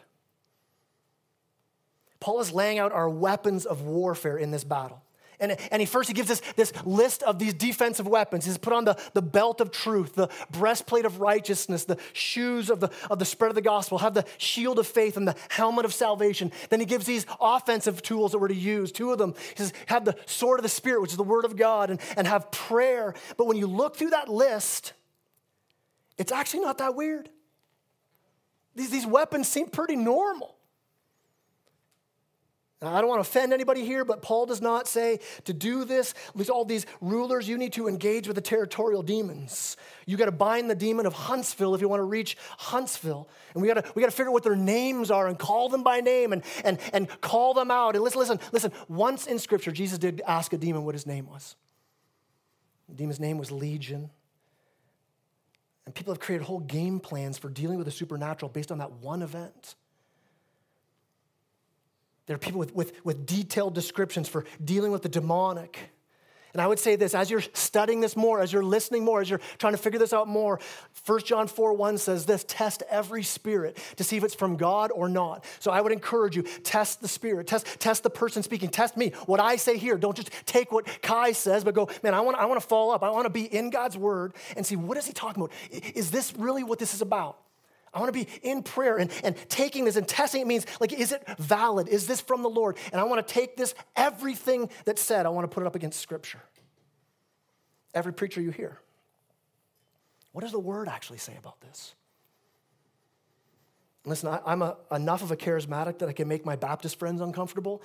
Paul 2.20 2.42
is 2.42 2.52
laying 2.52 2.80
out 2.80 2.92
our 2.92 3.10
weapons 3.10 3.66
of 3.66 3.84
warfare 3.84 4.38
in 4.38 4.52
this 4.52 4.64
battle. 4.64 5.02
And, 5.40 5.56
and 5.72 5.82
he 5.82 5.86
first 5.86 6.10
he 6.10 6.14
gives 6.14 6.30
us 6.30 6.42
this 6.56 6.74
list 6.84 7.24
of 7.24 7.40
these 7.40 7.54
defensive 7.54 8.08
weapons. 8.08 8.46
He's 8.46 8.58
put 8.58 8.74
on 8.74 8.84
the, 8.84 9.00
the 9.14 9.22
belt 9.22 9.62
of 9.62 9.72
truth, 9.72 10.16
the 10.16 10.28
breastplate 10.52 11.06
of 11.06 11.22
righteousness, 11.22 11.86
the 11.86 11.98
shoes 12.12 12.70
of 12.70 12.82
the, 12.82 12.90
of 13.10 13.20
the 13.20 13.26
spread 13.26 13.50
of 13.50 13.56
the 13.56 13.62
gospel, 13.62 14.00
have 14.00 14.14
the 14.14 14.26
shield 14.38 14.80
of 14.80 14.88
faith 14.88 15.16
and 15.16 15.28
the 15.28 15.36
helmet 15.48 15.86
of 15.86 15.94
salvation. 15.94 16.52
Then 16.70 16.82
he 16.82 16.86
gives 16.86 17.06
these 17.06 17.26
offensive 17.40 18.02
tools 18.02 18.34
that 18.34 18.40
we're 18.40 18.50
to 18.50 18.54
use. 18.54 18.92
Two 18.92 19.12
of 19.12 19.18
them. 19.18 19.34
He 19.56 19.64
says, 19.64 19.74
have 19.86 20.04
the 20.04 20.16
sword 20.26 20.60
of 20.60 20.64
the 20.64 20.70
Spirit, 20.70 21.02
which 21.02 21.12
is 21.12 21.18
the 21.18 21.24
word 21.24 21.46
of 21.46 21.56
God, 21.56 21.90
and, 21.90 22.02
and 22.18 22.28
have 22.28 22.52
prayer. 22.52 23.14
But 23.38 23.48
when 23.48 23.56
you 23.56 23.68
look 23.68 23.96
through 23.96 24.10
that 24.10 24.28
list, 24.28 24.92
it's 26.18 26.34
actually 26.34 26.62
not 26.62 26.80
that 26.80 26.96
weird. 26.96 27.30
These, 28.76 28.90
these 28.90 29.08
weapons 29.08 29.48
seem 29.48 29.70
pretty 29.70 29.96
normal. 29.96 30.56
Now, 32.82 32.96
I 32.96 33.02
don't 33.02 33.10
want 33.10 33.22
to 33.22 33.30
offend 33.30 33.52
anybody 33.52 33.84
here, 33.86 34.06
but 34.06 34.22
Paul 34.22 34.46
does 34.46 34.62
not 34.62 34.88
say 34.88 35.20
to 35.44 35.54
do 35.54 35.84
this. 35.84 36.14
With 36.34 36.50
all 36.50 36.64
these 36.64 36.86
rulers, 37.02 37.48
you 37.48 37.58
need 37.58 37.74
to 37.74 37.90
engage 37.90 38.26
with 38.26 38.36
the 38.36 38.42
territorial 38.42 39.04
demons. 39.04 39.76
You 40.06 40.16
got 40.16 40.26
to 40.26 40.32
bind 40.32 40.70
the 40.70 40.76
demon 40.76 41.06
of 41.06 41.12
Huntsville 41.12 41.76
if 41.76 41.82
you 41.82 41.90
want 41.90 42.00
to 42.00 42.06
reach 42.06 42.38
Huntsville. 42.58 43.28
And 43.54 43.62
we 43.62 43.68
got 43.68 43.84
to 43.84 43.92
we 43.96 44.02
got 44.02 44.10
to 44.10 44.16
figure 44.16 44.30
out 44.30 44.34
what 44.34 44.44
their 44.44 44.56
names 44.56 45.12
are 45.12 45.28
and 45.28 45.38
call 45.38 45.68
them 45.68 45.84
by 45.84 46.00
name 46.00 46.32
and, 46.32 46.42
and, 46.64 46.80
and 46.94 47.10
call 47.20 47.54
them 47.54 47.70
out. 47.70 47.96
And 47.96 48.04
listen, 48.04 48.20
listen, 48.20 48.40
listen. 48.54 48.72
Once 48.88 49.28
in 49.28 49.40
Scripture, 49.40 49.74
Jesus 49.74 49.98
did 49.98 50.22
ask 50.26 50.54
a 50.54 50.58
demon 50.58 50.86
what 50.86 50.96
his 50.96 51.06
name 51.06 51.28
was. 51.28 51.58
The 52.88 52.96
demon's 52.96 53.20
name 53.20 53.38
was 53.38 53.52
Legion. 53.52 54.10
And 55.86 55.94
people 55.94 56.14
have 56.14 56.22
created 56.22 56.46
whole 56.46 56.60
game 56.60 57.02
plans 57.02 57.38
for 57.38 57.50
dealing 57.50 57.78
with 57.78 57.86
the 57.86 57.92
supernatural 57.92 58.50
based 58.50 58.72
on 58.72 58.78
that 58.78 58.92
one 58.94 59.22
event. 59.22 59.76
There 62.30 62.36
are 62.36 62.38
people 62.38 62.60
with, 62.60 62.76
with, 62.76 62.94
with 63.04 63.26
detailed 63.26 63.74
descriptions 63.74 64.30
for 64.30 64.46
dealing 64.64 64.92
with 64.92 65.02
the 65.02 65.10
demonic. 65.10 65.80
And 66.54 66.62
I 66.62 66.68
would 66.68 66.78
say 66.78 66.96
this 66.96 67.16
as 67.16 67.32
you're 67.32 67.42
studying 67.42 68.02
this 68.02 68.16
more, 68.16 68.40
as 68.40 68.54
you're 68.54 68.64
listening 68.64 69.04
more, 69.04 69.20
as 69.20 69.32
you're 69.32 69.42
trying 69.58 69.74
to 69.74 69.80
figure 69.80 69.98
this 69.98 70.14
out 70.14 70.28
more, 70.28 70.60
1 71.08 71.20
John 71.22 71.48
4 71.48 71.74
1 71.74 71.98
says 71.98 72.28
this 72.28 72.46
test 72.48 72.84
every 72.88 73.24
spirit 73.24 73.80
to 73.96 74.04
see 74.04 74.16
if 74.16 74.24
it's 74.24 74.36
from 74.36 74.58
God 74.58 74.92
or 74.94 75.10
not. 75.10 75.44
So 75.60 75.72
I 75.72 75.82
would 75.82 75.92
encourage 75.92 76.36
you, 76.36 76.44
test 76.44 77.02
the 77.02 77.08
spirit, 77.08 77.48
test, 77.48 77.66
test 77.80 78.04
the 78.04 78.12
person 78.12 78.44
speaking, 78.44 78.70
test 78.70 78.96
me. 78.96 79.10
What 79.26 79.40
I 79.40 79.56
say 79.56 79.78
here, 79.78 79.98
don't 79.98 80.16
just 80.16 80.30
take 80.46 80.72
what 80.72 80.86
Kai 81.02 81.32
says, 81.32 81.64
but 81.64 81.74
go, 81.74 81.90
man, 82.04 82.14
I 82.14 82.22
want, 82.22 82.38
I 82.38 82.46
want 82.46 82.62
to 82.62 82.68
follow 82.68 82.94
up. 82.94 83.02
I 83.02 83.10
want 83.10 83.26
to 83.26 83.32
be 83.32 83.46
in 83.46 83.72
God's 83.72 83.98
word 83.98 84.36
and 84.56 84.64
see 84.64 84.76
what 84.76 85.00
is 85.00 85.08
he 85.08 85.14
talking 85.14 85.42
about? 85.42 85.52
Is 85.72 86.12
this 86.12 86.32
really 86.38 86.64
what 86.64 86.78
this 86.78 86.94
is 86.94 87.02
about? 87.02 87.40
I 87.94 88.00
want 88.00 88.14
to 88.14 88.26
be 88.26 88.28
in 88.42 88.64
prayer 88.64 88.98
and, 88.98 89.12
and 89.24 89.36
taking 89.50 89.86
this 89.86 89.96
and 89.96 90.08
testing 90.08 90.42
it 90.42 90.48
means 90.48 90.66
like, 90.80 90.94
is 90.94 91.12
it 91.12 91.24
valid? 91.38 91.88
Is 91.88 92.08
this 92.08 92.22
from 92.22 92.44
the 92.44 92.50
Lord? 92.50 92.78
And 92.92 93.02
I 93.02 93.04
want 93.04 93.26
to 93.26 93.34
take 93.34 93.58
this, 93.58 93.74
everything 93.96 94.70
that's 94.86 95.02
said, 95.02 95.26
I 95.26 95.30
want 95.30 95.50
to 95.50 95.54
put 95.54 95.62
it 95.62 95.68
up 95.68 95.76
against 95.76 96.00
Scripture. 96.00 96.42
Every 97.94 98.14
preacher 98.14 98.42
you 98.42 98.52
hear. 98.52 98.80
What 100.32 100.42
does 100.42 100.52
the 100.52 100.60
Word 100.60 100.88
actually 100.88 101.18
say 101.18 101.36
about 101.38 101.60
this? 101.62 101.96
Listen, 104.06 104.30
I, 104.30 104.54
am 104.54 104.74
enough 104.92 105.22
of 105.22 105.32
a 105.32 105.36
charismatic 105.36 106.00
that 106.00 106.10
I 106.10 106.14
can 106.14 106.28
make 106.28 106.46
my 106.46 106.56
Baptist 106.56 106.98
friends 106.98 107.22
uncomfortable. 107.22 107.82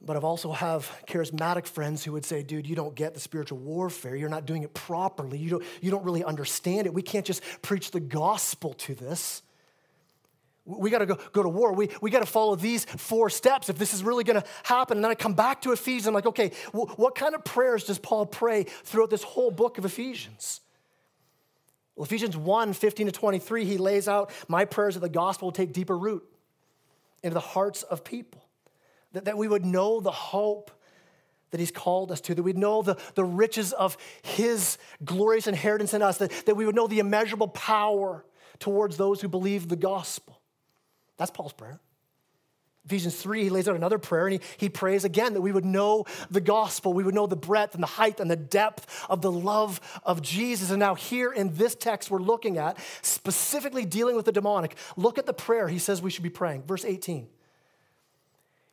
But 0.00 0.16
I've 0.16 0.24
also 0.24 0.52
have 0.52 0.90
charismatic 1.08 1.66
friends 1.66 2.04
who 2.04 2.12
would 2.12 2.24
say, 2.24 2.42
dude, 2.42 2.68
you 2.68 2.76
don't 2.76 2.94
get 2.94 3.14
the 3.14 3.20
spiritual 3.20 3.58
warfare. 3.58 4.14
You're 4.14 4.28
not 4.28 4.46
doing 4.46 4.62
it 4.62 4.72
properly. 4.72 5.38
You 5.38 5.50
don't, 5.50 5.64
you 5.80 5.90
don't 5.90 6.04
really 6.04 6.22
understand 6.22 6.86
it. 6.86 6.94
We 6.94 7.02
can't 7.02 7.26
just 7.26 7.42
preach 7.62 7.90
the 7.90 8.00
gospel 8.00 8.74
to 8.74 8.94
this. 8.94 9.42
We 10.64 10.90
got 10.90 10.98
to 10.98 11.06
go, 11.06 11.18
go 11.32 11.42
to 11.42 11.48
war. 11.48 11.72
We, 11.72 11.88
we 12.00 12.10
got 12.10 12.20
to 12.20 12.26
follow 12.26 12.54
these 12.54 12.84
four 12.84 13.28
steps 13.30 13.70
if 13.70 13.78
this 13.78 13.92
is 13.92 14.04
really 14.04 14.22
going 14.22 14.40
to 14.40 14.46
happen. 14.62 14.98
And 14.98 15.04
then 15.04 15.10
I 15.10 15.14
come 15.14 15.34
back 15.34 15.62
to 15.62 15.72
Ephesians. 15.72 16.06
I'm 16.06 16.14
like, 16.14 16.26
okay, 16.26 16.52
well, 16.72 16.86
what 16.96 17.14
kind 17.14 17.34
of 17.34 17.44
prayers 17.44 17.84
does 17.84 17.98
Paul 17.98 18.26
pray 18.26 18.64
throughout 18.84 19.10
this 19.10 19.22
whole 19.22 19.50
book 19.50 19.78
of 19.78 19.84
Ephesians? 19.84 20.60
Well, 21.96 22.04
Ephesians 22.04 22.36
1 22.36 22.74
15 22.74 23.06
to 23.06 23.12
23, 23.12 23.64
he 23.64 23.78
lays 23.78 24.06
out 24.06 24.30
my 24.46 24.64
prayers 24.64 24.94
that 24.94 25.00
the 25.00 25.08
gospel 25.08 25.46
will 25.46 25.52
take 25.52 25.72
deeper 25.72 25.98
root 25.98 26.22
into 27.24 27.34
the 27.34 27.40
hearts 27.40 27.82
of 27.82 28.04
people 28.04 28.47
that, 29.18 29.24
that 29.24 29.36
we 29.36 29.48
would 29.48 29.64
know 29.64 30.00
the 30.00 30.12
hope 30.12 30.70
that 31.50 31.58
he's 31.58 31.72
called 31.72 32.12
us 32.12 32.20
to, 32.20 32.34
that 32.34 32.42
we'd 32.42 32.56
know 32.56 32.82
the, 32.82 32.96
the 33.14 33.24
riches 33.24 33.72
of 33.72 33.96
his 34.22 34.78
glorious 35.04 35.48
inheritance 35.48 35.92
in 35.92 36.02
us, 36.02 36.18
that, 36.18 36.30
that 36.46 36.54
we 36.54 36.64
would 36.64 36.74
know 36.76 36.86
the 36.86 37.00
immeasurable 37.00 37.48
power 37.48 38.24
towards 38.60 38.96
those 38.96 39.20
who 39.20 39.28
believe 39.28 39.68
the 39.68 39.76
gospel. 39.76 40.40
That's 41.16 41.32
Paul's 41.32 41.52
prayer. 41.52 41.80
Ephesians 42.84 43.16
3, 43.16 43.42
he 43.42 43.50
lays 43.50 43.68
out 43.68 43.76
another 43.76 43.98
prayer 43.98 44.28
and 44.28 44.40
he, 44.40 44.40
he 44.56 44.68
prays 44.68 45.04
again 45.04 45.34
that 45.34 45.42
we 45.42 45.52
would 45.52 45.64
know 45.64 46.06
the 46.30 46.40
gospel. 46.40 46.94
We 46.94 47.02
would 47.02 47.14
know 47.14 47.26
the 47.26 47.36
breadth 47.36 47.74
and 47.74 47.82
the 47.82 47.88
height 47.88 48.20
and 48.20 48.30
the 48.30 48.36
depth 48.36 49.04
of 49.10 49.20
the 49.20 49.32
love 49.32 49.80
of 50.04 50.22
Jesus. 50.22 50.70
And 50.70 50.78
now, 50.78 50.94
here 50.94 51.30
in 51.30 51.54
this 51.54 51.74
text 51.74 52.10
we're 52.10 52.20
looking 52.20 52.56
at, 52.56 52.78
specifically 53.02 53.84
dealing 53.84 54.16
with 54.16 54.24
the 54.24 54.32
demonic, 54.32 54.76
look 54.96 55.18
at 55.18 55.26
the 55.26 55.34
prayer 55.34 55.68
he 55.68 55.78
says 55.78 56.00
we 56.00 56.10
should 56.10 56.22
be 56.22 56.30
praying. 56.30 56.62
Verse 56.62 56.84
18 56.84 57.26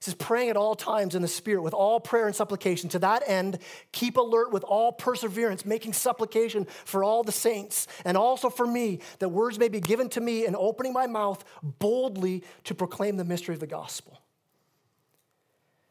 says, 0.05 0.13
praying 0.13 0.49
at 0.49 0.57
all 0.57 0.75
times 0.75 1.15
in 1.15 1.21
the 1.21 1.27
Spirit 1.27 1.61
with 1.61 1.73
all 1.73 1.99
prayer 1.99 2.27
and 2.27 2.35
supplication. 2.35 2.89
To 2.89 2.99
that 2.99 3.23
end, 3.27 3.59
keep 3.91 4.17
alert 4.17 4.51
with 4.51 4.63
all 4.63 4.91
perseverance, 4.91 5.65
making 5.65 5.93
supplication 5.93 6.65
for 6.85 7.03
all 7.03 7.23
the 7.23 7.31
saints 7.31 7.87
and 8.05 8.17
also 8.17 8.49
for 8.49 8.65
me, 8.65 8.99
that 9.19 9.29
words 9.29 9.59
may 9.59 9.67
be 9.67 9.79
given 9.79 10.09
to 10.09 10.21
me 10.21 10.45
in 10.45 10.55
opening 10.55 10.93
my 10.93 11.07
mouth 11.07 11.43
boldly 11.61 12.43
to 12.65 12.75
proclaim 12.75 13.17
the 13.17 13.25
mystery 13.25 13.53
of 13.53 13.59
the 13.59 13.67
gospel. 13.67 14.21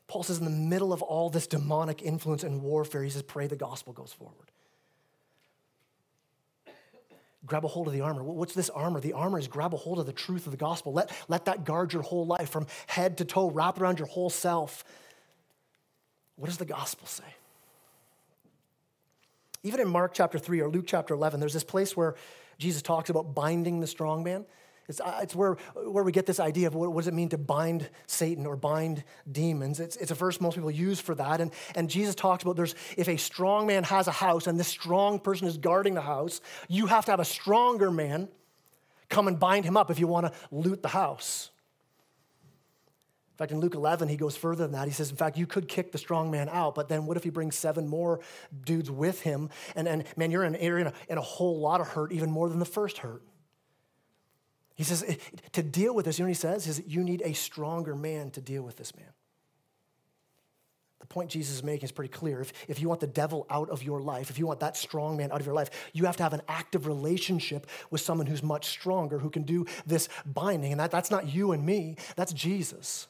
Paul 0.06 0.22
says, 0.22 0.38
in 0.38 0.44
the 0.44 0.50
middle 0.50 0.92
of 0.92 1.02
all 1.02 1.30
this 1.30 1.46
demonic 1.46 2.02
influence 2.02 2.44
and 2.44 2.62
warfare, 2.62 3.02
he 3.02 3.10
says, 3.10 3.22
pray 3.22 3.46
the 3.46 3.56
gospel 3.56 3.92
goes 3.92 4.12
forward 4.12 4.50
grab 7.46 7.64
a 7.64 7.68
hold 7.68 7.86
of 7.86 7.92
the 7.92 8.00
armor. 8.00 8.22
What's 8.22 8.54
this 8.54 8.70
armor? 8.70 9.00
The 9.00 9.12
armor 9.12 9.38
is 9.38 9.48
grab 9.48 9.74
a 9.74 9.76
hold 9.76 9.98
of 9.98 10.06
the 10.06 10.12
truth 10.12 10.46
of 10.46 10.52
the 10.52 10.56
gospel. 10.56 10.92
Let, 10.92 11.10
let 11.28 11.44
that 11.46 11.64
guard 11.64 11.92
your 11.92 12.02
whole 12.02 12.26
life 12.26 12.50
from 12.50 12.66
head 12.86 13.18
to 13.18 13.24
toe, 13.24 13.50
wrap 13.50 13.80
around 13.80 13.98
your 13.98 14.08
whole 14.08 14.30
self. 14.30 14.84
What 16.36 16.46
does 16.46 16.58
the 16.58 16.64
gospel 16.64 17.06
say? 17.06 17.24
Even 19.62 19.80
in 19.80 19.88
Mark 19.88 20.12
chapter 20.14 20.38
3 20.38 20.60
or 20.60 20.68
Luke 20.68 20.84
chapter 20.86 21.14
11, 21.14 21.40
there's 21.40 21.52
this 21.52 21.64
place 21.64 21.96
where 21.96 22.14
Jesus 22.58 22.82
talks 22.82 23.10
about 23.10 23.34
binding 23.34 23.80
the 23.80 23.86
strong 23.86 24.22
man. 24.22 24.44
It's, 24.88 25.00
uh, 25.00 25.20
it's 25.22 25.34
where, 25.34 25.54
where 25.74 26.04
we 26.04 26.12
get 26.12 26.26
this 26.26 26.38
idea 26.38 26.66
of 26.66 26.74
what, 26.74 26.92
what, 26.92 27.02
does 27.02 27.08
it 27.08 27.14
mean 27.14 27.30
to 27.30 27.38
bind 27.38 27.88
Satan 28.06 28.44
or 28.44 28.54
bind 28.56 29.02
demons. 29.30 29.80
It's, 29.80 29.96
it's 29.96 30.10
a 30.10 30.14
verse 30.14 30.40
most 30.40 30.56
people 30.56 30.70
use 30.70 31.00
for 31.00 31.14
that. 31.14 31.40
And, 31.40 31.52
and 31.74 31.88
Jesus 31.88 32.14
talks 32.14 32.42
about 32.42 32.56
there's 32.56 32.74
if 32.96 33.08
a 33.08 33.16
strong 33.16 33.66
man 33.66 33.84
has 33.84 34.08
a 34.08 34.12
house 34.12 34.46
and 34.46 34.60
this 34.60 34.68
strong 34.68 35.18
person 35.18 35.48
is 35.48 35.56
guarding 35.56 35.94
the 35.94 36.02
house, 36.02 36.40
you 36.68 36.86
have 36.86 37.06
to 37.06 37.12
have 37.12 37.20
a 37.20 37.24
stronger 37.24 37.90
man 37.90 38.28
come 39.08 39.26
and 39.26 39.38
bind 39.38 39.64
him 39.64 39.76
up 39.76 39.90
if 39.90 39.98
you 39.98 40.06
want 40.06 40.26
to 40.26 40.32
loot 40.50 40.82
the 40.82 40.88
house. 40.88 41.50
In 43.34 43.38
fact, 43.38 43.50
in 43.50 43.58
Luke 43.58 43.74
11, 43.74 44.08
he 44.08 44.16
goes 44.16 44.36
further 44.36 44.62
than 44.62 44.72
that. 44.72 44.86
He 44.86 44.94
says, 44.94 45.10
in 45.10 45.16
fact, 45.16 45.36
you 45.36 45.46
could 45.46 45.66
kick 45.66 45.90
the 45.90 45.98
strong 45.98 46.30
man 46.30 46.48
out, 46.48 46.76
but 46.76 46.88
then 46.88 47.04
what 47.06 47.16
if 47.16 47.24
he 47.24 47.30
brings 47.30 47.56
seven 47.56 47.88
more 47.88 48.20
dudes 48.64 48.90
with 48.90 49.22
him? 49.22 49.50
And, 49.74 49.88
and 49.88 50.04
man, 50.16 50.30
you're 50.30 50.44
in, 50.44 50.54
you're 50.60 50.78
in, 50.78 50.86
a, 50.86 50.92
in 51.08 51.18
a 51.18 51.22
whole 51.22 51.58
lot 51.58 51.80
of 51.80 51.88
hurt, 51.88 52.12
even 52.12 52.30
more 52.30 52.48
than 52.48 52.60
the 52.60 52.64
first 52.64 52.98
hurt. 52.98 53.22
He 54.74 54.82
says, 54.82 55.04
eh, 55.06 55.16
to 55.52 55.62
deal 55.62 55.94
with 55.94 56.04
this, 56.04 56.18
you 56.18 56.24
know 56.24 56.28
what 56.28 56.36
he 56.36 56.40
says? 56.40 56.66
Is 56.66 56.82
you 56.86 57.02
need 57.02 57.22
a 57.24 57.32
stronger 57.32 57.94
man 57.94 58.30
to 58.32 58.40
deal 58.40 58.62
with 58.62 58.76
this 58.76 58.94
man. 58.96 59.08
The 61.00 61.06
point 61.06 61.30
Jesus 61.30 61.56
is 61.56 61.62
making 61.62 61.84
is 61.84 61.92
pretty 61.92 62.12
clear. 62.12 62.40
If, 62.40 62.52
if 62.66 62.80
you 62.80 62.88
want 62.88 63.00
the 63.00 63.06
devil 63.06 63.46
out 63.50 63.68
of 63.68 63.82
your 63.82 64.00
life, 64.00 64.30
if 64.30 64.38
you 64.38 64.46
want 64.46 64.60
that 64.60 64.74
strong 64.74 65.18
man 65.18 65.30
out 65.32 65.40
of 65.40 65.46
your 65.46 65.54
life, 65.54 65.70
you 65.92 66.06
have 66.06 66.16
to 66.16 66.22
have 66.22 66.32
an 66.32 66.40
active 66.48 66.86
relationship 66.86 67.66
with 67.90 68.00
someone 68.00 68.26
who's 68.26 68.42
much 68.42 68.68
stronger, 68.68 69.18
who 69.18 69.28
can 69.28 69.42
do 69.42 69.66
this 69.86 70.08
binding. 70.24 70.72
And 70.72 70.80
that, 70.80 70.90
that's 70.90 71.10
not 71.10 71.28
you 71.28 71.52
and 71.52 71.64
me, 71.64 71.96
that's 72.16 72.32
Jesus. 72.32 73.06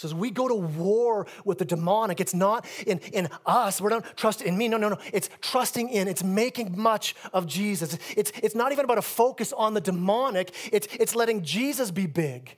So 0.00 0.08
as 0.08 0.14
we 0.14 0.30
go 0.30 0.48
to 0.48 0.54
war 0.54 1.26
with 1.44 1.58
the 1.58 1.66
demonic, 1.66 2.22
it's 2.22 2.32
not 2.32 2.64
in, 2.86 3.00
in 3.12 3.28
us. 3.44 3.82
We're 3.82 3.90
not 3.90 4.16
trusting 4.16 4.48
in 4.48 4.56
me. 4.56 4.66
No, 4.66 4.78
no, 4.78 4.88
no. 4.88 4.98
It's 5.12 5.28
trusting 5.42 5.90
in, 5.90 6.08
it's 6.08 6.24
making 6.24 6.80
much 6.80 7.14
of 7.34 7.46
Jesus. 7.46 7.98
It's, 8.16 8.32
it's 8.42 8.54
not 8.54 8.72
even 8.72 8.86
about 8.86 8.96
a 8.96 9.02
focus 9.02 9.52
on 9.52 9.74
the 9.74 9.80
demonic, 9.82 10.54
it's, 10.72 10.88
it's 10.98 11.14
letting 11.14 11.42
Jesus 11.42 11.90
be 11.90 12.06
big. 12.06 12.56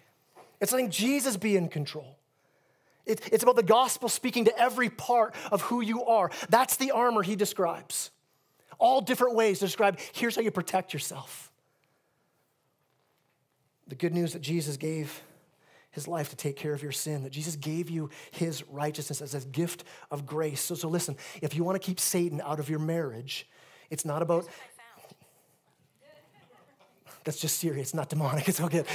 It's 0.60 0.70
letting 0.70 0.88
Jesus 0.88 1.36
be 1.36 1.56
in 1.56 1.68
control. 1.68 2.16
It, 3.06 3.28
it's 3.32 3.42
about 3.42 3.56
the 3.56 3.64
gospel 3.64 4.08
speaking 4.08 4.44
to 4.44 4.56
every 4.56 4.88
part 4.88 5.34
of 5.50 5.62
who 5.62 5.80
you 5.80 6.04
are. 6.04 6.30
That's 6.48 6.76
the 6.76 6.92
armor 6.92 7.24
he 7.24 7.34
describes. 7.34 8.12
all 8.78 9.00
different 9.00 9.34
ways 9.34 9.58
to 9.58 9.64
describe 9.64 9.98
here's 10.12 10.36
how 10.36 10.42
you 10.42 10.52
protect 10.52 10.92
yourself. 10.92 11.50
The 13.88 13.96
good 13.96 14.14
news 14.14 14.32
that 14.34 14.42
Jesus 14.42 14.76
gave 14.76 15.24
his 15.92 16.08
life 16.08 16.30
to 16.30 16.36
take 16.36 16.56
care 16.56 16.74
of 16.74 16.82
your 16.82 16.92
sin, 16.92 17.22
that 17.22 17.30
Jesus 17.30 17.54
gave 17.54 17.88
you 17.88 18.10
his 18.32 18.66
righteousness 18.68 19.22
as 19.22 19.34
a 19.34 19.46
gift 19.46 19.84
of 20.10 20.26
grace. 20.26 20.60
So, 20.60 20.74
so 20.74 20.88
listen, 20.88 21.16
if 21.40 21.54
you 21.54 21.62
want 21.62 21.80
to 21.80 21.86
keep 21.86 22.00
Satan 22.00 22.40
out 22.40 22.58
of 22.58 22.68
your 22.68 22.80
marriage, 22.80 23.48
it's 23.90 24.04
not 24.04 24.22
about. 24.22 24.48
That's 27.24 27.36
just 27.40 27.58
serious, 27.58 27.94
not 27.94 28.08
demonic. 28.08 28.48
It's 28.48 28.60
all 28.60 28.68
good. 28.70 28.86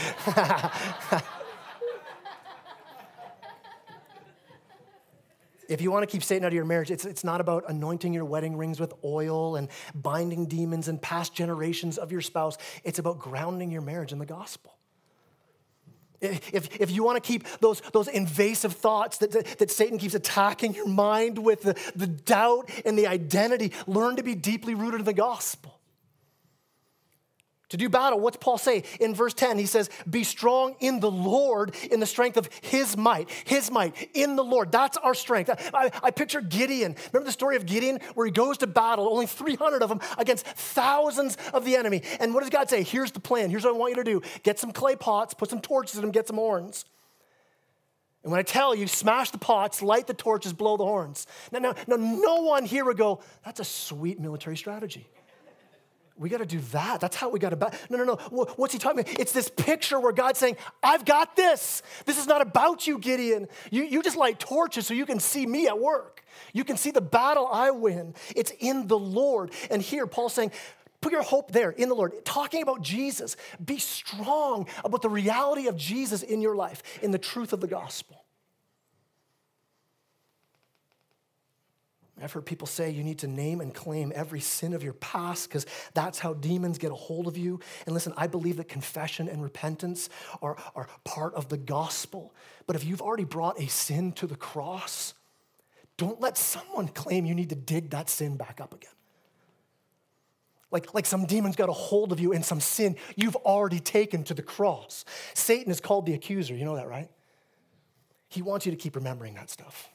if 5.70 5.82
you 5.82 5.92
want 5.92 6.04
to 6.04 6.12
keep 6.12 6.24
Satan 6.24 6.46
out 6.46 6.48
of 6.48 6.54
your 6.54 6.66
marriage, 6.66 6.90
it's, 6.90 7.06
it's 7.06 7.24
not 7.24 7.42
about 7.42 7.66
anointing 7.68 8.14
your 8.14 8.26
wedding 8.26 8.58
rings 8.58 8.80
with 8.80 8.94
oil 9.04 9.56
and 9.56 9.70
binding 9.94 10.48
demons 10.48 10.88
and 10.88 11.02
past 11.02 11.34
generations 11.34 11.98
of 11.98 12.12
your 12.12 12.22
spouse. 12.22 12.58
It's 12.84 13.00
about 13.00 13.20
grounding 13.20 13.70
your 13.70 13.82
marriage 13.82 14.12
in 14.12 14.20
the 14.20 14.26
gospel. 14.26 14.77
If, 16.20 16.82
if 16.82 16.90
you 16.90 17.04
want 17.04 17.22
to 17.22 17.28
keep 17.28 17.48
those, 17.60 17.82
those 17.94 18.08
invasive 18.08 18.74
thoughts 18.74 19.20
that, 19.20 19.32
that, 19.32 19.60
that, 19.60 19.72
Satan 19.72 20.00
keeps 20.00 20.16
attacking 20.16 20.74
your 20.74 20.88
mind 20.88 21.38
with, 21.38 21.62
the, 21.62 21.78
the 21.96 22.08
doubt 22.08 22.70
and 22.86 22.98
the 22.98 23.06
identity, 23.06 23.72
learn 23.86 24.16
to 24.16 24.24
be 24.24 24.34
deeply 24.34 24.74
rooted 24.74 25.02
in 25.02 25.06
the 25.06 25.14
gospel. 25.14 25.77
To 27.70 27.78
do 27.78 27.90
battle, 27.90 28.20
what's 28.22 28.38
Paul 28.38 28.58
say? 28.58 28.84
In 29.02 29.14
verse 29.14 29.34
10, 29.34 29.58
he 29.58 29.66
says, 29.66 29.90
Be 30.10 30.24
strong 30.24 30.76
in 30.80 31.02
the 31.02 31.12
Lord 31.12 31.76
in 31.92 32.00
the 32.00 32.06
strength 32.06 32.38
of 32.38 32.50
his 32.62 32.96
might. 32.96 33.30
His 33.44 33.70
might 33.70 34.10
in 34.14 34.38
the 34.38 34.44
Lord. 34.44 34.72
That's 34.72 34.96
our 34.96 35.14
strength. 35.14 35.50
I, 35.74 35.92
I, 36.02 36.12
picture 36.12 36.40
Gideon. 36.40 36.96
Remember 37.12 37.26
the 37.26 37.34
story 37.34 37.58
of 37.58 37.66
Gideon 37.66 38.00
where 38.16 38.26
he 38.26 38.32
goes 38.32 38.58
to 38.60 38.68
battle, 38.68 39.10
only 39.10 39.26
300 39.26 39.84
of 39.84 39.90
them 39.90 40.00
against 40.18 40.46
thousands 40.46 41.38
of 41.54 41.66
the 41.66 41.76
enemy. 41.76 42.04
And 42.22 42.34
what 42.34 42.40
does 42.40 42.50
God 42.50 42.70
say? 42.70 42.84
Here's 42.84 43.12
the 43.12 43.20
plan. 43.20 43.50
Here's 43.50 43.66
what 43.66 43.76
I 43.76 43.78
want 43.78 43.98
you 43.98 44.04
to 44.04 44.12
do 44.12 44.22
get 44.44 44.60
some 44.60 44.72
clay 44.72 44.96
pots, 44.96 45.34
put 45.34 45.50
some 45.50 45.60
torches 45.60 45.96
in 45.96 46.02
them, 46.02 46.12
get 46.12 46.28
some 46.28 46.38
horns. 46.38 46.86
And 48.24 48.32
when 48.32 48.40
I 48.40 48.44
tell 48.44 48.76
you, 48.76 48.88
smash 48.88 49.32
the 49.32 49.38
pots, 49.38 49.82
light 49.82 50.08
the 50.08 50.14
torches, 50.14 50.54
blow 50.54 50.78
the 50.78 50.86
horns. 50.86 51.28
Now, 51.52 51.60
now, 51.60 51.76
now 51.86 51.96
no 51.98 52.42
one 52.44 52.66
here 52.66 52.86
would 52.86 52.98
go, 52.98 53.20
That's 53.44 53.60
a 53.60 53.66
sweet 53.66 54.22
military 54.22 54.56
strategy. 54.56 55.10
We 56.18 56.30
got 56.30 56.40
to 56.40 56.46
do 56.46 56.60
that. 56.72 57.00
That's 57.00 57.16
how 57.16 57.30
we 57.30 57.40
got 57.40 57.50
to. 57.50 57.72
no, 57.90 57.98
no, 57.98 58.04
no. 58.04 58.16
What's 58.56 58.74
he 58.74 58.80
talking 58.80 59.02
about? 59.02 59.20
It's 59.20 59.32
this 59.32 59.50
picture 59.50 60.00
where 60.00 60.12
God's 60.12 60.40
saying, 60.40 60.58
I've 60.82 61.06
got 61.06 61.36
this. 61.36 61.84
This 62.06 62.18
is 62.18 62.26
not 62.26 62.42
about 62.42 62.88
you, 62.88 62.98
Gideon. 62.98 63.48
You, 63.70 63.84
you 63.84 64.02
just 64.02 64.18
light 64.18 64.40
torches 64.40 64.88
so 64.88 64.94
you 64.94 65.06
can 65.06 65.20
see 65.20 65.46
me 65.46 65.68
at 65.68 65.80
work. 65.80 66.24
You 66.54 66.64
can 66.64 66.78
see 66.78 66.92
the 66.92 67.02
battle 67.02 67.48
I 67.52 67.72
win. 67.72 68.16
It's 68.36 68.52
in 68.60 68.88
the 68.88 68.98
Lord. 68.98 69.52
And 69.70 69.82
here, 69.82 70.08
Paul's 70.08 70.34
saying, 70.34 70.52
Put 71.00 71.12
your 71.12 71.22
hope 71.22 71.52
there 71.52 71.70
in 71.70 71.90
the 71.90 71.96
Lord. 71.96 72.26
Talking 72.26 72.64
about 72.64 72.82
Jesus, 72.82 73.38
be 73.64 73.78
strong 73.78 74.68
about 74.84 75.04
the 75.04 75.10
reality 75.10 75.68
of 75.68 75.78
Jesus 75.78 76.24
in 76.24 76.42
your 76.42 76.56
life, 76.56 76.82
in 77.04 77.12
the 77.12 77.20
truth 77.20 77.54
of 77.54 77.62
the 77.62 77.68
gospel. 77.68 78.24
I've 82.22 82.32
heard 82.32 82.46
people 82.46 82.68
say 82.68 82.90
you 82.90 83.04
need 83.04 83.20
to 83.20 83.28
name 83.28 83.62
and 83.62 83.74
claim 83.74 84.12
every 84.16 84.40
sin 84.40 84.74
of 84.74 84.84
your 84.84 84.94
past 84.94 85.50
because 85.50 85.68
that's 85.94 86.18
how 86.18 86.34
demons 86.34 86.80
get 86.80 86.92
a 86.92 86.96
hold 86.96 87.28
of 87.28 87.38
you. 87.38 87.60
And 87.86 87.94
listen, 87.94 88.14
I 88.18 88.26
believe 88.26 88.58
that 88.58 88.68
confession 88.68 89.30
and 89.30 89.44
repentance 89.44 90.10
are, 90.42 90.58
are 90.76 90.88
part 91.04 91.36
of 91.36 91.50
the 91.50 91.58
gospel. 91.58 92.34
But 92.66 92.76
if 92.76 92.84
you've 92.84 93.02
already 93.02 93.24
brought 93.24 93.60
a 93.60 93.68
sin 93.68 94.14
to 94.14 94.26
the 94.26 94.36
cross, 94.36 95.14
don't 95.98 96.20
let 96.20 96.38
someone 96.38 96.88
claim 96.88 97.26
you 97.26 97.36
need 97.36 97.50
to 97.50 97.56
dig 97.56 97.92
that 97.92 98.10
sin 98.10 98.36
back 98.36 98.60
up 98.62 98.74
again. 98.74 98.92
Like, 100.72 100.94
like 100.96 101.06
some 101.06 101.26
demons 101.26 101.56
got 101.56 101.70
a 101.70 101.74
hold 101.74 102.12
of 102.12 102.20
you 102.20 102.34
in 102.34 102.42
some 102.42 102.60
sin 102.60 102.98
you've 103.16 103.38
already 103.38 103.80
taken 103.80 104.24
to 104.26 104.34
the 104.34 104.42
cross. 104.42 105.06
Satan 105.36 105.72
is 105.72 105.80
called 105.80 106.08
the 106.08 106.14
accuser. 106.14 106.56
You 106.56 106.66
know 106.66 106.76
that, 106.76 106.90
right? 106.90 107.10
He 108.28 108.42
wants 108.42 108.66
you 108.66 108.72
to 108.72 108.78
keep 108.78 108.96
remembering 108.96 109.36
that 109.36 109.52
stuff 109.52 109.90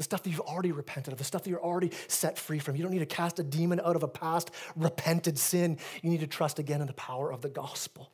the 0.00 0.04
stuff 0.04 0.22
that 0.22 0.30
you've 0.30 0.40
already 0.40 0.72
repented 0.72 1.12
of, 1.12 1.18
the 1.18 1.24
stuff 1.24 1.44
that 1.44 1.50
you're 1.50 1.62
already 1.62 1.90
set 2.08 2.38
free 2.38 2.58
from. 2.58 2.74
You 2.74 2.82
don't 2.82 2.90
need 2.90 3.00
to 3.00 3.06
cast 3.06 3.38
a 3.38 3.42
demon 3.42 3.82
out 3.84 3.96
of 3.96 4.02
a 4.02 4.08
past 4.08 4.50
repented 4.74 5.36
sin. 5.36 5.76
You 6.00 6.08
need 6.08 6.20
to 6.20 6.26
trust 6.26 6.58
again 6.58 6.80
in 6.80 6.86
the 6.86 6.94
power 6.94 7.30
of 7.30 7.42
the 7.42 7.50
gospel, 7.50 8.10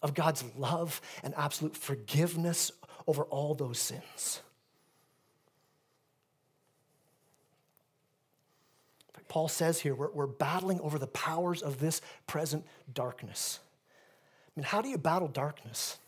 of 0.00 0.14
God's 0.14 0.44
love 0.56 1.00
and 1.24 1.34
absolute 1.36 1.76
forgiveness 1.76 2.70
over 3.08 3.24
all 3.24 3.56
those 3.56 3.80
sins. 3.80 4.42
Paul 9.26 9.48
says 9.48 9.80
here, 9.80 9.96
we're, 9.96 10.12
we're 10.12 10.28
battling 10.28 10.78
over 10.82 11.00
the 11.00 11.08
powers 11.08 11.62
of 11.62 11.80
this 11.80 12.00
present 12.28 12.64
darkness. 12.94 13.58
I 14.46 14.60
mean, 14.60 14.66
how 14.66 14.80
do 14.80 14.88
you 14.88 14.98
battle 14.98 15.26
darkness? 15.26 15.98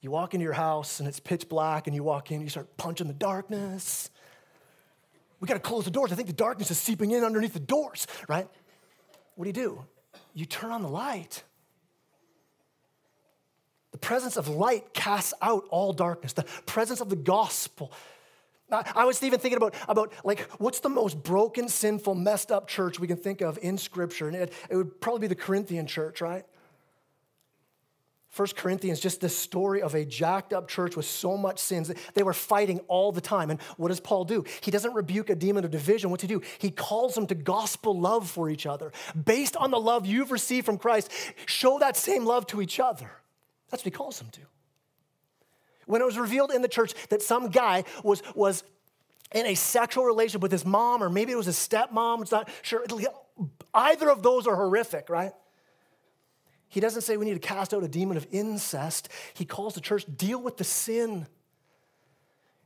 You 0.00 0.10
walk 0.10 0.34
into 0.34 0.44
your 0.44 0.52
house 0.52 1.00
and 1.00 1.08
it's 1.08 1.20
pitch 1.20 1.48
black, 1.48 1.86
and 1.86 1.96
you 1.96 2.04
walk 2.04 2.30
in, 2.30 2.40
you 2.40 2.48
start 2.48 2.76
punching 2.76 3.08
the 3.08 3.14
darkness. 3.14 4.10
We 5.40 5.46
got 5.46 5.54
to 5.54 5.60
close 5.60 5.84
the 5.84 5.90
doors. 5.90 6.12
I 6.12 6.14
think 6.14 6.28
the 6.28 6.34
darkness 6.34 6.70
is 6.70 6.78
seeping 6.78 7.10
in 7.10 7.24
underneath 7.24 7.52
the 7.52 7.60
doors, 7.60 8.06
right? 8.28 8.48
What 9.34 9.44
do 9.44 9.48
you 9.48 9.54
do? 9.54 9.84
You 10.34 10.44
turn 10.44 10.70
on 10.70 10.82
the 10.82 10.88
light. 10.88 11.42
The 13.92 13.98
presence 13.98 14.36
of 14.36 14.48
light 14.48 14.94
casts 14.94 15.34
out 15.42 15.64
all 15.70 15.92
darkness. 15.92 16.32
The 16.32 16.44
presence 16.66 17.00
of 17.00 17.08
the 17.08 17.16
gospel. 17.16 17.92
I 18.70 19.04
was 19.06 19.22
even 19.22 19.40
thinking 19.40 19.56
about, 19.56 19.74
about 19.88 20.12
like 20.24 20.40
what's 20.58 20.80
the 20.80 20.90
most 20.90 21.22
broken, 21.22 21.68
sinful, 21.68 22.14
messed 22.14 22.52
up 22.52 22.68
church 22.68 23.00
we 23.00 23.06
can 23.06 23.16
think 23.16 23.40
of 23.40 23.58
in 23.62 23.78
Scripture, 23.78 24.28
and 24.28 24.36
it, 24.36 24.52
it 24.68 24.76
would 24.76 25.00
probably 25.00 25.22
be 25.22 25.26
the 25.26 25.34
Corinthian 25.34 25.86
church, 25.86 26.20
right? 26.20 26.44
First 28.38 28.54
Corinthians, 28.54 29.00
just 29.00 29.20
the 29.20 29.28
story 29.28 29.82
of 29.82 29.96
a 29.96 30.04
jacked 30.04 30.52
up 30.52 30.68
church 30.68 30.94
with 30.94 31.06
so 31.06 31.36
much 31.36 31.58
sins. 31.58 31.92
They 32.14 32.22
were 32.22 32.32
fighting 32.32 32.78
all 32.86 33.10
the 33.10 33.20
time. 33.20 33.50
And 33.50 33.60
what 33.78 33.88
does 33.88 33.98
Paul 33.98 34.24
do? 34.24 34.44
He 34.60 34.70
doesn't 34.70 34.94
rebuke 34.94 35.28
a 35.28 35.34
demon 35.34 35.64
of 35.64 35.72
division. 35.72 36.08
What's 36.08 36.22
he 36.22 36.28
do? 36.28 36.40
He 36.58 36.70
calls 36.70 37.16
them 37.16 37.26
to 37.26 37.34
gospel 37.34 37.98
love 37.98 38.30
for 38.30 38.48
each 38.48 38.64
other. 38.64 38.92
Based 39.24 39.56
on 39.56 39.72
the 39.72 39.80
love 39.80 40.06
you've 40.06 40.30
received 40.30 40.66
from 40.66 40.78
Christ, 40.78 41.10
show 41.46 41.80
that 41.80 41.96
same 41.96 42.24
love 42.24 42.46
to 42.46 42.62
each 42.62 42.78
other. 42.78 43.10
That's 43.70 43.80
what 43.80 43.92
he 43.92 43.98
calls 43.98 44.20
them 44.20 44.28
to. 44.30 44.40
When 45.86 46.00
it 46.00 46.04
was 46.04 46.16
revealed 46.16 46.52
in 46.52 46.62
the 46.62 46.68
church 46.68 46.94
that 47.08 47.22
some 47.22 47.48
guy 47.48 47.82
was, 48.04 48.22
was 48.36 48.62
in 49.34 49.46
a 49.46 49.56
sexual 49.56 50.04
relationship 50.04 50.42
with 50.42 50.52
his 50.52 50.64
mom, 50.64 51.02
or 51.02 51.10
maybe 51.10 51.32
it 51.32 51.36
was 51.36 51.46
his 51.46 51.56
stepmom, 51.56 52.22
it's 52.22 52.30
not 52.30 52.48
sure. 52.62 52.84
Either 53.74 54.08
of 54.08 54.22
those 54.22 54.46
are 54.46 54.54
horrific, 54.54 55.10
right? 55.10 55.32
He 56.68 56.80
doesn't 56.80 57.02
say 57.02 57.16
we 57.16 57.24
need 57.24 57.34
to 57.34 57.38
cast 57.38 57.72
out 57.72 57.82
a 57.82 57.88
demon 57.88 58.16
of 58.16 58.26
incest. 58.30 59.08
He 59.34 59.44
calls 59.44 59.74
the 59.74 59.80
church, 59.80 60.04
deal 60.16 60.40
with 60.40 60.58
the 60.58 60.64
sin, 60.64 61.26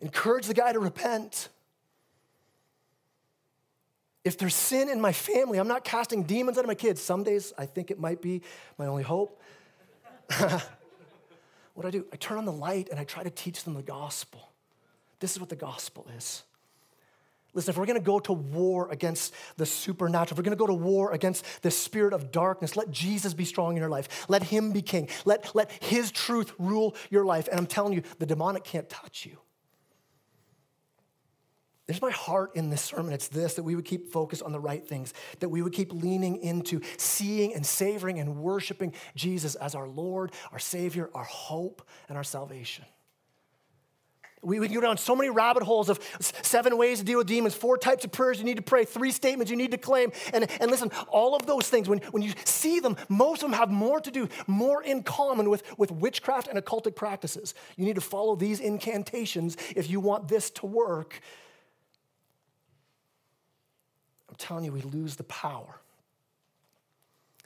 encourage 0.00 0.46
the 0.46 0.54
guy 0.54 0.72
to 0.72 0.80
repent. 0.80 1.48
If 4.24 4.38
there's 4.38 4.54
sin 4.54 4.88
in 4.88 5.00
my 5.00 5.12
family, 5.12 5.58
I'm 5.58 5.68
not 5.68 5.84
casting 5.84 6.24
demons 6.24 6.58
out 6.58 6.64
of 6.64 6.68
my 6.68 6.74
kids. 6.74 7.00
Some 7.00 7.22
days 7.22 7.52
I 7.56 7.66
think 7.66 7.90
it 7.90 7.98
might 7.98 8.20
be 8.20 8.42
my 8.78 8.86
only 8.86 9.02
hope. 9.02 9.40
what 10.38 11.82
do 11.82 11.88
I 11.88 11.90
do? 11.90 12.06
I 12.12 12.16
turn 12.16 12.38
on 12.38 12.44
the 12.44 12.52
light 12.52 12.88
and 12.90 12.98
I 12.98 13.04
try 13.04 13.22
to 13.22 13.30
teach 13.30 13.64
them 13.64 13.74
the 13.74 13.82
gospel. 13.82 14.50
This 15.20 15.32
is 15.32 15.40
what 15.40 15.48
the 15.48 15.56
gospel 15.56 16.06
is. 16.16 16.42
Listen, 17.54 17.72
if 17.72 17.76
we're 17.76 17.86
gonna 17.86 18.00
go 18.00 18.18
to 18.20 18.32
war 18.32 18.90
against 18.90 19.34
the 19.56 19.66
supernatural, 19.66 20.34
if 20.34 20.38
we're 20.38 20.44
gonna 20.44 20.56
go 20.56 20.66
to 20.66 20.74
war 20.74 21.12
against 21.12 21.44
the 21.62 21.70
spirit 21.70 22.14
of 22.14 22.32
darkness, 22.32 22.76
let 22.76 22.90
Jesus 22.90 23.34
be 23.34 23.44
strong 23.44 23.76
in 23.76 23.80
your 23.80 23.90
life. 23.90 24.26
Let 24.28 24.42
him 24.44 24.72
be 24.72 24.80
king. 24.80 25.08
Let, 25.24 25.54
let 25.54 25.70
his 25.82 26.10
truth 26.10 26.52
rule 26.58 26.96
your 27.10 27.24
life. 27.24 27.48
And 27.48 27.58
I'm 27.58 27.66
telling 27.66 27.92
you, 27.92 28.02
the 28.18 28.26
demonic 28.26 28.64
can't 28.64 28.88
touch 28.88 29.26
you. 29.26 29.38
There's 31.86 32.00
my 32.00 32.10
heart 32.10 32.52
in 32.54 32.70
this 32.70 32.80
sermon. 32.80 33.12
It's 33.12 33.28
this 33.28 33.54
that 33.54 33.64
we 33.64 33.74
would 33.74 33.84
keep 33.84 34.12
focused 34.12 34.42
on 34.42 34.52
the 34.52 34.60
right 34.60 34.86
things, 34.86 35.12
that 35.40 35.48
we 35.48 35.60
would 35.60 35.74
keep 35.74 35.92
leaning 35.92 36.36
into 36.38 36.80
seeing 36.96 37.54
and 37.54 37.66
savoring 37.66 38.18
and 38.18 38.36
worshiping 38.36 38.94
Jesus 39.14 39.56
as 39.56 39.74
our 39.74 39.88
Lord, 39.88 40.32
our 40.52 40.58
Savior, 40.58 41.10
our 41.12 41.24
hope, 41.24 41.86
and 42.08 42.16
our 42.16 42.24
salvation. 42.24 42.86
We, 44.44 44.58
we 44.58 44.66
can 44.66 44.74
go 44.74 44.80
down 44.80 44.96
so 44.96 45.14
many 45.14 45.30
rabbit 45.30 45.62
holes 45.62 45.88
of 45.88 46.00
seven 46.20 46.76
ways 46.76 46.98
to 46.98 47.04
deal 47.04 47.18
with 47.18 47.28
demons, 47.28 47.54
four 47.54 47.78
types 47.78 48.04
of 48.04 48.10
prayers 48.10 48.38
you 48.38 48.44
need 48.44 48.56
to 48.56 48.62
pray, 48.62 48.84
three 48.84 49.12
statements 49.12 49.50
you 49.50 49.56
need 49.56 49.70
to 49.70 49.78
claim. 49.78 50.10
And, 50.32 50.50
and 50.60 50.68
listen, 50.68 50.90
all 51.08 51.36
of 51.36 51.46
those 51.46 51.68
things, 51.68 51.88
when, 51.88 51.98
when 52.10 52.22
you 52.22 52.32
see 52.44 52.80
them, 52.80 52.96
most 53.08 53.44
of 53.44 53.50
them 53.50 53.58
have 53.58 53.70
more 53.70 54.00
to 54.00 54.10
do, 54.10 54.28
more 54.48 54.82
in 54.82 55.04
common 55.04 55.48
with, 55.48 55.62
with 55.78 55.92
witchcraft 55.92 56.48
and 56.48 56.58
occultic 56.58 56.96
practices. 56.96 57.54
You 57.76 57.84
need 57.84 57.94
to 57.94 58.00
follow 58.00 58.34
these 58.34 58.58
incantations 58.58 59.56
if 59.76 59.88
you 59.88 60.00
want 60.00 60.26
this 60.26 60.50
to 60.50 60.66
work. 60.66 61.20
I'm 64.28 64.34
telling 64.36 64.64
you, 64.64 64.72
we 64.72 64.82
lose 64.82 65.14
the 65.14 65.24
power. 65.24 65.80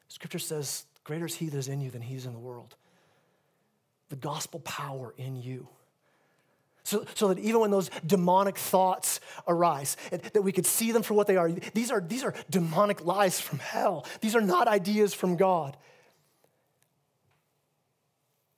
Scripture 0.08 0.38
says, 0.38 0.86
Greater 1.04 1.26
is 1.26 1.34
he 1.34 1.50
that 1.50 1.58
is 1.58 1.68
in 1.68 1.80
you 1.80 1.90
than 1.90 2.00
he 2.00 2.16
is 2.16 2.24
in 2.24 2.32
the 2.32 2.38
world. 2.38 2.74
The 4.08 4.16
gospel 4.16 4.60
power 4.60 5.14
in 5.18 5.36
you. 5.36 5.68
So, 6.86 7.04
so 7.16 7.34
that 7.34 7.40
even 7.40 7.60
when 7.60 7.72
those 7.72 7.90
demonic 8.06 8.56
thoughts 8.56 9.18
arise, 9.48 9.96
that 10.10 10.44
we 10.44 10.52
could 10.52 10.66
see 10.66 10.92
them 10.92 11.02
for 11.02 11.14
what 11.14 11.26
they 11.26 11.36
are. 11.36 11.50
These 11.50 11.90
are, 11.90 12.00
these 12.00 12.22
are 12.22 12.32
demonic 12.48 13.04
lies 13.04 13.40
from 13.40 13.58
hell. 13.58 14.06
These 14.20 14.36
are 14.36 14.40
not 14.40 14.68
ideas 14.68 15.12
from 15.12 15.34
God. 15.34 15.76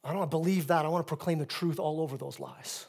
I 0.05 0.09
don't 0.09 0.19
want 0.19 0.31
to 0.31 0.37
believe 0.37 0.67
that. 0.67 0.85
I 0.85 0.89
want 0.89 1.07
to 1.07 1.09
proclaim 1.09 1.39
the 1.39 1.47
truth 1.47 1.79
all 1.79 2.03
over 2.03 2.19
those 2.19 2.39
lies. 2.39 2.85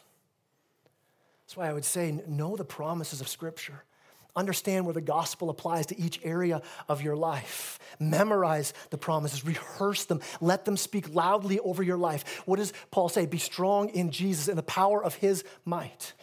That's 1.43 1.55
why 1.55 1.69
I 1.69 1.73
would 1.73 1.85
say 1.85 2.21
know 2.27 2.57
the 2.57 2.65
promises 2.65 3.21
of 3.21 3.29
Scripture. 3.29 3.85
Understand 4.35 4.85
where 4.85 4.93
the 4.93 5.01
gospel 5.01 5.49
applies 5.49 5.87
to 5.87 5.99
each 5.99 6.19
area 6.23 6.61
of 6.87 7.01
your 7.01 7.15
life. 7.15 7.79
Memorize 7.99 8.73
the 8.89 8.97
promises, 8.97 9.43
rehearse 9.43 10.05
them, 10.05 10.21
let 10.39 10.65
them 10.65 10.77
speak 10.77 11.13
loudly 11.13 11.59
over 11.59 11.83
your 11.83 11.97
life. 11.97 12.43
What 12.45 12.57
does 12.57 12.71
Paul 12.91 13.09
say? 13.09 13.25
Be 13.25 13.39
strong 13.39 13.89
in 13.89 14.11
Jesus 14.11 14.47
in 14.47 14.55
the 14.55 14.63
power 14.63 15.03
of 15.03 15.15
his 15.15 15.43
might. 15.65 16.13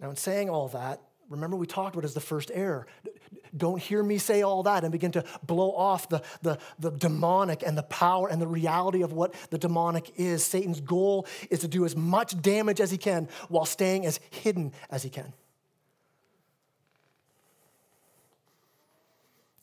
Now, 0.00 0.10
in 0.10 0.16
saying 0.16 0.48
all 0.48 0.68
that, 0.68 1.00
remember 1.28 1.56
we 1.56 1.66
talked 1.66 1.94
about 1.94 2.04
as 2.04 2.14
the 2.14 2.20
first 2.20 2.50
error. 2.54 2.86
Don't 3.56 3.80
hear 3.80 4.02
me 4.02 4.18
say 4.18 4.42
all 4.42 4.62
that 4.64 4.84
and 4.84 4.92
begin 4.92 5.12
to 5.12 5.24
blow 5.42 5.72
off 5.72 6.08
the, 6.08 6.22
the, 6.42 6.58
the 6.78 6.90
demonic 6.90 7.62
and 7.62 7.76
the 7.76 7.82
power 7.82 8.28
and 8.28 8.40
the 8.40 8.46
reality 8.46 9.02
of 9.02 9.12
what 9.12 9.34
the 9.50 9.58
demonic 9.58 10.12
is. 10.16 10.44
Satan's 10.44 10.80
goal 10.80 11.26
is 11.50 11.60
to 11.60 11.68
do 11.68 11.84
as 11.84 11.96
much 11.96 12.40
damage 12.40 12.80
as 12.80 12.90
he 12.90 12.98
can 12.98 13.28
while 13.48 13.64
staying 13.64 14.06
as 14.06 14.20
hidden 14.30 14.72
as 14.90 15.02
he 15.02 15.10
can. 15.10 15.32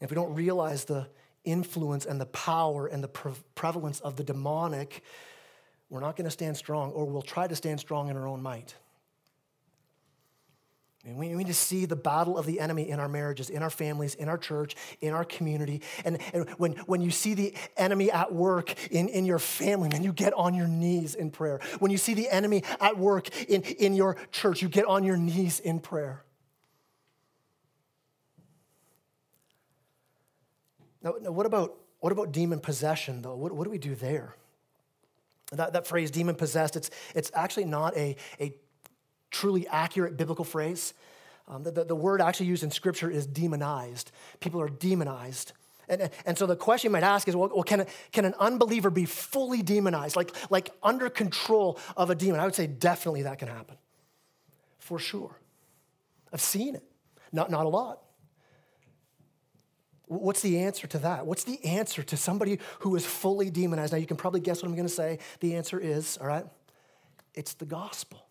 If 0.02 0.12
we 0.12 0.16
don't 0.16 0.36
realize 0.36 0.86
the 0.86 1.08
influence 1.46 2.06
and 2.06 2.20
the 2.20 2.26
power 2.28 2.88
and 2.88 3.04
the 3.04 3.08
pre- 3.08 3.34
prevalence 3.56 4.00
of 4.02 4.18
the 4.18 4.24
demonic, 4.24 5.04
we're 5.90 6.00
not 6.00 6.16
going 6.16 6.26
to 6.26 6.32
stand 6.32 6.58
strong, 6.58 6.92
or 6.92 7.06
we'll 7.06 7.22
try 7.22 7.48
to 7.48 7.56
stand 7.56 7.80
strong 7.80 8.10
in 8.10 8.18
our 8.18 8.28
own 8.28 8.42
might. 8.42 8.76
And 11.06 11.18
we 11.18 11.30
need 11.30 11.48
to 11.48 11.54
see 11.54 11.86
the 11.86 11.96
battle 11.96 12.36
of 12.36 12.48
the 12.48 12.60
enemy 12.60 12.90
in 12.90 13.00
our 13.00 13.08
marriages, 13.08 13.52
in 13.52 13.62
our 13.62 13.70
families, 13.70 14.16
in 14.16 14.28
our 14.28 14.40
church, 14.40 14.76
in 15.02 15.14
our 15.14 15.24
community. 15.24 15.84
And, 16.04 16.18
and 16.34 16.50
when, 16.58 16.74
when 16.88 17.02
you 17.02 17.12
see 17.12 17.36
the 17.36 17.54
enemy 17.78 18.10
at 18.10 18.34
work 18.34 18.74
in, 18.92 19.08
in 19.10 19.24
your 19.24 19.38
family, 19.38 19.88
man, 19.90 20.02
you 20.04 20.12
get 20.12 20.34
on 20.34 20.56
your 20.56 20.68
knees 20.68 21.14
in 21.14 21.30
prayer. 21.30 21.60
When 21.78 21.92
you 21.92 21.98
see 21.98 22.16
the 22.16 22.28
enemy 22.30 22.64
at 22.82 22.98
work 22.98 23.30
in, 23.44 23.62
in 23.62 23.94
your 23.94 24.18
church, 24.32 24.64
you 24.64 24.68
get 24.68 24.86
on 24.86 25.04
your 25.04 25.16
knees 25.16 25.60
in 25.60 25.80
prayer. 25.80 26.24
Now, 31.04 31.14
now 31.22 31.32
what, 31.32 31.46
about, 31.46 31.78
what 32.00 32.14
about 32.14 32.32
demon 32.32 32.60
possession, 32.60 33.22
though? 33.22 33.36
What, 33.36 33.52
what 33.52 33.66
do 33.66 33.70
we 33.70 33.78
do 33.78 33.94
there? 33.94 34.36
That, 35.52 35.74
that 35.74 35.86
phrase, 35.86 36.10
demon 36.10 36.34
possessed, 36.34 36.76
it's, 36.76 36.90
it's 37.14 37.32
actually 37.36 37.66
not 37.66 37.96
a, 37.96 38.16
a 38.40 38.56
truly 39.36 39.68
accurate 39.68 40.18
biblical 40.18 40.46
phrase. 40.46 40.94
Um, 41.48 41.64
the, 41.64 41.72
the, 41.72 41.84
the, 41.84 41.96
word 41.96 42.22
actually 42.22 42.48
used 42.48 42.64
in 42.64 42.72
Scripture 42.72 43.12
is 43.12 43.28
demonized. 43.28 44.12
People 44.40 44.62
are 44.62 44.70
demonized. 44.70 45.52
And, 45.88 46.10
and 46.26 46.38
so 46.38 46.48
the 46.48 46.56
question 46.56 46.90
you 46.90 46.94
might 46.94 47.04
ask 47.04 47.28
is 47.28 47.36
well, 47.36 47.52
well 47.54 47.64
can, 47.64 47.86
can 48.12 48.26
an 48.26 48.34
unbeliever 48.40 48.90
be 48.90 49.06
fully 49.06 49.62
demonized, 49.62 50.16
like, 50.16 50.34
like 50.50 50.72
under 50.82 51.10
control 51.10 51.78
of 51.96 52.10
a 52.10 52.16
demon? 52.16 52.40
I 52.40 52.46
would 52.46 52.56
say 52.56 52.66
definitely 52.66 53.24
that 53.24 53.38
can 53.38 53.48
happen, 53.48 53.76
for 54.80 54.98
sure. 54.98 55.40
I've 56.34 56.42
seen 56.42 56.76
it, 56.76 56.84
not, 57.32 57.52
not 57.52 57.66
a 57.66 57.70
lot. 57.70 58.02
What's 60.08 60.42
the 60.42 60.60
answer 60.60 60.88
to 60.88 60.98
that? 61.00 61.26
What's 61.26 61.44
the 61.44 61.64
answer 61.64 62.04
to 62.04 62.18
somebody 62.18 62.60
who 62.80 62.96
is 62.96 63.06
fully 63.06 63.50
demonized? 63.50 63.92
Now, 63.92 64.00
you 64.00 64.06
can 64.08 64.18
probably 64.18 64.40
guess 64.40 64.62
what 64.62 64.70
I'm 64.70 64.76
going 64.76 64.88
to 64.88 64.94
say. 64.94 65.20
The 65.40 65.56
answer 65.56 65.80
is, 65.80 66.18
all 66.18 66.28
right, 66.28 66.46
it's 67.34 67.54
the 67.54 67.66
gospel. 67.66 68.25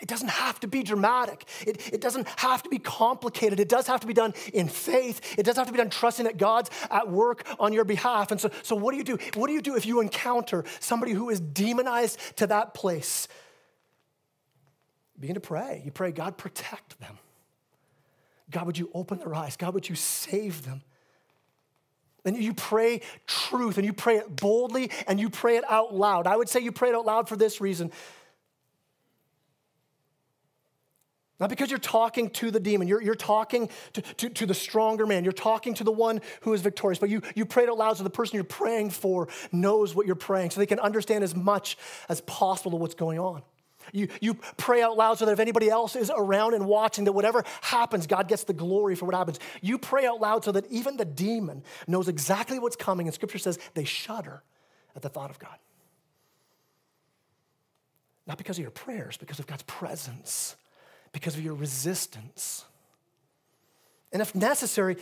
It 0.00 0.08
doesn't 0.08 0.28
have 0.28 0.60
to 0.60 0.68
be 0.68 0.82
dramatic. 0.82 1.44
It, 1.66 1.92
it 1.92 2.00
doesn't 2.00 2.28
have 2.36 2.62
to 2.62 2.68
be 2.68 2.78
complicated. 2.78 3.60
It 3.60 3.68
does 3.68 3.86
have 3.86 4.00
to 4.00 4.06
be 4.06 4.14
done 4.14 4.34
in 4.52 4.68
faith. 4.68 5.38
It 5.38 5.44
does 5.44 5.56
have 5.56 5.66
to 5.66 5.72
be 5.72 5.78
done 5.78 5.90
trusting 5.90 6.24
that 6.24 6.36
God's 6.36 6.70
at 6.90 7.10
work 7.10 7.46
on 7.58 7.72
your 7.72 7.84
behalf. 7.84 8.30
And 8.30 8.40
so, 8.40 8.50
so 8.62 8.76
what 8.76 8.92
do 8.92 8.98
you 8.98 9.04
do? 9.04 9.18
What 9.34 9.46
do 9.48 9.52
you 9.52 9.62
do 9.62 9.76
if 9.76 9.86
you 9.86 10.00
encounter 10.00 10.64
somebody 10.80 11.12
who 11.12 11.30
is 11.30 11.40
demonized 11.40 12.18
to 12.36 12.46
that 12.48 12.74
place? 12.74 13.28
Begin 15.18 15.34
to 15.34 15.40
pray. 15.40 15.82
You 15.84 15.90
pray, 15.90 16.12
God, 16.12 16.36
protect 16.36 17.00
them. 17.00 17.18
God, 18.50 18.66
would 18.66 18.78
you 18.78 18.90
open 18.94 19.18
their 19.18 19.34
eyes? 19.34 19.56
God, 19.56 19.74
would 19.74 19.88
you 19.88 19.94
save 19.94 20.64
them? 20.64 20.82
And 22.24 22.36
you 22.36 22.52
pray 22.52 23.00
truth 23.26 23.78
and 23.78 23.86
you 23.86 23.92
pray 23.92 24.16
it 24.16 24.34
boldly 24.36 24.90
and 25.06 25.18
you 25.18 25.30
pray 25.30 25.56
it 25.56 25.64
out 25.68 25.94
loud. 25.94 26.26
I 26.26 26.36
would 26.36 26.48
say 26.48 26.60
you 26.60 26.72
pray 26.72 26.90
it 26.90 26.94
out 26.94 27.06
loud 27.06 27.28
for 27.28 27.36
this 27.36 27.60
reason 27.60 27.90
Not 31.40 31.50
because 31.50 31.70
you're 31.70 31.78
talking 31.78 32.30
to 32.30 32.50
the 32.50 32.58
demon, 32.58 32.88
you're, 32.88 33.00
you're 33.00 33.14
talking 33.14 33.70
to, 33.92 34.02
to, 34.02 34.28
to, 34.28 34.46
the 34.46 34.54
stronger 34.54 35.06
man, 35.06 35.22
you're 35.22 35.32
talking 35.32 35.72
to 35.74 35.84
the 35.84 35.92
one 35.92 36.20
who 36.40 36.52
is 36.52 36.62
victorious, 36.62 36.98
but 36.98 37.10
you, 37.10 37.22
you 37.36 37.44
pray 37.44 37.68
out 37.68 37.78
loud 37.78 37.96
so 37.96 38.02
the 38.02 38.10
person 38.10 38.34
you're 38.34 38.44
praying 38.44 38.90
for 38.90 39.28
knows 39.52 39.94
what 39.94 40.04
you're 40.06 40.16
praying, 40.16 40.50
so 40.50 40.58
they 40.58 40.66
can 40.66 40.80
understand 40.80 41.22
as 41.22 41.36
much 41.36 41.78
as 42.08 42.20
possible 42.22 42.74
of 42.74 42.80
what's 42.80 42.96
going 42.96 43.20
on. 43.20 43.42
You, 43.92 44.08
you 44.20 44.34
pray 44.56 44.82
out 44.82 44.96
loud 44.96 45.18
so 45.18 45.26
that 45.26 45.32
if 45.32 45.38
anybody 45.38 45.70
else 45.70 45.94
is 45.96 46.10
around 46.14 46.54
and 46.54 46.66
watching, 46.66 47.04
that 47.04 47.12
whatever 47.12 47.44
happens, 47.62 48.06
God 48.06 48.28
gets 48.28 48.44
the 48.44 48.52
glory 48.52 48.94
for 48.96 49.06
what 49.06 49.14
happens. 49.14 49.38
You 49.62 49.78
pray 49.78 50.06
out 50.06 50.20
loud 50.20 50.44
so 50.44 50.52
that 50.52 50.66
even 50.70 50.96
the 50.96 51.04
demon 51.04 51.62
knows 51.86 52.08
exactly 52.08 52.58
what's 52.58 52.76
coming, 52.76 53.06
and 53.06 53.14
scripture 53.14 53.38
says 53.38 53.58
they 53.74 53.84
shudder 53.84 54.42
at 54.96 55.02
the 55.02 55.08
thought 55.08 55.30
of 55.30 55.38
God. 55.38 55.56
Not 58.26 58.36
because 58.36 58.58
of 58.58 58.62
your 58.62 58.72
prayers, 58.72 59.16
because 59.16 59.38
of 59.38 59.46
God's 59.46 59.62
presence 59.62 60.56
because 61.12 61.34
of 61.34 61.42
your 61.42 61.54
resistance. 61.54 62.64
And 64.12 64.22
if 64.22 64.34
necessary, 64.34 64.96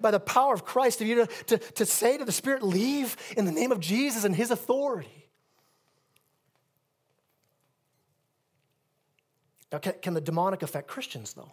by 0.00 0.10
the 0.10 0.20
power 0.20 0.52
of 0.52 0.64
Christ, 0.64 1.00
of 1.00 1.06
you 1.06 1.26
to, 1.26 1.26
to, 1.46 1.58
to 1.58 1.86
say 1.86 2.18
to 2.18 2.24
the 2.24 2.32
Spirit, 2.32 2.62
leave 2.62 3.16
in 3.36 3.46
the 3.46 3.52
name 3.52 3.72
of 3.72 3.80
Jesus 3.80 4.24
and 4.24 4.36
his 4.36 4.50
authority. 4.50 5.28
Now, 9.72 9.78
can, 9.78 9.94
can 10.02 10.14
the 10.14 10.20
demonic 10.20 10.62
affect 10.62 10.88
Christians, 10.88 11.32
though? 11.32 11.52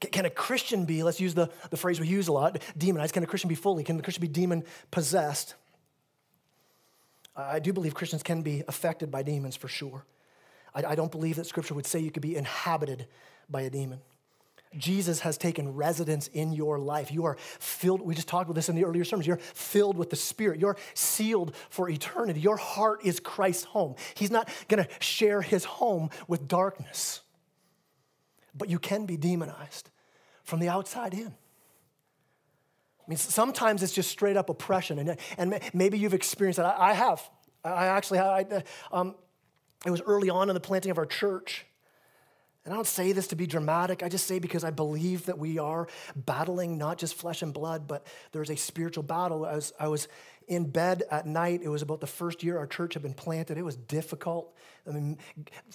Can, 0.00 0.10
can 0.10 0.24
a 0.24 0.30
Christian 0.30 0.86
be, 0.86 1.02
let's 1.02 1.20
use 1.20 1.34
the, 1.34 1.50
the 1.68 1.76
phrase 1.76 2.00
we 2.00 2.08
use 2.08 2.28
a 2.28 2.32
lot, 2.32 2.62
demonized? 2.76 3.12
Can 3.12 3.22
a 3.22 3.26
Christian 3.26 3.48
be 3.48 3.54
fully? 3.54 3.84
Can 3.84 3.98
the 3.98 4.02
Christian 4.02 4.22
be 4.22 4.28
demon 4.28 4.64
possessed? 4.90 5.54
I 7.36 7.58
do 7.58 7.72
believe 7.72 7.94
Christians 7.94 8.22
can 8.22 8.42
be 8.42 8.64
affected 8.66 9.10
by 9.10 9.22
demons 9.22 9.54
for 9.54 9.68
sure. 9.68 10.04
I, 10.74 10.84
I 10.84 10.94
don't 10.94 11.10
believe 11.10 11.36
that 11.36 11.46
scripture 11.46 11.74
would 11.74 11.86
say 11.86 11.98
you 11.98 12.10
could 12.10 12.22
be 12.22 12.36
inhabited 12.36 13.06
by 13.48 13.62
a 13.62 13.70
demon. 13.70 14.00
Jesus 14.78 15.20
has 15.20 15.36
taken 15.36 15.74
residence 15.74 16.28
in 16.28 16.52
your 16.52 16.78
life. 16.78 17.10
You 17.10 17.24
are 17.24 17.36
filled, 17.58 18.02
we 18.02 18.14
just 18.14 18.28
talked 18.28 18.44
about 18.44 18.54
this 18.54 18.68
in 18.68 18.76
the 18.76 18.84
earlier 18.84 19.04
sermons. 19.04 19.26
You're 19.26 19.38
filled 19.38 19.96
with 19.96 20.10
the 20.10 20.16
Spirit. 20.16 20.60
You're 20.60 20.76
sealed 20.94 21.56
for 21.70 21.90
eternity. 21.90 22.40
Your 22.40 22.56
heart 22.56 23.00
is 23.04 23.18
Christ's 23.18 23.64
home. 23.64 23.96
He's 24.14 24.30
not 24.30 24.48
going 24.68 24.84
to 24.84 24.88
share 25.00 25.42
his 25.42 25.64
home 25.64 26.10
with 26.28 26.46
darkness. 26.46 27.20
But 28.56 28.68
you 28.68 28.78
can 28.78 29.06
be 29.06 29.16
demonized 29.16 29.90
from 30.44 30.60
the 30.60 30.68
outside 30.68 31.14
in. 31.14 31.34
I 33.00 33.08
mean, 33.08 33.16
sometimes 33.16 33.82
it's 33.82 33.92
just 33.92 34.08
straight 34.08 34.36
up 34.36 34.50
oppression, 34.50 35.00
and, 35.00 35.16
and 35.36 35.58
maybe 35.74 35.98
you've 35.98 36.14
experienced 36.14 36.58
that. 36.58 36.66
I, 36.66 36.90
I 36.90 36.92
have. 36.92 37.28
I 37.64 37.86
actually. 37.86 38.20
I, 38.20 38.62
um, 38.92 39.16
it 39.86 39.90
was 39.90 40.02
early 40.02 40.30
on 40.30 40.50
in 40.50 40.54
the 40.54 40.60
planting 40.60 40.90
of 40.90 40.98
our 40.98 41.06
church. 41.06 41.66
And 42.64 42.74
I 42.74 42.76
don't 42.76 42.86
say 42.86 43.12
this 43.12 43.28
to 43.28 43.36
be 43.36 43.46
dramatic. 43.46 44.02
I 44.02 44.10
just 44.10 44.26
say 44.26 44.38
because 44.38 44.64
I 44.64 44.70
believe 44.70 45.26
that 45.26 45.38
we 45.38 45.58
are 45.58 45.88
battling 46.14 46.76
not 46.76 46.98
just 46.98 47.14
flesh 47.14 47.40
and 47.40 47.54
blood, 47.54 47.88
but 47.88 48.06
there's 48.32 48.50
a 48.50 48.56
spiritual 48.56 49.02
battle. 49.02 49.46
As 49.46 49.72
I 49.80 49.88
was 49.88 50.08
in 50.46 50.68
bed 50.70 51.04
at 51.10 51.26
night, 51.26 51.60
it 51.62 51.68
was 51.68 51.80
about 51.80 52.00
the 52.00 52.06
first 52.06 52.42
year 52.42 52.58
our 52.58 52.66
church 52.66 52.94
had 52.94 53.02
been 53.02 53.14
planted. 53.14 53.56
It 53.56 53.64
was 53.64 53.76
difficult. 53.76 54.54
I 54.86 54.90
mean, 54.90 55.18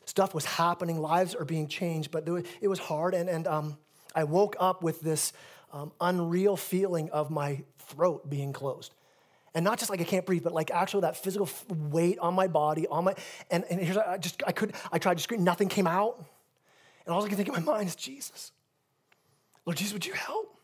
stuff 0.06 0.36
was 0.36 0.46
happening, 0.46 1.00
lives 1.00 1.34
are 1.34 1.46
being 1.46 1.68
changed, 1.68 2.12
but 2.12 2.28
it 2.62 2.68
was 2.68 2.80
hard. 2.80 3.15
And, 3.15 3.30
and 3.30 3.48
um, 3.48 3.78
I 4.13 4.26
woke 4.26 4.56
up 4.60 4.84
with 4.84 5.02
this 5.02 5.34
um, 5.74 5.91
unreal 5.99 6.56
feeling 6.56 7.10
of 7.10 7.32
my 7.32 7.64
throat 7.80 8.30
being 8.30 8.53
closed. 8.53 8.93
And 9.56 9.64
not 9.64 9.80
just 9.80 9.89
like 9.89 10.01
I 10.01 10.03
can't 10.03 10.26
breathe, 10.26 10.43
but 10.43 10.53
like 10.53 10.70
actually 10.70 11.01
that 11.01 11.16
physical 11.16 11.49
weight 11.89 12.20
on 12.20 12.34
my 12.34 12.47
body, 12.47 12.88
on 12.88 13.06
my, 13.06 13.16
and, 13.49 13.64
and 13.70 13.80
here's, 13.80 13.95
I 13.95 14.18
just, 14.18 14.43
I 14.45 14.51
could, 14.51 14.74
I 14.91 14.99
tried 14.99 15.16
to 15.16 15.24
scream, 15.24 15.45
nothing 15.45 15.70
came 15.70 15.88
out. 15.88 16.24
And 17.06 17.16
all 17.16 17.24
I 17.24 17.28
can 17.30 17.38
think 17.38 17.47
in 17.47 17.53
my 17.53 17.62
mind 17.62 17.88
is 17.88 17.95
Jesus. 17.95 18.51
Lord 19.66 19.78
Jesus, 19.78 19.93
would 19.93 20.06
you 20.06 20.14
help? 20.14 20.60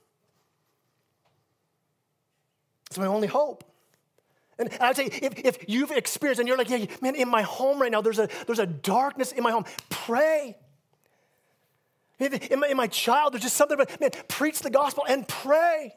It's 2.88 2.98
my 2.98 3.06
only 3.06 3.30
hope. 3.30 3.64
And 4.60 4.70
I'd 4.82 4.98
say 4.98 5.06
if, 5.06 5.40
if 5.40 5.70
you've 5.70 5.92
experienced 5.92 6.40
and 6.40 6.48
you're 6.48 6.58
like, 6.58 6.70
yeah, 6.70 6.86
man, 7.02 7.16
in 7.16 7.30
my 7.30 7.44
home 7.44 7.82
right 7.82 7.92
now, 7.92 8.02
there's 8.02 8.20
a, 8.20 8.28
there's 8.46 8.60
a 8.60 8.66
darkness 8.66 9.32
in 9.32 9.42
my 9.42 9.52
home, 9.52 9.64
pray. 9.90 10.58
In 12.20 12.60
my, 12.60 12.68
in 12.68 12.78
my 12.78 12.88
child, 12.88 13.34
there's 13.34 13.44
just 13.44 13.56
something 13.56 13.78
but 13.78 14.00
man, 14.02 14.12
preach 14.28 14.60
the 14.60 14.70
gospel 14.70 15.06
and 15.08 15.26
pray. 15.28 15.96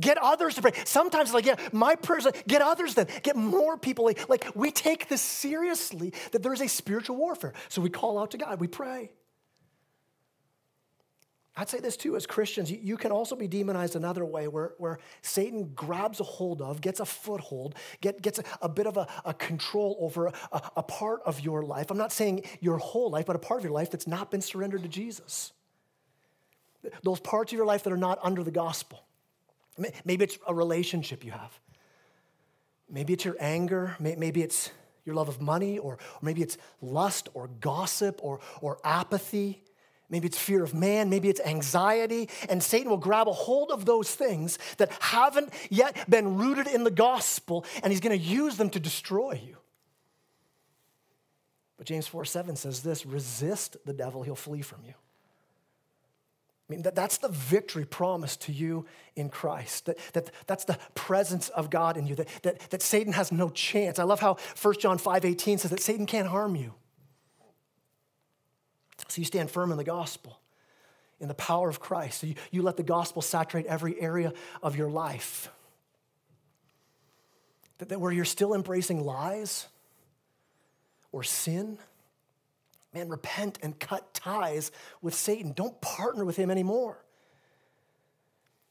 Get 0.00 0.16
others 0.18 0.54
to 0.54 0.62
pray. 0.62 0.72
Sometimes 0.84 1.28
it's 1.28 1.34
like, 1.34 1.44
yeah, 1.44 1.56
my 1.70 1.96
prayers, 1.96 2.24
like, 2.24 2.46
get 2.46 2.62
others 2.62 2.94
then. 2.94 3.08
Get 3.22 3.36
more 3.36 3.76
people. 3.76 4.04
Like, 4.04 4.28
like, 4.28 4.46
we 4.54 4.70
take 4.70 5.08
this 5.08 5.20
seriously 5.20 6.14
that 6.32 6.42
there 6.42 6.52
is 6.52 6.62
a 6.62 6.68
spiritual 6.68 7.16
warfare. 7.16 7.52
So 7.68 7.82
we 7.82 7.90
call 7.90 8.18
out 8.18 8.30
to 8.30 8.38
God, 8.38 8.58
we 8.58 8.68
pray. 8.68 9.10
I'd 11.54 11.68
say 11.68 11.80
this 11.80 11.98
too, 11.98 12.16
as 12.16 12.26
Christians, 12.26 12.70
you, 12.70 12.78
you 12.82 12.96
can 12.96 13.12
also 13.12 13.36
be 13.36 13.46
demonized 13.46 13.94
another 13.94 14.24
way 14.24 14.48
where, 14.48 14.72
where 14.78 14.98
Satan 15.20 15.72
grabs 15.74 16.18
a 16.18 16.24
hold 16.24 16.62
of, 16.62 16.80
gets 16.80 16.98
a 16.98 17.04
foothold, 17.04 17.74
get, 18.00 18.22
gets 18.22 18.38
a, 18.38 18.44
a 18.62 18.68
bit 18.70 18.86
of 18.86 18.96
a, 18.96 19.06
a 19.26 19.34
control 19.34 19.98
over 20.00 20.28
a, 20.28 20.32
a 20.76 20.82
part 20.82 21.20
of 21.26 21.40
your 21.40 21.62
life. 21.62 21.90
I'm 21.90 21.98
not 21.98 22.10
saying 22.10 22.44
your 22.60 22.78
whole 22.78 23.10
life, 23.10 23.26
but 23.26 23.36
a 23.36 23.38
part 23.38 23.60
of 23.60 23.64
your 23.64 23.72
life 23.74 23.90
that's 23.90 24.06
not 24.06 24.30
been 24.30 24.40
surrendered 24.40 24.82
to 24.82 24.88
Jesus. 24.88 25.52
Those 27.02 27.20
parts 27.20 27.52
of 27.52 27.56
your 27.58 27.66
life 27.66 27.82
that 27.82 27.92
are 27.92 27.98
not 27.98 28.18
under 28.22 28.42
the 28.42 28.50
gospel. 28.50 29.04
Maybe 30.04 30.24
it's 30.24 30.38
a 30.46 30.54
relationship 30.54 31.24
you 31.24 31.32
have. 31.32 31.58
Maybe 32.88 33.12
it's 33.12 33.24
your 33.24 33.36
anger. 33.40 33.96
Maybe 33.98 34.42
it's 34.42 34.70
your 35.04 35.14
love 35.14 35.28
of 35.28 35.40
money, 35.40 35.78
or, 35.78 35.98
maybe 36.20 36.42
it's 36.42 36.58
lust 36.80 37.28
or 37.34 37.48
gossip 37.60 38.20
or, 38.22 38.40
or 38.60 38.78
apathy. 38.84 39.62
Maybe 40.08 40.26
it's 40.26 40.38
fear 40.38 40.62
of 40.62 40.74
man, 40.74 41.08
maybe 41.08 41.30
it's 41.30 41.40
anxiety, 41.40 42.28
and 42.50 42.62
Satan 42.62 42.90
will 42.90 42.98
grab 42.98 43.28
a 43.28 43.32
hold 43.32 43.70
of 43.70 43.86
those 43.86 44.14
things 44.14 44.58
that 44.76 44.92
haven't 45.00 45.50
yet 45.70 46.08
been 46.08 46.36
rooted 46.36 46.66
in 46.66 46.84
the 46.84 46.90
gospel, 46.90 47.64
and 47.82 47.90
he's 47.90 48.00
going 48.00 48.16
to 48.16 48.22
use 48.22 48.58
them 48.58 48.68
to 48.70 48.78
destroy 48.78 49.40
you. 49.42 49.56
But 51.78 51.86
James 51.86 52.06
4 52.06 52.26
7 52.26 52.56
says 52.56 52.82
this 52.82 53.06
resist 53.06 53.78
the 53.86 53.94
devil, 53.94 54.22
he'll 54.22 54.34
flee 54.34 54.60
from 54.60 54.80
you. 54.86 54.92
I 56.72 56.74
mean, 56.74 56.82
that, 56.84 56.94
that's 56.94 57.18
the 57.18 57.28
victory 57.28 57.84
promised 57.84 58.40
to 58.42 58.52
you 58.52 58.86
in 59.14 59.28
Christ. 59.28 59.84
That, 59.84 59.98
that, 60.14 60.30
that's 60.46 60.64
the 60.64 60.78
presence 60.94 61.50
of 61.50 61.68
God 61.68 61.98
in 61.98 62.06
you, 62.06 62.14
that, 62.14 62.28
that, 62.42 62.60
that 62.70 62.80
Satan 62.80 63.12
has 63.12 63.30
no 63.30 63.50
chance. 63.50 63.98
I 63.98 64.04
love 64.04 64.20
how 64.20 64.38
1 64.60 64.74
John 64.80 64.96
5 64.96 65.24
18 65.26 65.58
says 65.58 65.70
that 65.70 65.80
Satan 65.80 66.06
can't 66.06 66.28
harm 66.28 66.56
you. 66.56 66.72
So 69.08 69.20
you 69.20 69.26
stand 69.26 69.50
firm 69.50 69.70
in 69.70 69.76
the 69.76 69.84
gospel, 69.84 70.38
in 71.20 71.28
the 71.28 71.34
power 71.34 71.68
of 71.68 71.78
Christ. 71.78 72.20
So 72.20 72.28
you, 72.28 72.36
you 72.50 72.62
let 72.62 72.78
the 72.78 72.82
gospel 72.82 73.20
saturate 73.20 73.66
every 73.66 74.00
area 74.00 74.32
of 74.62 74.74
your 74.74 74.88
life. 74.88 75.50
That, 77.78 77.90
that 77.90 78.00
where 78.00 78.12
you're 78.12 78.24
still 78.24 78.54
embracing 78.54 79.04
lies 79.04 79.66
or 81.10 81.22
sin, 81.22 81.76
man, 82.92 83.08
repent 83.08 83.58
and 83.62 83.78
cut 83.78 84.12
ties 84.14 84.70
with 85.00 85.14
Satan. 85.14 85.52
Don't 85.52 85.80
partner 85.80 86.24
with 86.24 86.36
him 86.36 86.50
anymore. 86.50 87.02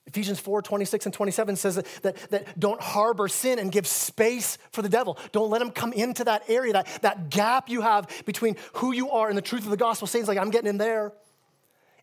Ephesians 0.08 0.40
4 0.40 0.62
26 0.62 1.06
and 1.06 1.14
27 1.14 1.56
says 1.56 1.76
that, 1.76 1.86
that, 2.02 2.18
that, 2.32 2.60
don't 2.60 2.82
harbor 2.82 3.28
sin 3.28 3.60
and 3.60 3.72
give 3.72 3.88
space 3.88 4.58
for 4.72 4.82
the 4.82 4.90
devil. 4.90 5.18
Don't 5.32 5.50
let 5.50 5.62
him 5.62 5.72
come 5.72 5.94
into 5.94 6.24
that 6.26 6.44
area, 6.50 6.74
that, 6.74 6.88
that 7.02 7.30
gap 7.30 7.70
you 7.70 7.82
have 7.82 8.10
between 8.26 8.58
who 8.74 8.92
you 8.92 9.12
are 9.12 9.30
and 9.30 9.38
the 9.38 9.42
truth 9.42 9.64
of 9.64 9.70
the 9.70 9.78
gospel. 9.78 10.08
Satan's 10.08 10.28
like, 10.28 10.38
I'm 10.38 10.50
getting 10.50 10.70
in 10.70 10.78
there. 10.78 11.14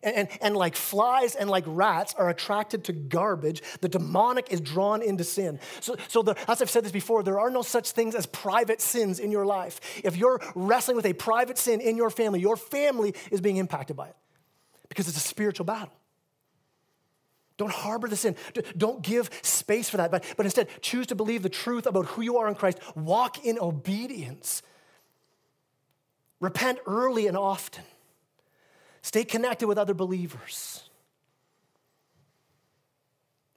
And, 0.01 0.15
and, 0.15 0.29
and, 0.41 0.55
like 0.55 0.77
flies 0.77 1.35
and 1.35 1.49
like 1.49 1.65
rats 1.67 2.13
are 2.17 2.29
attracted 2.29 2.85
to 2.85 2.93
garbage, 2.93 3.61
the 3.81 3.89
demonic 3.89 4.49
is 4.49 4.61
drawn 4.61 5.01
into 5.01 5.25
sin. 5.25 5.59
So, 5.81 5.97
so 6.07 6.21
the, 6.21 6.37
as 6.49 6.61
I've 6.61 6.69
said 6.69 6.85
this 6.85 6.93
before, 6.93 7.21
there 7.21 7.37
are 7.37 7.49
no 7.49 7.61
such 7.61 7.91
things 7.91 8.15
as 8.15 8.25
private 8.25 8.79
sins 8.79 9.19
in 9.19 9.29
your 9.29 9.45
life. 9.45 10.01
If 10.05 10.15
you're 10.15 10.39
wrestling 10.55 10.95
with 10.95 11.05
a 11.05 11.11
private 11.11 11.57
sin 11.57 11.81
in 11.81 11.97
your 11.97 12.09
family, 12.09 12.39
your 12.39 12.55
family 12.55 13.13
is 13.29 13.41
being 13.41 13.57
impacted 13.57 13.97
by 13.97 14.07
it 14.07 14.15
because 14.87 15.09
it's 15.09 15.17
a 15.17 15.21
spiritual 15.21 15.65
battle. 15.65 15.93
Don't 17.59 17.73
harbor 17.73 18.07
the 18.07 18.15
sin. 18.15 18.37
Don't 18.77 19.01
give 19.01 19.29
space 19.41 19.89
for 19.89 19.97
that, 19.97 20.11
but, 20.11 20.23
but 20.37 20.45
instead 20.45 20.69
choose 20.81 21.07
to 21.07 21.15
believe 21.15 21.43
the 21.43 21.49
truth 21.49 21.85
about 21.85 22.05
who 22.05 22.21
you 22.21 22.37
are 22.37 22.47
in 22.47 22.55
Christ. 22.55 22.79
Walk 22.95 23.45
in 23.45 23.59
obedience. 23.59 24.63
Repent 26.39 26.79
early 26.87 27.27
and 27.27 27.35
often. 27.35 27.83
Stay 29.09 29.23
connected 29.23 29.65
with 29.65 29.79
other 29.79 29.95
believers. 29.95 30.83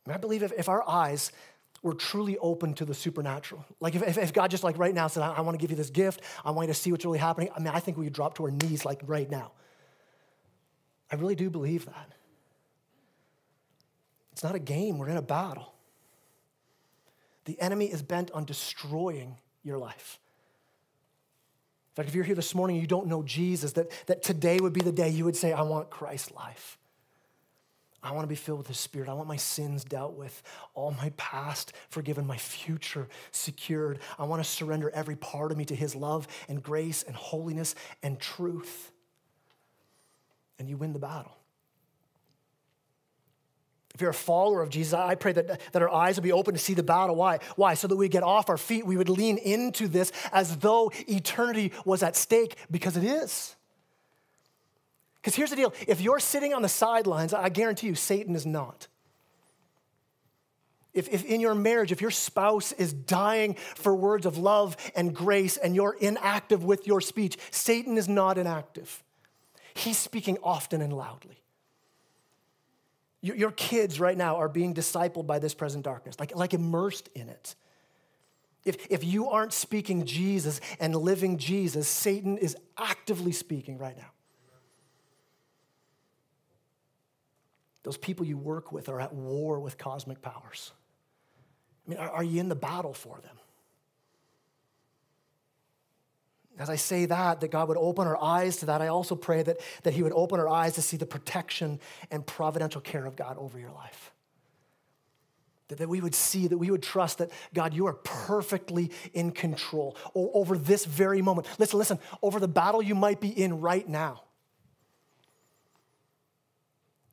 I 0.09 0.17
believe 0.17 0.43
if, 0.43 0.51
if 0.57 0.67
our 0.67 0.83
eyes 0.89 1.31
were 1.83 1.93
truly 1.93 2.39
open 2.39 2.73
to 2.73 2.87
the 2.87 2.95
supernatural, 2.95 3.63
like 3.79 3.95
if, 3.95 4.17
if 4.17 4.33
God 4.33 4.51
just 4.51 4.65
like 4.65 4.79
right 4.79 4.95
now 4.95 5.09
said, 5.09 5.23
I, 5.23 5.35
I 5.35 5.41
want 5.43 5.55
to 5.55 5.61
give 5.61 5.71
you 5.71 5.77
this 5.77 5.91
gift, 5.91 6.23
I 6.43 6.53
want 6.53 6.69
you 6.69 6.73
to 6.73 6.81
see 6.81 6.91
what's 6.91 7.05
really 7.05 7.19
happening, 7.19 7.51
I 7.55 7.59
mean, 7.59 7.69
I 7.69 7.81
think 7.81 7.99
we 7.99 8.05
would 8.05 8.15
drop 8.15 8.37
to 8.37 8.45
our 8.45 8.51
knees 8.51 8.87
like 8.87 9.03
right 9.05 9.31
now. 9.31 9.53
I 11.11 11.17
really 11.17 11.35
do 11.35 11.51
believe 11.51 11.85
that. 11.85 12.15
It's 14.33 14.43
not 14.43 14.55
a 14.55 14.59
game, 14.59 14.97
we're 14.97 15.11
in 15.11 15.19
a 15.19 15.23
battle. 15.23 15.75
The 17.45 17.61
enemy 17.61 17.93
is 17.93 18.03
bent 18.03 18.31
on 18.31 18.47
destroying 18.47 19.37
your 19.63 19.77
life. 19.77 20.19
In 21.93 21.97
fact, 21.97 22.09
if 22.09 22.15
you're 22.15 22.25
here 22.25 22.35
this 22.35 22.55
morning 22.55 22.77
and 22.77 22.83
you 22.83 22.89
don't 22.89 23.07
know 23.07 23.23
Jesus, 23.23 23.73
that, 23.73 23.91
that 24.07 24.23
today 24.23 24.59
would 24.59 24.73
be 24.73 24.81
the 24.81 24.93
day 24.93 25.11
you 25.11 25.27
would 25.27 25.37
say, 25.37 25.53
I 25.53 25.61
want 25.61 25.91
Christ's 25.91 26.33
life. 26.33 26.79
I 28.03 28.13
want 28.13 28.25
to 28.25 28.29
be 28.29 28.35
filled 28.35 28.59
with 28.59 28.67
His 28.67 28.79
Spirit. 28.79 29.11
I 29.11 29.13
want 29.13 29.29
my 29.29 29.37
sins 29.37 29.85
dealt 29.85 30.15
with, 30.15 30.43
all 30.73 30.93
my 30.93 31.13
past 31.19 31.75
forgiven, 31.91 32.27
my 32.27 32.39
future 32.39 33.09
secured. 33.31 33.99
I 34.19 34.25
want 34.25 34.43
to 34.43 34.49
surrender 34.49 34.91
every 34.95 35.17
part 35.17 35.53
of 35.53 35.59
me 35.59 35.67
to 35.67 35.77
His 35.77 35.95
love 35.95 36.27
and 36.49 36.63
grace 36.63 37.03
and 37.03 37.15
holiness 37.15 37.75
and 38.03 38.19
truth. 38.19 38.91
And 40.59 40.69
you 40.69 40.79
win 40.79 40.95
the 40.95 40.99
battle. 40.99 41.37
You're 44.03 44.11
a 44.11 44.15
follower 44.15 44.63
of 44.63 44.69
Jesus, 44.69 44.93
I 44.93 45.15
pray 45.15 45.33
that, 45.33 45.61
that 45.73 45.81
our 45.81 45.91
eyes 45.91 46.17
will 46.17 46.25
be 46.25 46.33
open 46.33 46.55
to 46.55 46.61
see 46.61 46.75
the 46.75 46.83
battle. 46.83 47.17
Why? 47.17 47.39
Why? 47.57 47.75
So 47.75 47.89
that 47.89 47.97
we 47.97 48.09
get 48.09 48.23
off 48.23 48.51
our 48.51 48.59
feet, 48.59 48.85
we 48.85 48.97
would 48.97 49.09
lean 49.09 49.39
into 49.39 49.89
this 49.89 50.13
as 50.33 50.59
though 50.59 50.93
eternity 51.09 51.73
was 51.85 52.03
at 52.03 52.17
stake, 52.17 52.57
because 52.71 52.97
it 52.97 53.05
is. 53.05 53.57
Because 55.23 55.37
here's 55.37 55.51
the 55.51 55.57
deal 55.57 55.73
if 55.87 56.01
you're 56.01 56.19
sitting 56.19 56.53
on 56.53 56.63
the 56.63 56.69
sidelines, 56.69 57.33
I 57.33 57.49
guarantee 57.49 57.87
you, 57.87 57.95
Satan 57.95 58.35
is 58.35 58.45
not. 58.45 58.89
If, 60.93 61.09
if 61.09 61.25
in 61.25 61.41
your 61.41 61.55
marriage, 61.55 61.91
if 61.91 62.03
your 62.03 62.11
spouse 62.11 62.73
is 62.73 62.93
dying 62.93 63.55
for 63.55 63.95
words 63.95 64.27
of 64.27 64.37
love 64.37 64.77
and 64.95 65.15
grace 65.15 65.57
and 65.57 65.75
you're 65.75 65.97
inactive 65.99 66.65
with 66.65 66.87
your 66.87 67.01
speech, 67.01 67.39
Satan 67.51 67.97
is 67.97 68.09
not 68.09 68.37
inactive. 68.37 69.03
He's 69.75 69.97
speaking 69.97 70.37
often 70.43 70.83
and 70.83 70.93
loudly. 70.93 71.42
Your 73.23 73.53
kids 73.53 74.01
right 74.01 74.19
now 74.19 74.37
are 74.37 74.49
being 74.49 74.75
discipled 74.75 75.29
by 75.29 75.39
this 75.39 75.55
present 75.55 75.85
darkness, 75.85 76.19
like, 76.19 76.35
like 76.35 76.55
immersed 76.55 77.09
in 77.15 77.29
it. 77.29 77.55
If, 78.65 78.87
if 78.91 79.05
you 79.05 79.29
aren't 79.29 79.53
speaking 79.53 80.05
Jesus 80.05 80.61
and 80.81 80.95
living 80.95 81.39
Jesus, 81.39 81.87
Satan 81.87 82.37
is 82.37 82.57
actively 82.77 83.33
speaking 83.33 83.79
right 83.79 83.97
now. 83.97 84.11
Those 87.85 87.97
people 87.97 88.27
you 88.27 88.37
work 88.37 88.73
with 88.73 88.89
are 88.89 89.01
at 89.01 89.13
war 89.13 89.59
with 89.59 89.79
cosmic 89.79 90.23
powers. 90.23 90.73
I 91.87 91.91
mean, 91.91 91.99
are, 91.99 92.11
are 92.11 92.25
you 92.25 92.41
in 92.41 92.49
the 92.49 92.55
battle 92.55 92.95
for 92.95 93.21
them? 93.23 93.37
As 96.59 96.69
I 96.69 96.77
say 96.77 97.07
that, 97.07 97.41
that 97.41 97.51
God 97.51 97.69
would 97.69 97.79
open 97.79 98.07
our 98.07 98.23
eyes 98.23 98.59
to 98.59 98.67
that, 98.67 98.83
I 98.83 98.89
also 98.89 99.15
pray 99.15 99.43
that, 99.43 99.59
that 99.85 99.95
He 99.95 100.03
would 100.03 100.13
open 100.13 100.39
our 100.39 100.49
eyes 100.49 100.75
to 100.75 100.83
see 100.83 100.97
the 100.97 101.07
protection 101.07 101.81
and 102.11 102.27
providential 102.27 102.81
care 102.81 103.07
of 103.07 103.17
God 103.17 103.39
over 103.39 103.59
your 103.59 103.71
life. 103.71 104.13
That, 105.69 105.79
that 105.79 105.89
we 105.89 106.01
would 106.01 106.15
see, 106.15 106.49
that 106.49 106.59
we 106.59 106.71
would 106.71 106.83
trust 106.83 107.19
that, 107.19 107.31
God, 107.55 107.73
you 107.73 107.87
are 107.87 107.95
perfectly 107.95 108.91
in 109.15 109.31
control 109.31 109.97
over 110.15 110.59
this 110.59 110.85
very 110.85 111.23
moment. 111.23 111.47
Listen, 111.59 111.79
listen, 111.79 111.99
over 112.23 112.39
the 112.39 112.49
battle 112.49 112.83
you 112.83 112.95
might 112.95 113.21
be 113.21 113.29
in 113.29 113.61
right 113.61 113.89
now. 113.89 114.25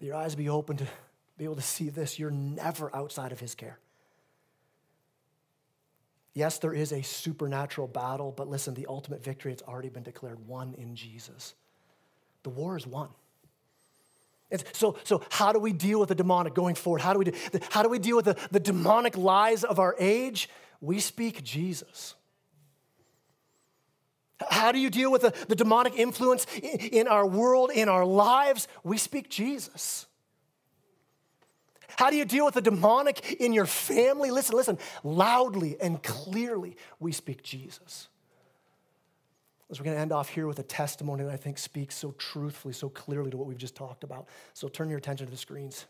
Your 0.02 0.16
eyes 0.16 0.36
be 0.36 0.50
open 0.50 0.78
to 0.78 0.88
be 1.38 1.46
able 1.46 1.56
to 1.56 1.62
see 1.62 1.90
this. 1.90 2.20
You're 2.20 2.32
never 2.32 2.94
outside 2.96 3.32
of 3.32 3.40
His 3.40 3.56
care. 3.56 3.80
Yes, 6.40 6.58
there 6.58 6.72
is 6.72 6.94
a 6.94 7.02
supernatural 7.02 7.90
battle, 7.90 8.32
but 8.32 8.48
listen, 8.48 8.74
the 8.74 8.86
ultimate 8.88 9.22
victory 9.22 9.52
has 9.52 9.62
already 9.62 9.90
been 9.90 10.04
declared 10.04 10.48
won 10.48 10.74
in 10.78 10.96
Jesus. 10.96 11.54
The 12.44 12.50
war 12.50 12.78
is 12.78 12.88
won. 12.88 13.10
It's, 14.50 14.64
so, 14.72 14.98
so 15.04 15.22
how 15.30 15.52
do 15.52 15.60
we 15.60 15.74
deal 15.74 16.00
with 16.00 16.08
the 16.08 16.16
demonic 16.16 16.54
going 16.54 16.76
forward? 16.76 17.02
How 17.02 17.12
do 17.12 17.20
we, 17.20 17.26
do, 17.26 17.34
how 17.72 17.84
do 17.84 17.90
we 17.90 18.00
deal 18.00 18.16
with 18.16 18.24
the, 18.24 18.38
the 18.52 18.60
demonic 18.62 19.18
lies 19.18 19.66
of 19.66 19.80
our 19.80 19.98
age? 20.00 20.48
We 20.80 21.02
speak 21.02 21.44
Jesus. 21.44 22.16
How 24.50 24.72
do 24.72 24.80
you 24.80 24.90
deal 24.90 25.12
with 25.12 25.24
the, 25.24 25.34
the 25.50 25.56
demonic 25.58 25.96
influence 25.98 26.48
in, 26.64 26.80
in 26.80 27.08
our 27.10 27.28
world, 27.28 27.70
in 27.70 27.90
our 27.90 28.06
lives? 28.06 28.70
We 28.86 28.98
speak 28.98 29.28
Jesus. 29.28 30.06
How 32.00 32.10
do 32.10 32.16
you 32.16 32.24
deal 32.24 32.46
with 32.46 32.54
the 32.54 32.62
demonic 32.62 33.34
in 33.42 33.52
your 33.52 33.66
family? 33.66 34.32
Listen, 34.32 34.56
listen, 34.56 34.78
loudly 35.04 35.76
and 35.82 36.02
clearly, 36.02 36.78
we 36.98 37.12
speak 37.12 37.44
Jesus. 37.44 38.08
As 39.70 39.82
we're 39.82 39.84
going 39.84 39.98
to 39.98 40.02
end 40.02 40.14
off 40.14 40.30
here 40.30 40.48
with 40.48 40.60
a 40.60 40.64
testimony 40.64 41.26
that 41.26 41.34
I 41.34 41.36
think 41.36 41.58
speaks 41.58 41.98
so 41.98 42.16
truthfully, 42.18 42.74
so 42.74 42.88
clearly 42.88 43.32
to 43.32 43.36
what 43.36 43.48
we've 43.48 43.58
just 43.58 43.76
talked 43.76 44.06
about. 44.06 44.30
So 44.54 44.70
turn 44.70 44.88
your 44.88 44.98
attention 44.98 45.28
to 45.28 45.32
the 45.32 45.38
screens. 45.38 45.88